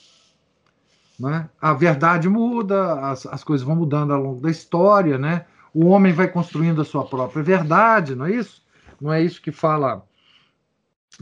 [1.19, 1.49] Né?
[1.61, 5.47] A verdade muda, as, as coisas vão mudando ao longo da história, né?
[5.73, 8.63] o homem vai construindo a sua própria verdade, não é isso?
[9.01, 10.07] Não é isso que fala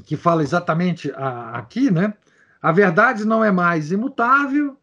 [0.07, 2.15] que fala exatamente a, aqui, né?
[2.61, 4.77] A verdade não é mais imutável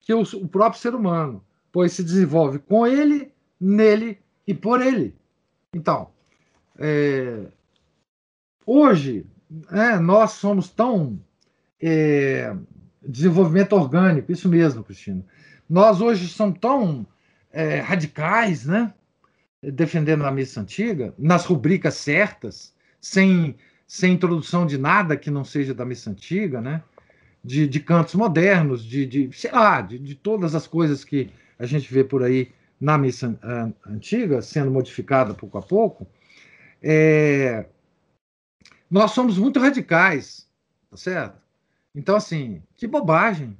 [0.00, 5.14] que o, o próprio ser humano, pois se desenvolve com ele, nele e por ele.
[5.74, 6.10] Então,
[6.78, 7.46] é,
[8.64, 9.26] hoje,
[9.70, 11.20] é, nós somos tão
[11.80, 12.56] é,
[13.02, 15.24] desenvolvimento orgânico, isso mesmo, Cristina.
[15.68, 17.06] Nós hoje somos tão
[17.52, 18.94] é, radicais, né?
[19.62, 23.56] Defendendo a missa antiga, nas rubricas certas, sem,
[23.86, 26.82] sem introdução de nada que não seja da missa antiga, né?
[27.42, 31.66] De, de cantos modernos, de, de sei lá, de, de todas as coisas que a
[31.66, 33.38] gente vê por aí na missa
[33.86, 36.06] antiga, sendo modificada pouco a pouco,
[36.82, 37.66] é,
[38.90, 40.48] nós somos muito radicais,
[40.90, 41.38] tá certo?
[41.94, 43.56] Então, assim, que bobagem.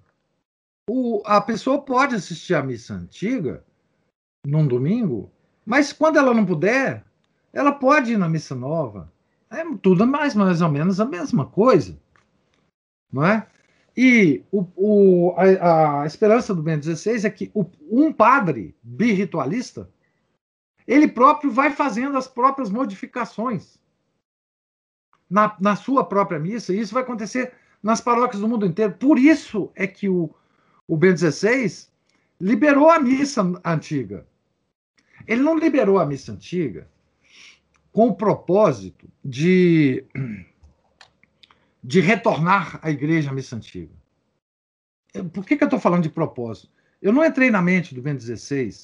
[0.88, 3.62] O, a pessoa pode assistir a missa antiga
[4.44, 5.30] num domingo,
[5.70, 7.04] mas quando ela não puder,
[7.52, 9.08] ela pode ir na missa nova.
[9.48, 11.96] É tudo mais, mais ou menos a mesma coisa,
[13.12, 13.46] não é?
[13.96, 19.88] E o, o, a, a, esperança do Bento XVI é que o, um padre birritualista
[20.88, 23.78] ele próprio vai fazendo as próprias modificações
[25.30, 28.94] na, na sua própria missa, e isso vai acontecer nas paróquias do mundo inteiro.
[28.94, 30.34] Por isso é que o,
[30.88, 31.86] o Bento XVI
[32.40, 34.26] liberou a missa antiga.
[35.30, 36.90] Ele não liberou a missa antiga
[37.92, 40.04] com o propósito de,
[41.80, 43.94] de retornar à igreja à missa antiga.
[45.32, 46.68] Por que, que eu estou falando de propósito?
[47.00, 48.74] Eu não entrei na mente do Bento XVI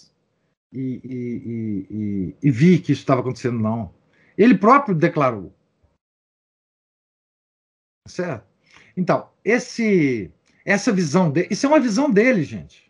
[0.73, 3.93] e, e, e, e vi que isso estava acontecendo, não.
[4.39, 5.53] Ele próprio declarou.
[8.07, 8.47] Certo?
[8.97, 10.31] Então, esse,
[10.65, 12.89] essa visão dele, isso é uma visão dele, gente.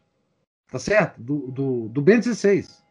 [0.71, 1.23] Tá certo?
[1.23, 2.85] Do, do, do Bento XVI.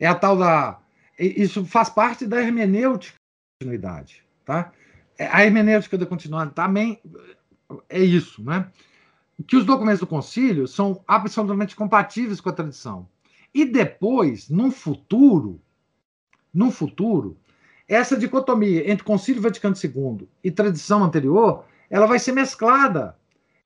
[0.00, 0.80] É a tal da.
[1.18, 4.24] Isso faz parte da hermenêutica da continuidade.
[4.44, 4.72] Tá?
[5.18, 6.98] É, a hermenêutica da continuidade também
[7.88, 8.68] é isso, né?
[9.46, 13.06] Que os documentos do concílio são absolutamente compatíveis com a tradição.
[13.54, 15.60] E depois, no futuro,
[16.52, 17.36] no futuro,
[17.86, 23.16] essa dicotomia entre Concílio Vaticano II e tradição anterior ela vai ser mesclada,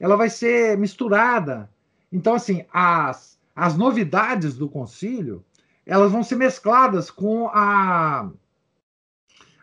[0.00, 1.70] ela vai ser misturada.
[2.10, 5.44] Então, assim, as, as novidades do concílio,
[5.86, 8.30] elas vão ser mescladas com a,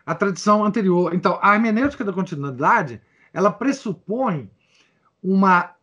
[0.06, 1.14] a tradição anterior.
[1.14, 3.00] Então, a hermenêutica da continuidade,
[3.32, 4.50] ela pressupõe
[5.22, 5.74] uma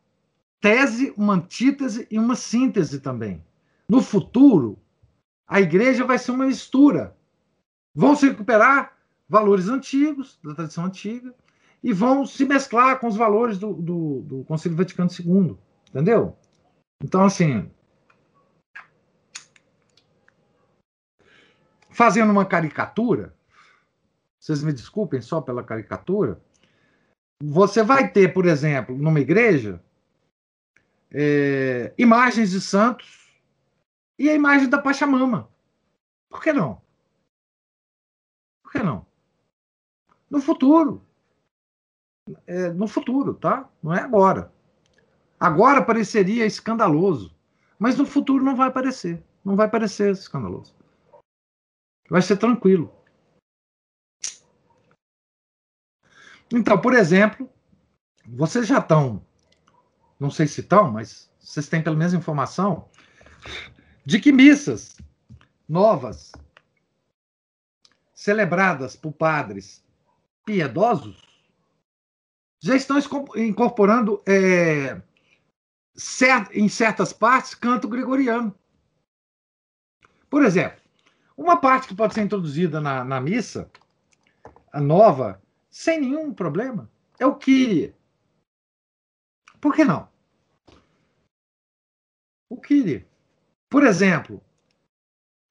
[0.61, 3.43] tese, uma antítese e uma síntese também.
[3.87, 4.77] No futuro,
[5.47, 7.15] a igreja vai ser uma mistura.
[7.95, 8.93] Vão se recuperar
[9.27, 11.33] valores antigos, da tradição antiga,
[11.83, 15.57] e vão se mesclar com os valores do, do, do Concílio Vaticano II.
[15.89, 16.35] Entendeu?
[17.03, 17.69] Então, assim.
[21.99, 23.35] Fazendo uma caricatura,
[24.39, 26.41] vocês me desculpem só pela caricatura,
[27.43, 29.83] você vai ter, por exemplo, numa igreja,
[31.11, 33.37] é, imagens de santos
[34.17, 35.49] e a imagem da Pachamama.
[36.29, 36.81] Por que não?
[38.63, 39.05] Por que não?
[40.29, 41.05] No futuro
[42.47, 43.69] é, no futuro, tá?
[43.83, 44.53] Não é agora.
[45.37, 47.35] Agora pareceria escandaloso,
[47.77, 49.21] mas no futuro não vai parecer.
[49.43, 50.78] Não vai parecer escandaloso.
[52.09, 52.93] Vai ser tranquilo.
[56.51, 57.47] Então, por exemplo,
[58.25, 59.23] vocês já estão,
[60.19, 62.89] não sei se estão, mas vocês têm pelo menos informação
[64.03, 64.97] de que missas
[65.67, 66.31] novas
[68.13, 69.83] celebradas por padres
[70.43, 71.21] piedosos
[72.59, 72.97] já estão
[73.35, 75.01] incorporando é,
[76.51, 78.53] em certas partes canto gregoriano.
[80.29, 80.78] Por exemplo,
[81.39, 83.71] uma parte que pode ser introduzida na, na missa,
[84.73, 87.95] a nova, sem nenhum problema, é o Kyrie.
[89.61, 90.09] Por que não?
[92.49, 93.07] O Kyrie.
[93.69, 94.43] Por exemplo,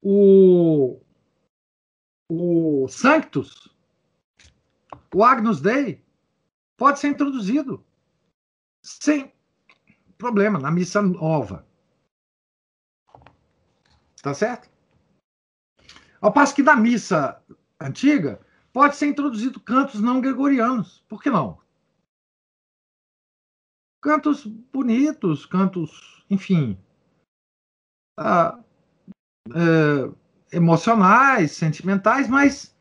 [0.03, 1.01] o,
[2.29, 3.75] o Sanctus,
[5.15, 6.05] o Agnus Dei,
[6.77, 7.83] pode ser introduzido
[8.83, 9.33] sem
[10.19, 11.67] problema na missa nova.
[14.23, 14.78] Tá certo?
[16.21, 17.41] Ao passo que na missa
[17.81, 18.41] antiga
[18.73, 21.05] pode ser introduzido cantos não gregorianos.
[21.09, 21.59] Por que não?
[24.01, 26.79] Cantos bonitos, cantos, enfim,
[28.17, 28.59] ah,
[29.51, 32.77] é, emocionais, sentimentais, mas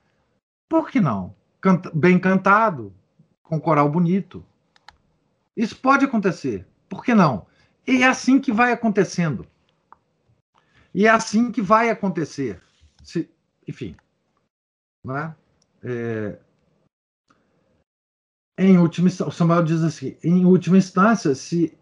[0.70, 1.36] por que não?
[1.62, 2.94] Canta, bem cantado,
[3.42, 4.46] com coral bonito.
[5.56, 6.68] Isso pode acontecer.
[6.90, 7.48] Por que não?
[7.86, 9.48] E é assim que vai acontecendo.
[10.94, 12.62] E é assim que vai acontecer.
[13.08, 13.32] Se,
[13.66, 13.96] enfim.
[15.02, 15.36] Não é?
[15.82, 16.40] É,
[18.58, 21.78] em última o Samuel diz assim: em última instância, se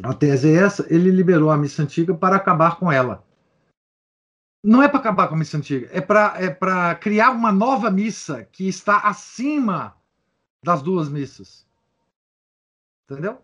[0.00, 3.26] a tese é essa, ele liberou a missa antiga para acabar com ela.
[4.62, 8.44] Não é para acabar com a missa antiga, é para é criar uma nova missa
[8.44, 9.96] que está acima
[10.64, 11.66] das duas missas.
[13.10, 13.42] Entendeu?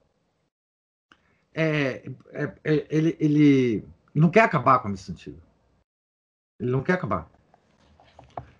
[1.53, 5.43] É, é, é, ele, ele não quer acabar com a missa antiga.
[6.61, 7.29] Ele não quer acabar.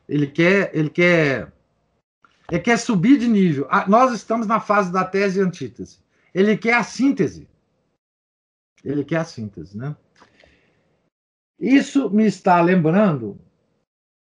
[0.09, 1.53] Ele quer, ele quer,
[2.51, 3.67] ele quer subir de nível.
[3.71, 5.99] Ah, nós estamos na fase da tese e antítese.
[6.35, 7.49] Ele quer a síntese.
[8.85, 9.97] Ele quer a síntese, né?
[11.59, 13.41] Isso me está lembrando,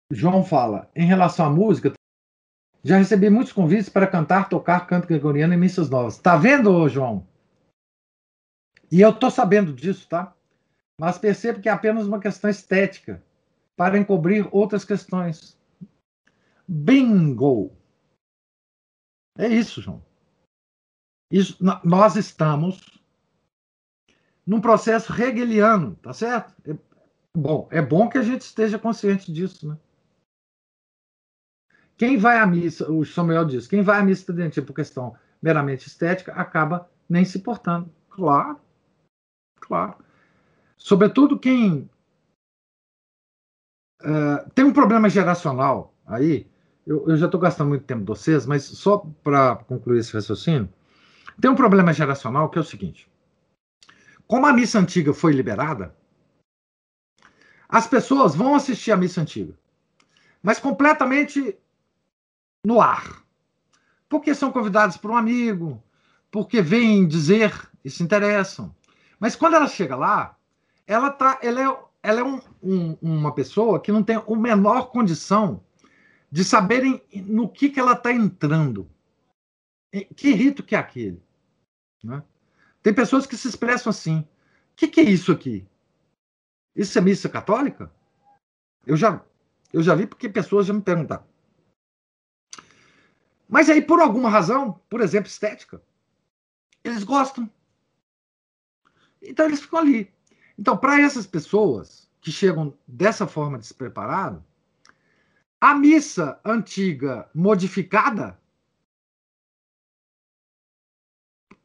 [0.09, 1.91] João fala, em relação à música,
[2.83, 6.17] já recebi muitos convites para cantar, tocar canto gregoriano em missas novas.
[6.17, 7.27] Tá vendo, João?
[8.91, 10.33] E eu tô sabendo disso, tá?
[10.99, 13.21] Mas percebo que é apenas uma questão estética
[13.75, 15.59] para encobrir outras questões.
[16.67, 17.75] Bingo!
[19.37, 20.03] É isso, João.
[21.31, 23.01] Isso, nós estamos
[24.45, 26.53] num processo hegeliano, tá certo?
[26.69, 26.77] É,
[27.35, 29.77] bom, é bom que a gente esteja consciente disso, né?
[31.97, 35.87] Quem vai à missa, o Samuel diz, quem vai à missa estudantil por questão meramente
[35.87, 37.93] estética acaba nem se portando.
[38.09, 38.59] Claro,
[39.59, 39.95] claro.
[40.77, 41.89] Sobretudo quem
[44.03, 46.47] uh, tem um problema geracional aí,
[46.85, 50.69] eu, eu já estou gastando muito tempo de vocês, mas só para concluir esse raciocínio,
[51.39, 53.09] tem um problema geracional que é o seguinte:
[54.27, 55.95] como a missa antiga foi liberada,
[57.67, 59.57] as pessoas vão assistir a missa antiga,
[60.41, 61.57] mas completamente
[62.65, 63.23] no ar.
[64.07, 65.83] Porque são convidados por um amigo,
[66.29, 67.51] porque vêm dizer
[67.83, 68.75] e se interessam.
[69.19, 70.37] Mas quando ela chega lá,
[70.85, 74.91] ela, tá, ela é, ela é um, um, uma pessoa que não tem a menor
[74.91, 75.63] condição
[76.29, 78.89] de saberem no que, que ela está entrando.
[80.15, 81.23] Que rito que é aquele?
[82.03, 82.21] Né?
[82.81, 85.65] Tem pessoas que se expressam assim: o que, que é isso aqui?
[86.75, 87.89] Isso é missa católica?
[88.85, 89.23] Eu já,
[89.71, 91.23] eu já vi porque pessoas já me perguntaram.
[93.47, 95.81] Mas aí, por alguma razão, por exemplo, estética,
[96.83, 97.49] eles gostam.
[99.21, 100.11] Então eles ficam ali.
[100.57, 104.43] Então, para essas pessoas que chegam dessa forma despreparado,
[105.59, 108.39] a missa antiga modificada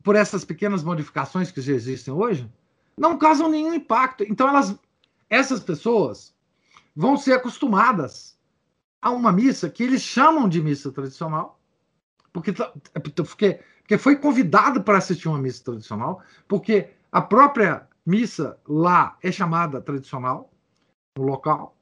[0.03, 2.51] por essas pequenas modificações que já existem hoje,
[2.97, 4.25] não causam nenhum impacto.
[4.25, 4.79] Então, elas,
[5.29, 6.35] essas pessoas
[6.95, 8.39] vão ser acostumadas
[9.01, 11.61] a uma missa que eles chamam de missa tradicional,
[12.33, 12.53] porque,
[12.93, 19.31] porque, porque foi convidado para assistir uma missa tradicional, porque a própria missa lá é
[19.31, 20.51] chamada tradicional,
[21.17, 21.77] no local,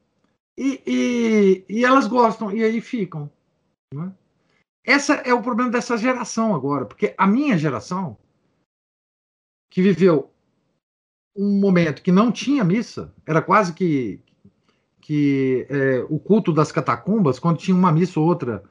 [0.59, 3.31] e, e, e elas gostam, e aí ficam.
[3.95, 4.13] Né?
[4.85, 8.19] Esse é o problema dessa geração agora, porque a minha geração,
[9.71, 10.33] que viveu
[11.37, 14.21] um momento que não tinha missa, era quase que,
[15.01, 18.65] que é, o culto das catacumbas, quando tinha uma missa ou outra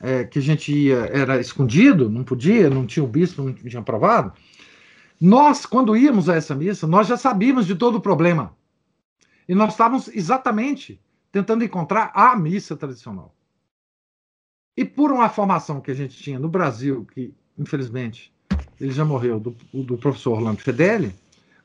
[0.00, 3.80] é, que a gente ia, era escondido, não podia, não tinha o bispo, não tinha
[3.80, 4.32] aprovado.
[5.20, 8.56] Nós, quando íamos a essa missa, nós já sabíamos de todo o problema.
[9.48, 11.00] E nós estávamos exatamente
[11.32, 13.34] tentando encontrar a missa tradicional.
[14.76, 18.32] E por uma formação que a gente tinha no Brasil, que infelizmente
[18.80, 21.14] ele já morreu, do, do professor Orlando Fedeli,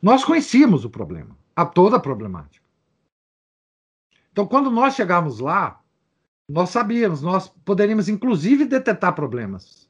[0.02, 2.66] nós conhecíamos o problema, a toda a problemática.
[4.32, 5.80] Então, quando nós chegamos lá,
[6.50, 9.88] nós sabíamos, nós poderíamos inclusive detectar problemas.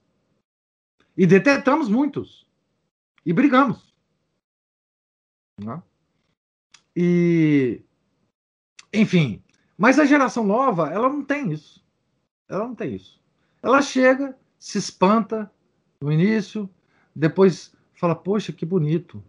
[1.16, 2.43] E detectamos muitos
[3.26, 3.94] e brigamos.
[5.60, 5.82] Né?
[6.96, 7.82] E,
[8.94, 9.44] enfim,
[9.78, 11.84] mas a geração nova, ela não tem isso.
[12.48, 13.22] Ela não tem isso.
[13.62, 15.52] Ela chega, se espanta
[16.02, 16.70] no início,
[17.16, 19.24] depois fala, poxa, que bonito.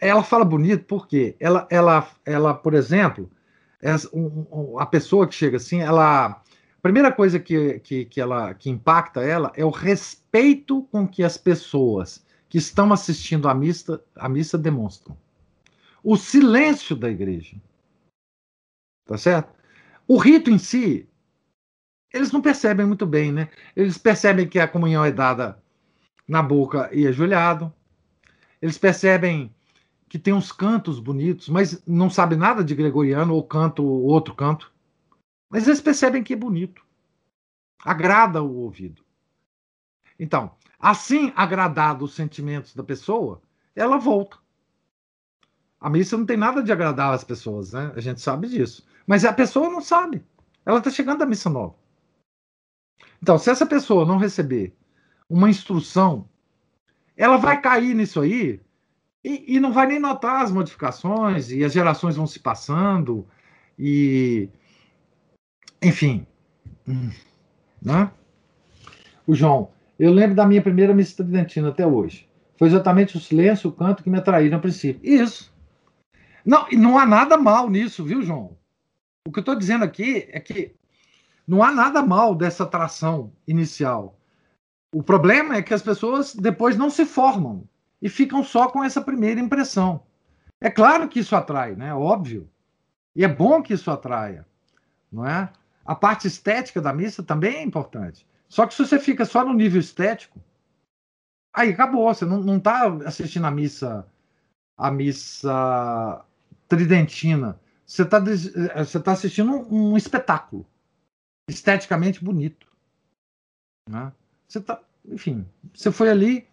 [0.00, 3.30] Ela fala bonito porque ela, ela, ela por exemplo,
[4.78, 9.22] a pessoa que chega assim, ela a primeira coisa que, que, que, ela, que impacta
[9.22, 12.23] ela é o respeito com que as pessoas
[12.54, 15.18] que estão assistindo a missa, a missa demonstram.
[16.04, 17.60] O silêncio da igreja.
[19.04, 19.52] Tá certo?
[20.06, 21.08] O rito em si,
[22.12, 23.50] eles não percebem muito bem, né?
[23.74, 25.60] Eles percebem que a comunhão é dada
[26.28, 27.74] na boca e ajoelhado.
[28.62, 29.52] Eles percebem
[30.08, 34.32] que tem uns cantos bonitos, mas não sabe nada de gregoriano ou canto ou outro
[34.32, 34.72] canto.
[35.50, 36.86] Mas eles percebem que é bonito.
[37.84, 39.04] Agrada o ouvido.
[40.16, 43.40] Então, Assim, agradado os sentimentos da pessoa,
[43.74, 44.38] ela volta.
[45.80, 47.92] A missa não tem nada de agradar as pessoas, né?
[47.94, 48.86] A gente sabe disso.
[49.06, 50.24] Mas a pessoa não sabe.
[50.64, 51.74] Ela está chegando à missa nova.
[53.22, 54.74] Então, se essa pessoa não receber
[55.28, 56.28] uma instrução,
[57.16, 58.60] ela vai cair nisso aí
[59.22, 63.26] e, e, não vai nem notar as modificações e as gerações vão se passando
[63.78, 64.48] e
[65.82, 66.26] enfim,
[66.86, 67.10] hum,
[67.80, 68.10] né?
[69.26, 72.28] O João, Eu lembro da minha primeira missa tridentina até hoje.
[72.56, 75.00] Foi exatamente o silêncio, o canto que me atraíram a princípio.
[75.02, 75.52] Isso.
[76.44, 78.56] Não, e não há nada mal nisso, viu, João?
[79.26, 80.74] O que eu estou dizendo aqui é que
[81.46, 84.18] não há nada mal dessa atração inicial.
[84.92, 87.66] O problema é que as pessoas depois não se formam
[88.00, 90.02] e ficam só com essa primeira impressão.
[90.60, 91.94] É claro que isso atrai, né?
[91.94, 92.48] Óbvio.
[93.16, 94.46] E é bom que isso atraia,
[95.10, 95.50] não é?
[95.84, 98.26] A parte estética da missa também é importante.
[98.48, 100.40] Só que se você fica só no nível estético,
[101.52, 102.12] aí acabou.
[102.12, 104.06] Você não está assistindo a missa,
[104.76, 106.24] a missa
[106.68, 107.60] tridentina.
[107.86, 110.66] Você está você tá assistindo um, um, espetáculo
[111.48, 112.66] esteticamente bonito.
[113.88, 114.12] Né?
[114.48, 116.48] Você tá, enfim, você foi ali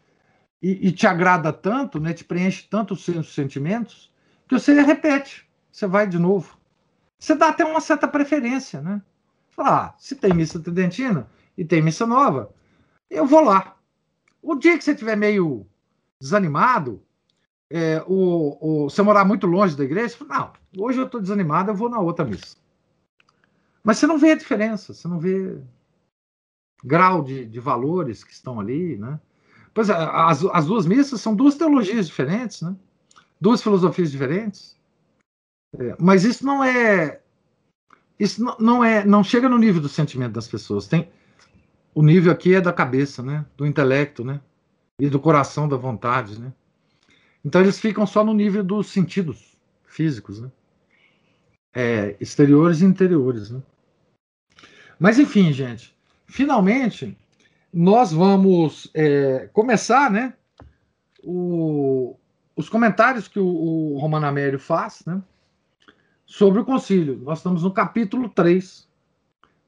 [0.61, 4.11] e, e, te agrada tanto, né, te preenche tanto os seus sentimentos,
[4.47, 6.57] que você repete, você vai de novo.
[7.17, 9.01] Você dá até uma certa preferência, né?
[9.49, 12.53] Fala, ah, se tem missa tridentina e tem missa nova,
[13.09, 13.77] eu vou lá.
[14.41, 15.65] O dia que você estiver meio
[16.19, 17.01] desanimado,
[17.69, 21.75] é, o, o, eu morar muito longe da igreja, não, hoje eu estou desanimado, eu
[21.75, 22.55] vou na outra missa.
[23.83, 25.57] Mas você não vê a diferença, você não vê
[26.83, 29.19] grau de, de valores que estão ali, né?
[29.73, 32.75] Pois é, as, as duas missas são duas teologias diferentes, né?
[33.39, 34.77] Duas filosofias diferentes.
[35.77, 37.21] É, mas isso não é
[38.19, 40.87] isso não, não, é não chega no nível do sentimento das pessoas.
[40.87, 41.09] Tem
[41.93, 43.45] o nível aqui é da cabeça, né?
[43.57, 44.39] Do intelecto, né?
[44.99, 46.53] E do coração, da vontade, né?
[47.43, 50.51] Então eles ficam só no nível dos sentidos físicos, né?
[51.73, 53.61] É, exteriores e interiores, né?
[54.99, 55.95] Mas enfim, gente,
[56.27, 57.17] finalmente
[57.73, 60.33] nós vamos é, começar, né?
[61.23, 62.15] O,
[62.55, 65.21] os comentários que o, o Romano Amério faz, né?
[66.25, 67.19] Sobre o concílio.
[67.23, 68.87] Nós estamos no capítulo 3,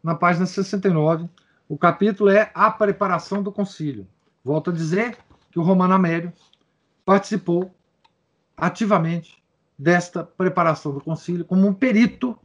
[0.02, 1.28] na página 69.
[1.74, 4.08] O capítulo é a preparação do concílio.
[4.45, 5.18] Volto a dizer
[5.50, 6.32] que o Romano Amério
[7.04, 7.74] participou
[8.56, 9.44] ativamente
[9.76, 12.38] desta preparação do concílio como um perito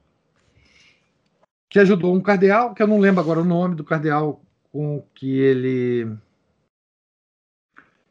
[1.69, 4.41] que ajudou um cardeal, que eu não lembro agora o nome do cardeal
[4.73, 6.11] com que ele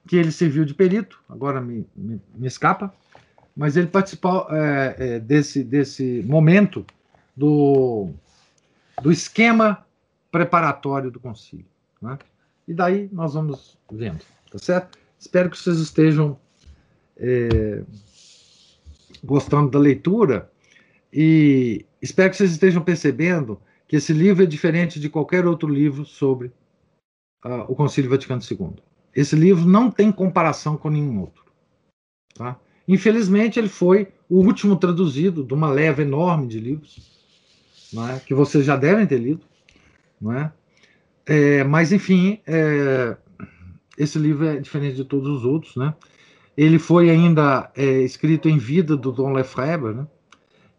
[0.07, 2.94] que ele serviu de perito, agora me, me, me escapa,
[3.56, 6.85] mas ele participou é, é, desse, desse momento
[7.35, 8.11] do,
[9.02, 9.86] do esquema
[10.31, 11.65] preparatório do concílio.
[12.01, 12.17] Né?
[12.67, 14.97] E daí nós vamos vendo, tá certo?
[15.19, 16.37] Espero que vocês estejam
[17.17, 17.83] é,
[19.23, 20.51] gostando da leitura
[21.11, 26.05] e espero que vocês estejam percebendo que esse livro é diferente de qualquer outro livro
[26.05, 26.51] sobre
[27.45, 28.75] uh, o Concílio Vaticano II.
[29.15, 31.45] Esse livro não tem comparação com nenhum outro.
[32.35, 32.59] Tá?
[32.87, 37.17] Infelizmente, ele foi o último traduzido de uma leva enorme de livros,
[38.13, 38.19] é?
[38.19, 39.47] que vocês já devem ter lido.
[40.19, 40.52] Não é?
[41.26, 43.18] é mas, enfim, é,
[43.98, 45.94] esse livro é diferente de todos os outros, né?
[46.56, 50.07] Ele foi ainda é, escrito em vida do Dom Lefebvre, né?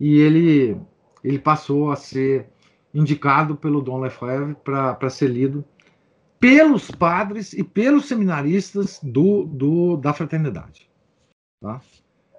[0.00, 0.76] E ele
[1.22, 2.48] ele passou a ser
[2.94, 5.64] indicado pelo Dom Lefebvre para ser lido
[6.38, 10.88] pelos padres e pelos seminaristas do, do da fraternidade,
[11.60, 11.80] tá?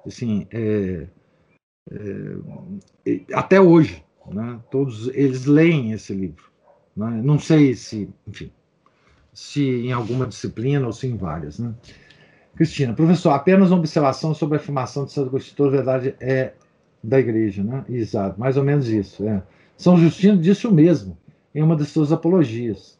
[0.05, 1.07] Assim, é,
[1.91, 4.59] é, até hoje, né?
[4.71, 6.48] Todos eles leem esse livro.
[6.95, 7.21] Né?
[7.23, 8.51] Não sei se, enfim,
[9.33, 11.59] se em alguma disciplina ou se em várias.
[11.59, 11.73] Né?
[12.55, 16.53] Cristina, professor, apenas uma observação sobre a afirmação de Santo Agostinho, verdade é
[17.01, 17.85] da igreja, né?
[17.87, 19.27] Exato, mais ou menos isso.
[19.27, 19.41] É.
[19.77, 21.17] São Justino disse o mesmo
[21.55, 22.99] em uma de suas apologias.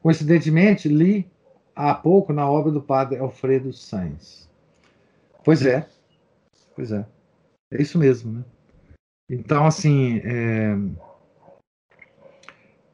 [0.00, 1.28] Coincidentemente, li
[1.74, 4.48] há pouco na obra do padre Alfredo Sainz.
[5.44, 5.88] Pois é,
[6.76, 7.04] pois é,
[7.72, 8.44] é isso mesmo, né?
[9.28, 10.76] Então, assim, é,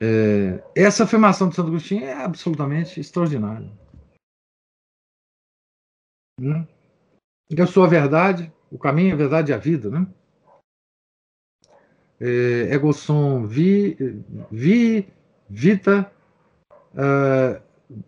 [0.01, 3.71] é, essa afirmação de Santo Agostinho é absolutamente extraordinária.
[6.41, 6.67] Né?
[7.51, 10.07] Eu sou a verdade, o caminho, a verdade e a vida, né?
[12.21, 13.97] É, ego sum vi,
[14.51, 15.09] vi
[15.49, 16.13] vita
[16.95, 17.63] uh,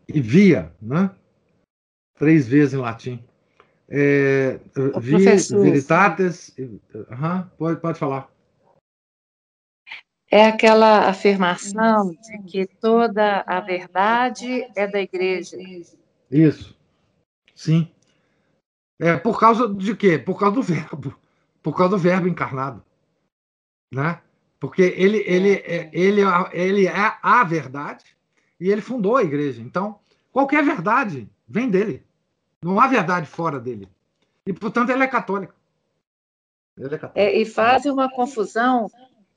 [0.08, 1.14] e via, né?
[2.18, 3.24] Três vezes em latim.
[3.88, 4.60] É,
[5.00, 8.29] vi, veritates, uhum, pode, pode falar
[10.30, 15.56] é aquela afirmação de que toda a verdade é da igreja.
[16.30, 16.78] Isso.
[17.54, 17.90] Sim.
[18.98, 20.18] É por causa de quê?
[20.18, 21.18] Por causa do verbo.
[21.60, 22.84] Por causa do verbo encarnado.
[23.92, 24.20] Né?
[24.60, 26.20] Porque ele, ele, é, ele,
[26.52, 28.04] ele é a verdade
[28.60, 29.60] e ele fundou a igreja.
[29.60, 29.98] Então,
[30.30, 32.06] qualquer verdade vem dele.
[32.62, 33.88] Não há verdade fora dele.
[34.46, 35.54] E, portanto, ele é católico.
[36.78, 37.18] Ele é católico.
[37.18, 38.88] É, e faz uma confusão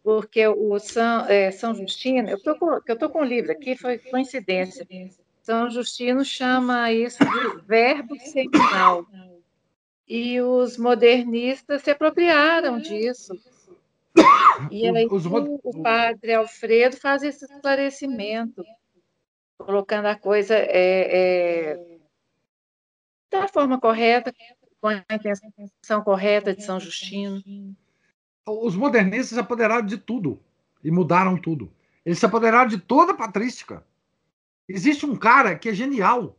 [0.03, 3.75] porque o São, é, São Justino, eu tô com, eu estou com o livro aqui,
[3.77, 4.85] foi coincidência.
[5.41, 9.05] São Justino chama isso de verbo seminal.
[10.07, 13.33] E os modernistas se apropriaram disso.
[14.69, 18.63] E aí os, o, o padre Alfredo faz esse esclarecimento,
[19.57, 21.97] colocando a coisa é, é,
[23.31, 24.33] da forma correta,
[24.79, 27.41] com a intenção correta de São Justino.
[28.45, 30.41] Os modernistas se apoderaram de tudo
[30.83, 31.71] e mudaram tudo.
[32.05, 33.85] Eles se apoderaram de toda a patrística.
[34.67, 36.37] Existe um cara que é genial.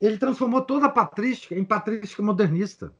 [0.00, 2.94] Ele transformou toda a patrística em patrística modernista.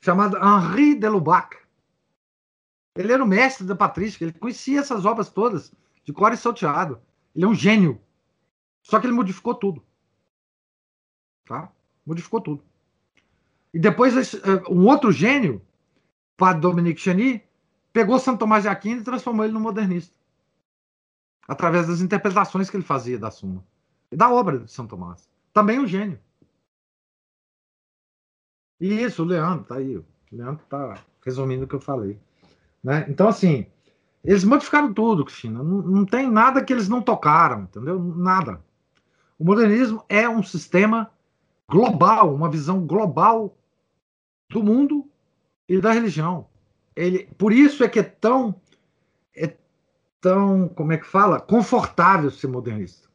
[0.00, 1.56] Chamado Henri de Lubac.
[2.94, 5.72] Ele era o mestre da patrística, ele conhecia essas obras todas,
[6.04, 7.00] de cor e salteado.
[7.34, 8.00] Ele é um gênio.
[8.82, 9.84] Só que ele modificou tudo.
[11.46, 11.72] Tá?
[12.04, 12.64] Modificou tudo.
[13.72, 14.38] E depois eh,
[14.68, 15.64] um outro gênio,
[16.38, 17.42] Padre Dominique Cheny,
[17.92, 20.14] pegou Santo Tomás de Aquino e transformou ele no modernista.
[21.48, 23.64] Através das interpretações que ele fazia da Suma.
[24.12, 25.28] E da obra de Santo Tomás.
[25.52, 26.20] Também um gênio.
[28.80, 29.96] E isso, o Leandro, tá aí.
[29.96, 32.20] O Leandro tá resumindo o que eu falei.
[32.84, 33.04] Né?
[33.08, 33.66] Então, assim,
[34.22, 35.60] eles modificaram tudo, Cristina.
[35.60, 37.98] Não, não tem nada que eles não tocaram, entendeu?
[37.98, 38.62] Nada.
[39.36, 41.10] O modernismo é um sistema
[41.68, 43.58] global, uma visão global
[44.48, 45.10] do mundo
[45.68, 46.48] e da religião.
[46.96, 48.60] Ele, por isso é que é tão,
[49.36, 49.56] é
[50.20, 53.08] tão, como é que fala, confortável ser modernista.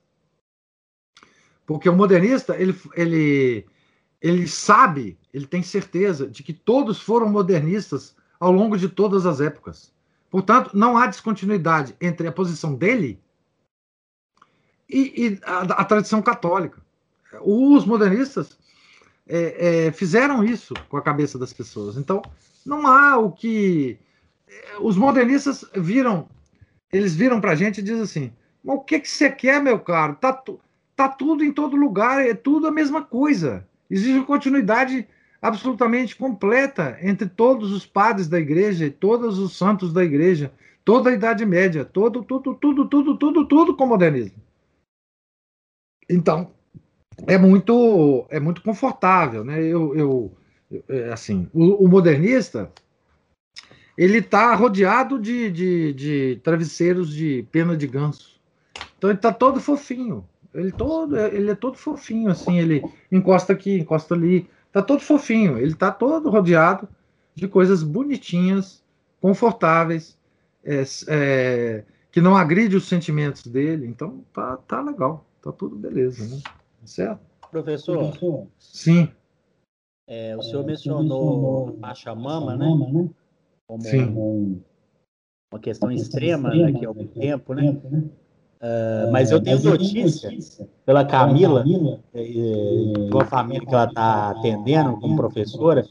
[1.66, 3.66] Porque o modernista, ele, ele,
[4.22, 9.42] ele sabe, ele tem certeza de que todos foram modernistas ao longo de todas as
[9.42, 9.94] épocas.
[10.30, 13.22] Portanto, não há descontinuidade entre a posição dele
[14.90, 16.82] e, e a, a, tradição católica.
[17.42, 18.58] Os modernistas
[19.28, 21.98] é, é, fizeram isso com a cabeça das pessoas.
[21.98, 22.22] Então,
[22.66, 23.98] não há o que.
[24.48, 26.28] É, os modernistas viram,
[26.92, 28.34] eles viram para a gente e dizem assim:
[28.64, 30.16] o que, que você quer, meu caro?
[30.16, 30.42] Tá,
[30.96, 33.68] tá tudo em todo lugar, é tudo a mesma coisa.
[33.90, 35.08] Existe uma continuidade
[35.42, 40.54] absolutamente completa entre todos os padres da igreja, todos os santos da igreja,
[40.86, 44.42] toda a Idade Média, todo, tudo, tudo, tudo, tudo, tudo com o modernismo.
[46.10, 46.52] Então,
[47.28, 49.62] é muito, é muito confortável, né?
[49.62, 50.32] Eu, eu,
[50.90, 52.72] é, assim, o, o modernista
[53.98, 58.40] ele está rodeado de, de, de, travesseiros de pena de ganso.
[58.98, 60.28] Então ele está todo fofinho.
[60.54, 62.60] Ele todo, ele é todo fofinho, assim.
[62.60, 64.50] Ele encosta aqui, encosta ali.
[64.72, 66.88] Tá todo fofinho, ele tá todo rodeado
[67.36, 68.84] de coisas bonitinhas,
[69.22, 70.18] confortáveis,
[70.64, 73.86] é, é, que não agride os sentimentos dele.
[73.86, 76.42] Então tá, tá legal, tá tudo beleza, né?
[76.86, 77.20] Certo?
[77.50, 78.14] Professor?
[78.58, 79.10] Sim.
[80.08, 82.68] É, o senhor mencionou a Pachamama, né?
[82.68, 83.10] né?
[83.68, 84.62] Como Sim.
[85.52, 87.80] uma questão extrema daqui a algum tempo, né?
[88.64, 90.32] Uh, mas eu tenho notícia
[90.86, 95.86] pela Camila, de uma família que ela está atendendo como professora,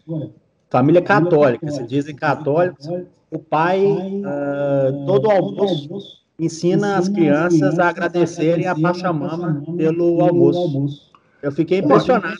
[0.70, 2.88] família católica, se dizem católicos,
[3.30, 11.10] o pai, uh, todo almoço, ensina as crianças a agradecerem a Pachamama pelo almoço.
[11.42, 12.36] Eu fiquei impressionado.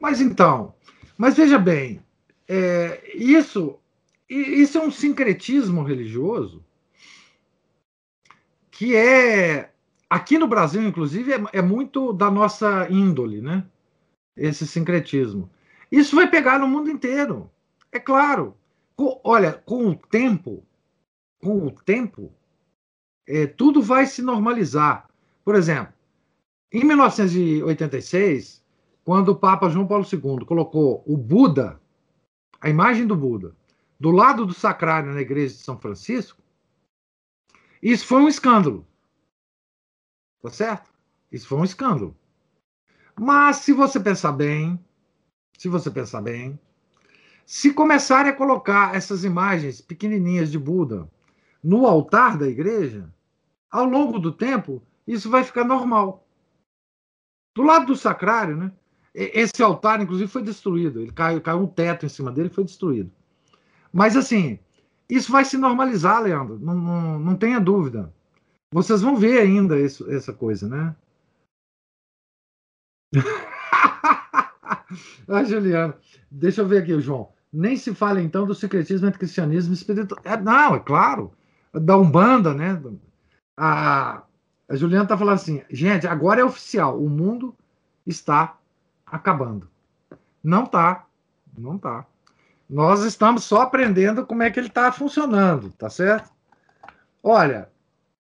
[0.00, 0.74] Mas então,
[1.16, 2.00] mas veja bem,
[2.46, 3.78] é, isso,
[4.28, 6.64] isso é um sincretismo religioso
[8.70, 9.72] que é
[10.08, 13.64] aqui no Brasil, inclusive, é, é, muito da nossa índole, né?
[14.36, 15.50] Esse sincretismo.
[15.90, 17.50] Isso vai pegar no mundo inteiro,
[17.90, 18.56] é claro.
[18.94, 20.64] Com, olha, com o tempo,
[21.40, 22.32] com o tempo,
[23.28, 25.06] é, tudo vai se normalizar.
[25.44, 25.92] Por exemplo,
[26.72, 28.64] em 1986,
[29.04, 31.80] quando o Papa João Paulo II colocou o Buda,
[32.60, 33.54] a imagem do Buda,
[34.00, 36.42] do lado do sacrário na igreja de São Francisco,
[37.82, 38.86] isso foi um escândalo.
[40.42, 40.90] Tá certo?
[41.30, 42.16] Isso foi um escândalo.
[43.18, 44.82] Mas se você pensar bem,
[45.58, 46.58] se você pensar bem,
[47.44, 51.10] se começarem a colocar essas imagens pequenininhas de Buda
[51.62, 53.12] no altar da igreja,
[53.70, 56.26] ao longo do tempo, isso vai ficar normal.
[57.56, 58.72] Do lado do sacrário, né?
[59.14, 61.00] Esse altar, inclusive, foi destruído.
[61.00, 63.10] Ele caiu, caiu um teto em cima dele, foi destruído.
[63.92, 64.58] Mas assim,
[65.08, 68.12] isso vai se normalizar, Leandro, não, não, não tenha dúvida.
[68.72, 70.94] Vocês vão ver ainda isso, essa coisa, né?
[75.26, 75.94] ah, Juliano,
[76.30, 77.32] deixa eu ver aqui, João.
[77.50, 80.20] Nem se fala então do secretismo entre cristianismo e espiritual.
[80.22, 81.32] É, não, é claro.
[81.72, 82.80] Da Umbanda, né?
[83.60, 84.22] A,
[84.68, 87.56] a Juliana está falando assim, gente, agora é oficial, o mundo
[88.06, 88.56] está
[89.04, 89.68] acabando.
[90.42, 91.04] Não tá,
[91.56, 92.06] não tá.
[92.70, 96.30] Nós estamos só aprendendo como é que ele está funcionando, tá certo?
[97.20, 97.68] Olha,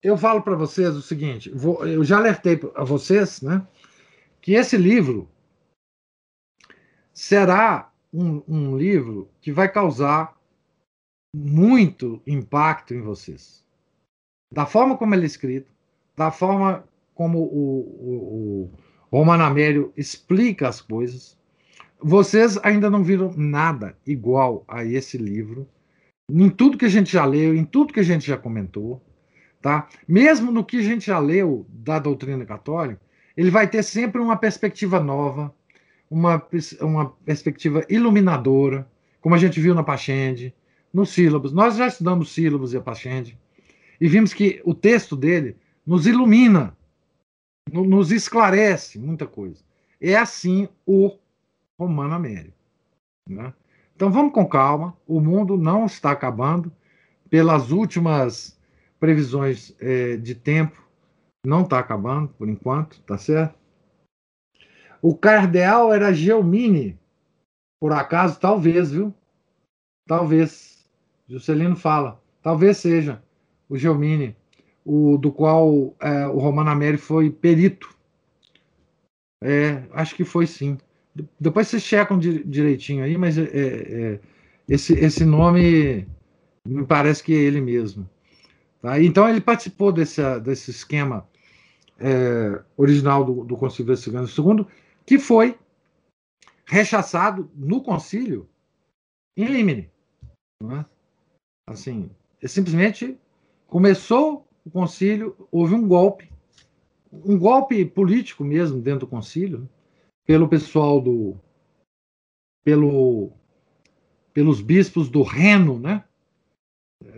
[0.04, 3.66] eu falo para vocês o seguinte: vou, eu já alertei a vocês, né,
[4.42, 5.30] que esse livro
[7.14, 10.36] será um, um livro que vai causar
[11.34, 13.64] muito impacto em vocês.
[14.52, 15.72] Da forma como ele é escrito,
[16.16, 16.84] da forma
[17.16, 18.72] como o, o,
[19.10, 21.38] o Romano Amério explica as coisas.
[22.02, 25.68] Vocês ainda não viram nada igual a esse livro,
[26.30, 29.02] em tudo que a gente já leu, em tudo que a gente já comentou,
[29.62, 29.88] tá?
[30.08, 33.00] Mesmo no que a gente já leu da doutrina católica,
[33.38, 35.54] ele vai ter sempre uma perspectiva nova,
[36.10, 36.46] uma,
[36.82, 38.88] uma perspectiva iluminadora,
[39.22, 40.54] como a gente viu na Pachende,
[40.94, 41.54] nos sílabos.
[41.54, 43.38] Nós já estudamos sílabos e a Pachende
[44.02, 45.56] e vimos que o texto dele
[45.86, 46.76] nos ilumina,
[47.72, 49.64] nos esclarece muita coisa.
[50.02, 51.20] É assim o
[51.80, 52.58] Romano Américo.
[53.30, 53.54] Né?
[53.96, 56.74] Então vamos com calma, o mundo não está acabando.
[57.30, 58.60] Pelas últimas
[59.00, 60.84] previsões é, de tempo,
[61.46, 63.58] não está acabando por enquanto, tá certo?
[65.02, 67.00] O cardeal era Gelmini,
[67.80, 69.14] por acaso, talvez, viu?
[70.08, 70.86] Talvez.
[71.30, 73.24] Juscelino fala, talvez seja
[73.72, 74.36] o Gelmini,
[74.84, 77.96] o, do qual é, o Romano Américo foi perito.
[79.42, 80.78] É, acho que foi sim.
[81.40, 84.20] Depois vocês checam direitinho aí, mas é, é,
[84.68, 86.06] esse, esse nome
[86.68, 88.10] me parece que é ele mesmo.
[88.82, 89.02] Tá?
[89.02, 91.26] Então ele participou desse, desse esquema
[91.98, 94.68] é, original do, do Concílio Vaticano II,
[95.06, 95.58] que foi
[96.66, 98.50] rechaçado no concílio
[99.38, 99.90] em limine.
[100.62, 100.86] É?
[101.70, 102.12] Assim,
[102.42, 103.18] é simplesmente
[103.72, 106.30] começou o concílio, houve um golpe,
[107.12, 109.68] um golpe político mesmo dentro do concílio, né?
[110.26, 111.38] pelo pessoal do.
[112.66, 113.32] pelo,
[114.34, 116.04] pelos bispos do Reno, né?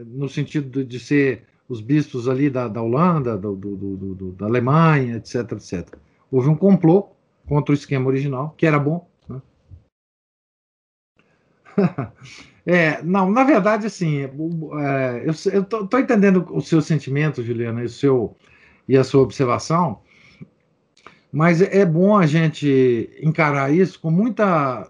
[0.06, 3.76] no sentido de ser os bispos ali da, da Holanda, do, do,
[4.14, 5.98] do, da Alemanha, etc, etc.
[6.32, 7.10] Houve um complô
[7.48, 9.10] contra o esquema original, que era bom.
[9.28, 9.42] Né?
[12.66, 14.30] é, não, na verdade, assim, é,
[15.26, 18.38] eu estou entendendo o seu sentimento, Juliana, e, seu,
[18.88, 20.02] e a sua observação,
[21.32, 24.90] mas é bom a gente encarar isso com muita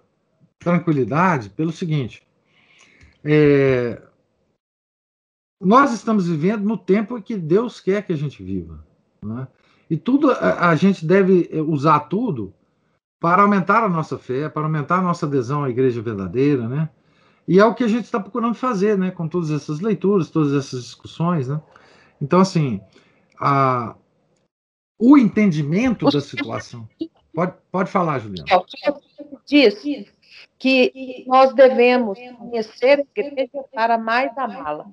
[0.59, 2.27] tranquilidade, pelo seguinte:
[3.23, 4.01] é,
[5.59, 8.85] nós estamos vivendo no tempo que Deus quer que a gente viva.
[9.23, 9.47] Né?
[9.89, 12.53] E tudo, a, a gente deve eh, usar tudo
[13.19, 16.89] para aumentar a nossa fé, para aumentar a nossa adesão à igreja verdadeira, né?
[17.47, 19.11] E é o que a gente está procurando fazer, né?
[19.11, 21.61] Com todas essas leituras, todas essas discussões, né?
[22.21, 22.81] Então, assim,
[23.39, 23.95] a,
[24.97, 26.87] o entendimento da situação.
[27.33, 28.47] Pode, pode falar, Juliana.
[29.45, 29.83] Diz
[30.57, 34.85] que nós devemos conhecer a igreja para mais amá-la.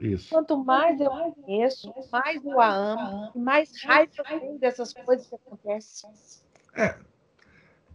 [0.00, 0.30] Isso.
[0.30, 5.34] Quanto mais eu conheço, mais eu a amo, mais raiva eu tenho dessas coisas que
[5.36, 6.10] acontecem.
[6.76, 6.96] É.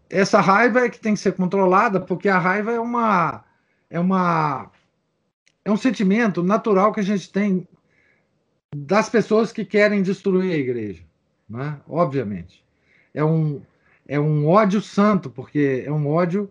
[0.10, 3.44] Essa raiva é que tem que ser controlada, porque a raiva é uma
[3.90, 4.72] é uma
[5.66, 7.68] é um sentimento natural que a gente tem
[8.76, 11.04] das pessoas que querem destruir a igreja,
[11.50, 11.80] né?
[11.88, 12.64] Obviamente.
[13.14, 13.62] É um
[14.08, 16.50] é um ódio santo, porque é um ódio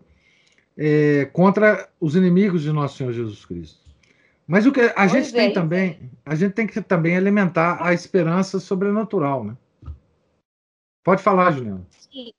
[0.77, 3.79] é, contra os inimigos de nosso Senhor Jesus Cristo.
[4.47, 7.77] Mas o que a pois gente é, tem também, a gente tem que também alimentar
[7.85, 9.57] a esperança sobrenatural, né?
[11.03, 11.85] Pode falar, Juliana.
[11.89, 12.31] Sim.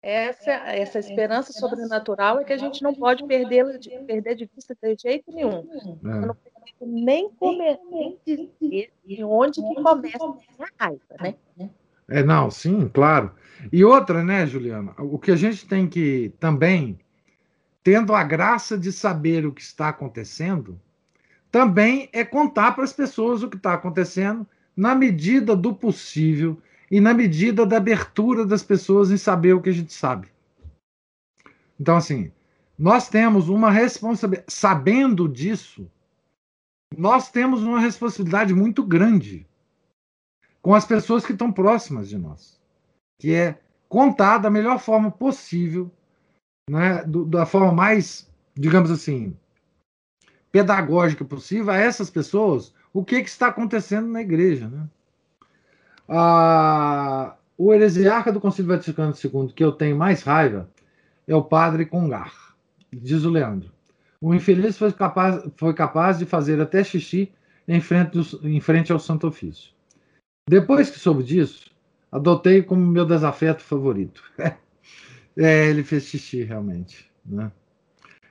[0.00, 4.76] Essa, essa esperança sobrenatural é que a gente não pode perder, de, perder de vista
[4.80, 5.68] de jeito nenhum.
[6.04, 6.08] É.
[6.08, 6.36] Eu não
[6.80, 10.24] nem comer, nem dizer de onde que começa
[10.58, 11.34] a raiva, né?
[12.08, 13.32] É, não, sim, claro.
[13.72, 14.94] E outra, né, Juliana?
[14.98, 16.98] O que a gente tem que também,
[17.82, 20.80] tendo a graça de saber o que está acontecendo,
[21.50, 24.46] também é contar para as pessoas o que está acontecendo
[24.76, 29.68] na medida do possível e na medida da abertura das pessoas em saber o que
[29.68, 30.28] a gente sabe.
[31.78, 32.32] Então, assim,
[32.78, 35.90] nós temos uma responsabilidade, sabendo disso,
[36.96, 39.46] nós temos uma responsabilidade muito grande
[40.62, 42.60] com as pessoas que estão próximas de nós,
[43.20, 45.90] que é contar da melhor forma possível,
[46.68, 49.36] né, do, da forma mais, digamos assim,
[50.50, 54.68] pedagógica possível a essas pessoas o que, que está acontecendo na igreja.
[54.68, 54.88] Né?
[56.08, 60.68] Ah, o heresiarca do Concílio Vaticano II que eu tenho mais raiva
[61.26, 62.32] é o padre Congar,
[62.92, 63.70] diz o Leandro.
[64.20, 67.32] O infeliz foi capaz, foi capaz de fazer até xixi
[67.66, 69.72] em frente, em frente ao Santo Ofício.
[70.48, 71.70] Depois que soube disso,
[72.10, 74.22] adotei como meu desafeto favorito.
[75.36, 77.08] é, ele fez xixi, realmente.
[77.24, 77.52] Né?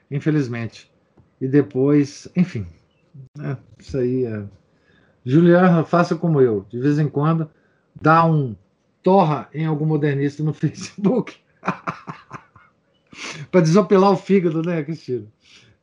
[0.09, 0.91] Infelizmente
[1.39, 2.65] e depois, enfim,
[3.37, 4.43] né, isso aí é,
[5.25, 6.65] Juliana, faça como eu.
[6.69, 7.49] De vez em quando,
[8.02, 8.56] dá um
[9.02, 11.38] torra em algum modernista no Facebook.
[13.52, 15.28] para desopilar o fígado, né, Cristina?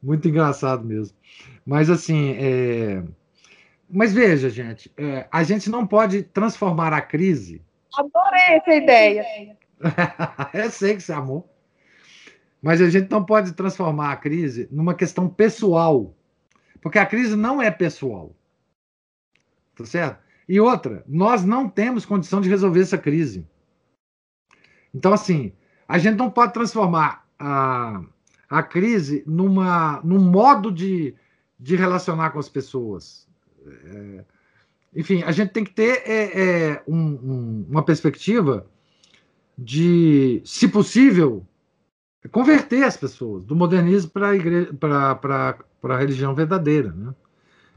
[0.02, 1.16] Muito engraçado mesmo.
[1.64, 3.02] Mas assim, é...
[3.88, 5.26] mas veja, gente, é...
[5.30, 7.62] a gente não pode transformar a crise.
[7.96, 9.24] Adorei essa ideia.
[10.52, 11.48] eu sei que você amou.
[12.60, 16.14] Mas a gente não pode transformar a crise numa questão pessoal.
[16.80, 18.34] Porque a crise não é pessoal.
[19.76, 20.23] Tá certo?
[20.48, 23.46] E outra, nós não temos condição de resolver essa crise.
[24.94, 25.52] Então, assim,
[25.88, 28.02] a gente não pode transformar a,
[28.48, 31.14] a crise numa, num modo de,
[31.58, 33.26] de relacionar com as pessoas.
[33.66, 34.24] É,
[34.94, 38.66] enfim, a gente tem que ter é, é, um, um, uma perspectiva
[39.56, 41.46] de, se possível,
[42.30, 46.92] converter as pessoas do modernismo para a religião verdadeira.
[46.92, 47.14] Né?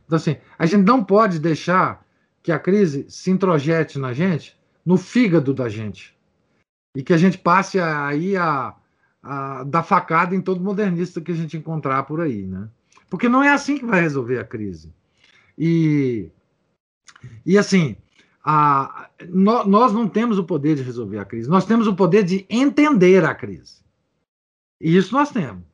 [0.06, 2.06] Então, assim, a gente não pode deixar
[2.48, 6.18] que a crise se introjete na gente, no fígado da gente.
[6.95, 8.74] E que a gente passe aí a,
[9.22, 12.48] a dar facada em todo modernista que a gente encontrar por aí.
[12.48, 12.69] Né?
[13.10, 14.94] Porque não é assim que vai resolver a crise.
[15.57, 16.30] E,
[17.45, 17.98] e assim,
[18.41, 22.24] a, no, nós não temos o poder de resolver a crise, nós temos o poder
[22.24, 23.84] de entender a crise.
[24.80, 25.65] E isso nós temos.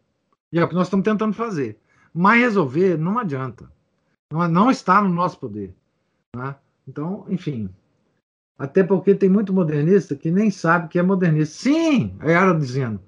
[0.52, 1.78] E é o que nós estamos tentando fazer.
[2.12, 3.72] Mas resolver não adianta.
[4.32, 5.76] Não, não está no nosso poder.
[6.36, 6.56] Né?
[6.88, 7.70] Então, enfim.
[8.58, 11.56] Até porque tem muito modernista que nem sabe que é modernista.
[11.56, 13.02] Sim, é ela dizendo.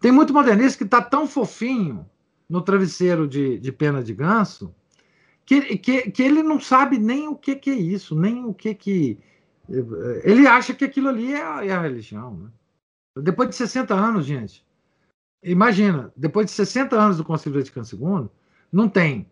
[0.00, 2.08] Tem muito modernista que está tão fofinho
[2.48, 4.74] no travesseiro de, de pena de ganso
[5.50, 8.72] que, que, que ele não sabe nem o que, que é isso, nem o que
[8.72, 9.18] que.
[10.22, 12.36] Ele acha que aquilo ali é a, é a religião.
[12.36, 12.50] Né?
[13.16, 14.64] Depois de 60 anos, gente,
[15.42, 18.30] imagina, depois de 60 anos do Concílio Vaticano II,
[18.72, 19.28] não tem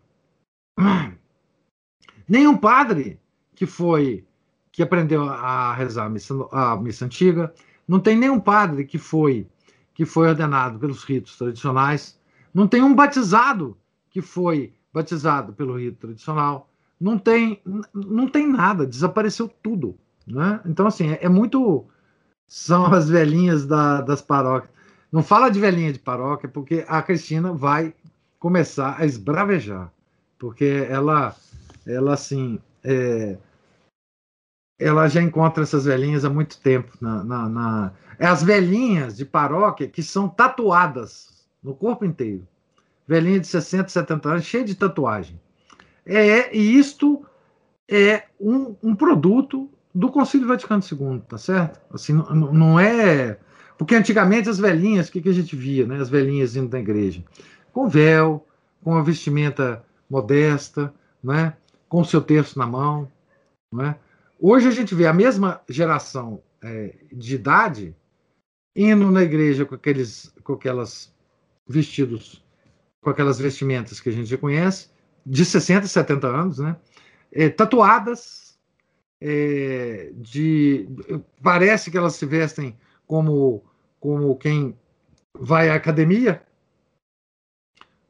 [2.27, 3.17] nenhum padre
[3.59, 4.23] que foi
[4.71, 7.53] que aprendeu a rezar a missa, a missa antiga,
[7.85, 9.45] não tem nenhum padre que foi
[9.93, 12.17] que foi ordenado pelos ritos tradicionais,
[12.53, 13.77] não tem um batizado
[14.09, 17.61] que foi batizado pelo rito tradicional, não tem
[17.93, 20.61] não tem nada, desapareceu tudo, né?
[20.65, 21.85] Então assim é, é muito
[22.47, 24.71] são as velhinhas da, das paróquias.
[25.11, 27.93] Não fala de velhinha de paróquia, porque a Cristina vai
[28.39, 29.91] começar a esbravejar,
[30.37, 31.35] porque ela,
[31.85, 33.37] ela assim, é,
[34.79, 36.91] ela já encontra essas velhinhas há muito tempo.
[37.01, 42.47] Na, na, na, É as velhinhas de paróquia que são tatuadas no corpo inteiro.
[43.07, 45.39] Velhinha de 60, 70 anos, cheia de tatuagem.
[46.05, 47.25] É, e isto
[47.87, 51.79] é um, um produto do Concílio Vaticano II, tá certo?
[51.93, 53.37] Assim, não, é.
[53.77, 55.97] Porque antigamente as velhinhas, o que, que a gente via, né?
[55.97, 57.23] As velhinhas indo na igreja?
[57.73, 58.45] Com véu,
[58.83, 60.93] com a vestimenta modesta,
[61.23, 61.53] né?
[61.87, 63.11] com o seu terço na mão.
[63.73, 63.95] Né?
[64.41, 67.95] Hoje a gente vê a mesma geração é, de idade
[68.75, 71.13] indo na igreja com aqueles com aquelas
[71.67, 72.43] vestidos,
[73.01, 74.89] com aquelas vestimentas que a gente já conhece,
[75.25, 76.77] de 60, 70 anos, né?
[77.31, 78.57] É, tatuadas,
[79.21, 80.87] é, de
[81.43, 83.63] parece que elas se vestem como
[83.99, 84.77] como quem
[85.37, 86.41] vai à academia,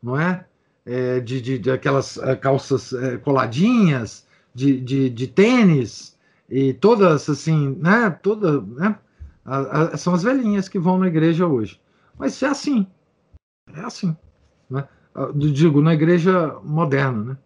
[0.01, 0.45] não é?
[0.85, 6.17] é de, de, de, aquelas é, calças é, coladinhas, de, de, de, tênis,
[6.49, 8.09] e todas assim, né?
[8.09, 8.97] Toda, né?
[9.45, 11.79] A, a, são as velhinhas que vão na igreja hoje.
[12.17, 12.87] Mas é assim,
[13.73, 14.15] é assim.
[14.69, 14.87] Né?
[15.35, 17.37] Digo, na igreja moderna, né?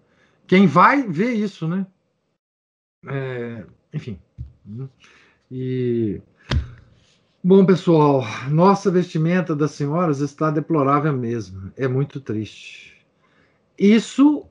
[0.48, 1.86] Quem vai vê isso, né?
[3.08, 4.20] É, enfim.
[4.66, 4.88] Né?
[5.52, 6.22] E
[7.46, 11.74] Bom, pessoal, nossa vestimenta das senhoras está deplorável mesmo.
[11.76, 13.06] É muito triste.
[13.78, 14.48] Isso,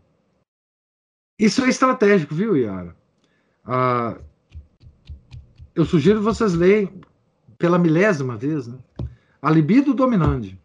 [1.38, 2.94] isso é estratégico, viu, Yara?
[3.64, 4.20] Ah,
[5.74, 7.00] eu sugiro vocês leem
[7.58, 8.78] pela milésima vez, né?
[9.40, 10.58] A libido dominante.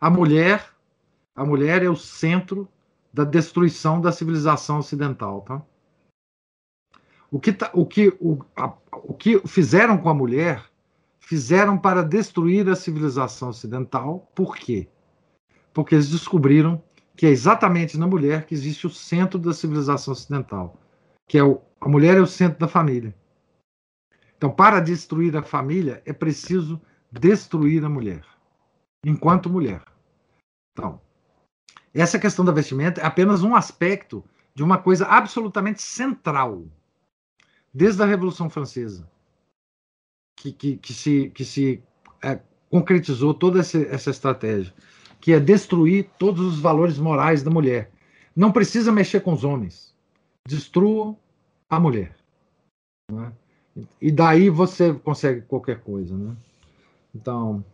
[0.00, 0.68] A mulher,
[1.34, 2.68] a mulher é o centro
[3.12, 5.62] da destruição da civilização ocidental, tá?
[7.30, 10.64] O que, tá, o, que, o, a, o que fizeram com a mulher
[11.28, 14.30] fizeram para destruir a civilização ocidental.
[14.34, 14.88] Por quê?
[15.74, 16.82] Porque eles descobriram
[17.14, 20.80] que é exatamente na mulher que existe o centro da civilização ocidental,
[21.26, 23.14] que é o, a mulher é o centro da família.
[24.38, 26.80] Então, para destruir a família, é preciso
[27.12, 28.24] destruir a mulher,
[29.04, 29.82] enquanto mulher.
[30.72, 30.98] Então,
[31.92, 34.24] essa questão da vestimenta é apenas um aspecto
[34.54, 36.64] de uma coisa absolutamente central,
[37.74, 39.06] desde a Revolução Francesa
[40.38, 41.82] que, que, que se, que se
[42.22, 42.40] é,
[42.70, 44.72] concretizou toda essa, essa estratégia,
[45.20, 47.90] que é destruir todos os valores morais da mulher.
[48.34, 49.94] Não precisa mexer com os homens.
[50.46, 51.18] Destruam
[51.68, 52.16] a mulher.
[53.10, 53.32] Né?
[54.00, 56.16] E daí você consegue qualquer coisa.
[56.16, 56.34] Né?
[57.14, 57.64] Então,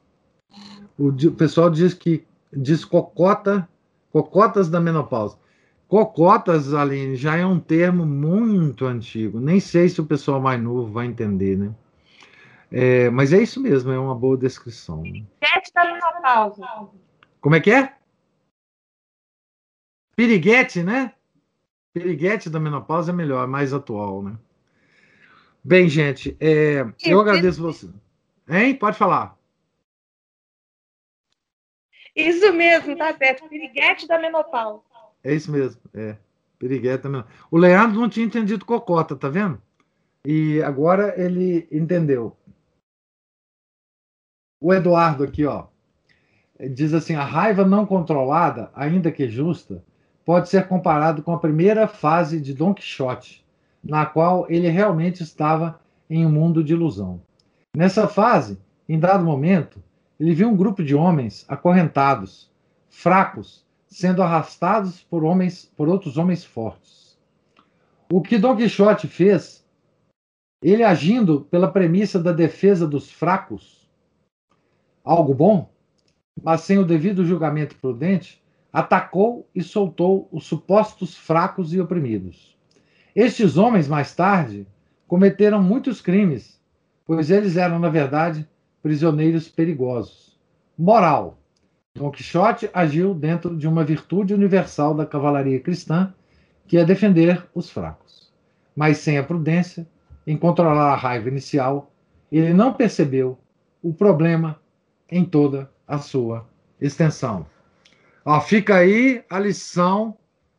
[0.99, 3.69] o, o pessoal diz que diz cocota,
[4.13, 5.39] cocotas da menopausa.
[5.89, 9.39] Cocotas, Aline, já é um termo muito antigo.
[9.39, 11.75] Nem sei se o pessoal mais novo vai entender, né?
[12.71, 15.03] É, mas é isso mesmo, é uma boa descrição.
[15.03, 16.67] Piriguete da menopausa.
[17.41, 17.95] Como é que é?
[20.17, 21.13] Piriguete, né?
[21.93, 24.37] Piriguete da menopausa é melhor, é mais atual, né?
[25.65, 27.89] Bem, gente, é, eu agradeço você.
[28.47, 28.75] Hein?
[28.75, 29.39] Pode falar.
[32.15, 33.49] Isso mesmo, tá certo.
[33.49, 34.83] Piriguete da menopausa.
[35.23, 36.19] É isso mesmo, é.
[36.59, 37.39] Piriguete da menopausa.
[37.51, 39.61] O Leandro não tinha entendido cocota, tá vendo?
[40.27, 42.37] E agora ele entendeu.
[44.61, 45.67] O Eduardo aqui, ó,
[46.71, 49.85] diz assim: a raiva não controlada, ainda que justa,
[50.25, 53.44] pode ser comparado com a primeira fase de Don Quixote,
[53.85, 57.21] na qual ele realmente estava em um mundo de ilusão.
[57.77, 58.59] Nessa fase,
[58.89, 59.83] em dado momento,
[60.19, 62.51] ele viu um grupo de homens acorrentados,
[62.89, 67.19] fracos, sendo arrastados por homens, por outros homens fortes.
[68.13, 69.65] O que Don Quixote fez,
[70.63, 73.91] ele agindo pela premissa da defesa dos fracos,
[75.05, 75.71] algo bom,
[76.43, 78.43] mas sem o devido julgamento prudente,
[78.73, 82.54] atacou e soltou os supostos fracos e oprimidos.
[83.15, 84.67] Estes homens, mais tarde,
[85.07, 86.61] cometeram muitos crimes,
[87.07, 88.49] pois eles eram, na verdade,
[88.83, 90.37] prisioneiros perigosos.
[90.77, 91.39] Moral:
[91.95, 96.13] Dom Quixote agiu dentro de uma virtude universal da cavalaria cristã,
[96.67, 98.33] que é defender os fracos.
[98.75, 99.87] Mas sem a prudência,
[100.27, 101.93] em controlar a raiva inicial,
[102.33, 103.39] ele não percebeu
[103.81, 104.59] o problema
[105.09, 106.49] em toda a sua
[106.81, 107.47] extensão.
[108.25, 110.17] Ó, fica aí a lição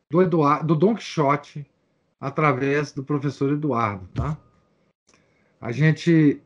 [0.09, 1.65] do, Eduardo, do Don Quixote
[2.25, 4.35] através do professor Eduardo, tá?
[5.61, 6.41] A gente,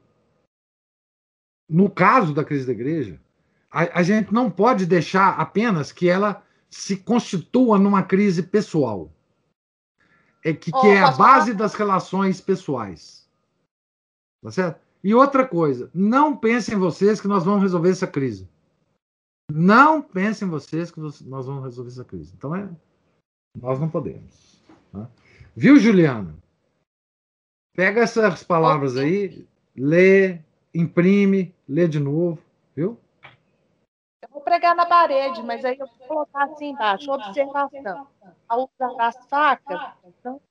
[1.70, 3.18] no caso da crise da igreja,
[3.72, 9.10] a, a gente não pode deixar apenas que ela se constitua numa crise pessoal,
[10.44, 13.26] é que, que é a base das relações pessoais,
[14.44, 14.82] tá certo?
[15.02, 18.50] E outra coisa, não pensem vocês que nós vamos resolver essa crise.
[19.50, 22.34] Não pensem vocês que nós vamos resolver essa crise.
[22.38, 22.70] Então, é,
[23.58, 24.62] nós não podemos.
[24.92, 25.10] Tá?
[25.62, 26.38] Viu, Juliana?
[27.76, 29.46] Pega essas palavras aí,
[29.76, 30.40] lê,
[30.74, 32.42] imprime, lê de novo,
[32.74, 32.98] viu?
[34.22, 38.08] Eu vou pregar na parede, mas aí eu vou colocar assim embaixo, observação.
[38.48, 39.82] Ao usar as facas,
[40.24, 40.42] não,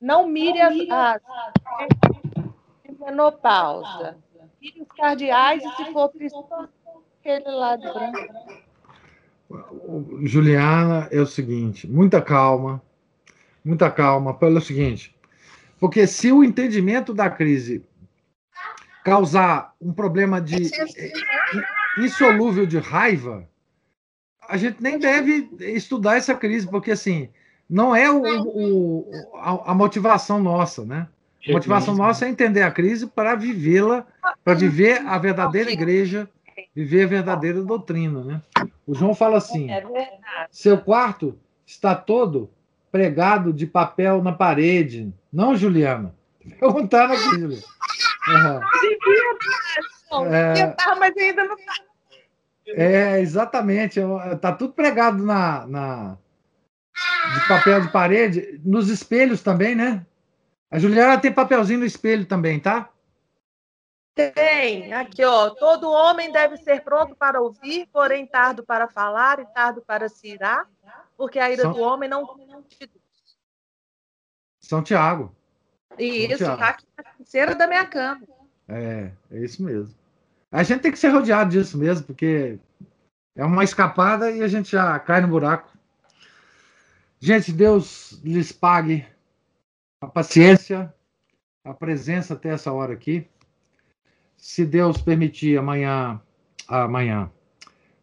[0.00, 1.22] não mire as, as
[2.98, 4.18] menopausa.
[4.60, 6.44] Mire os cardeais e se for preciso
[7.20, 8.18] aquele lá de branco.
[10.26, 12.82] Juliana, é o seguinte, muita calma,
[13.64, 15.14] muita calma, pelo seguinte,
[15.78, 17.84] porque se o entendimento da crise
[19.04, 20.70] causar um problema de
[21.98, 23.48] insolúvel de raiva,
[24.48, 27.28] a gente nem deve estudar essa crise, porque assim,
[27.68, 31.06] não é o, o a, a, motivação nossa, né?
[31.46, 34.06] A motivação nossa é entender a crise para vivê-la,
[34.44, 36.28] para viver a verdadeira igreja
[36.74, 38.42] viver a verdadeira doutrina, né?
[38.86, 39.84] O João fala assim: é
[40.50, 42.50] seu quarto está todo
[42.90, 45.12] pregado de papel na parede.
[45.32, 46.14] Não, Juliana?
[46.58, 48.60] Perguntaram aqui, Juliana.
[50.10, 50.34] Uhum.
[50.34, 51.74] É, mas ainda não está.
[52.68, 54.00] É, exatamente.
[54.32, 56.18] Está tudo pregado na, na,
[57.34, 60.04] de papel de parede, nos espelhos também, né?
[60.70, 62.90] A Juliana tem papelzinho no espelho também, tá?
[64.14, 65.50] Tem, aqui, ó.
[65.50, 70.28] Todo homem deve ser pronto para ouvir, porém tardo para falar e tardo para se
[70.28, 70.66] irar,
[71.18, 71.72] porque a ira São...
[71.72, 72.38] do homem não
[74.62, 75.34] São Tiago.
[75.98, 78.22] Isso, tá aqui na terceira da minha cama.
[78.66, 79.94] É, é isso mesmo.
[80.50, 82.58] A gente tem que ser rodeado disso mesmo, porque
[83.36, 85.76] é uma escapada e a gente já cai no buraco.
[87.20, 89.06] Gente, Deus lhes pague
[90.00, 90.94] a paciência,
[91.64, 93.28] a presença até essa hora aqui
[94.38, 96.20] se Deus permitir, amanhã,
[96.68, 97.30] amanhã,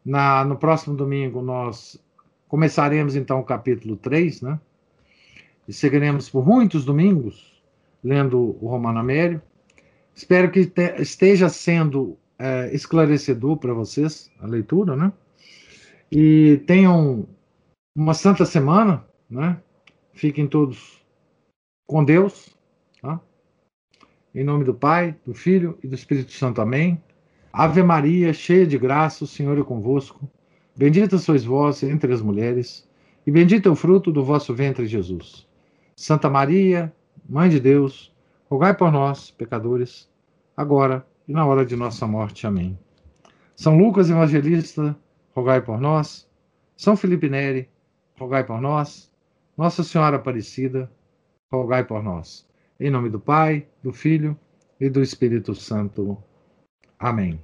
[0.06, 1.98] na, no próximo domingo, nós
[2.56, 4.57] começaremos então o capítulo 3, né?
[5.68, 7.61] E seguiremos por muitos domingos
[8.02, 9.41] lendo o Romano Amério.
[10.15, 15.11] Espero que te, esteja sendo é, esclarecedor para vocês a leitura, né?
[16.10, 17.27] E tenham
[17.94, 19.60] uma santa semana, né?
[20.14, 21.06] Fiquem todos
[21.86, 22.56] com Deus,
[23.02, 23.19] tá?
[24.34, 26.61] Em nome do Pai, do Filho e do Espírito Santo.
[26.61, 27.03] Amém.
[27.52, 30.26] Ave Maria, cheia de graça, o Senhor é convosco.
[30.76, 32.88] Bendita sois vós entre as mulheres,
[33.26, 35.47] e bendito é o fruto do vosso ventre, Jesus.
[35.95, 36.93] Santa Maria,
[37.27, 38.14] Mãe de Deus,
[38.49, 40.10] rogai por nós, pecadores,
[40.56, 42.45] agora e na hora de nossa morte.
[42.45, 42.77] Amém.
[43.56, 44.95] São Lucas Evangelista,
[45.34, 46.27] rogai por nós.
[46.76, 47.69] São Felipe Neri,
[48.19, 49.11] rogai por nós.
[49.57, 50.91] Nossa Senhora Aparecida,
[51.52, 52.45] rogai por nós.
[52.80, 54.38] Em nome do Pai, do Filho
[54.80, 56.18] e do Espírito Santo.
[56.99, 57.39] Amém.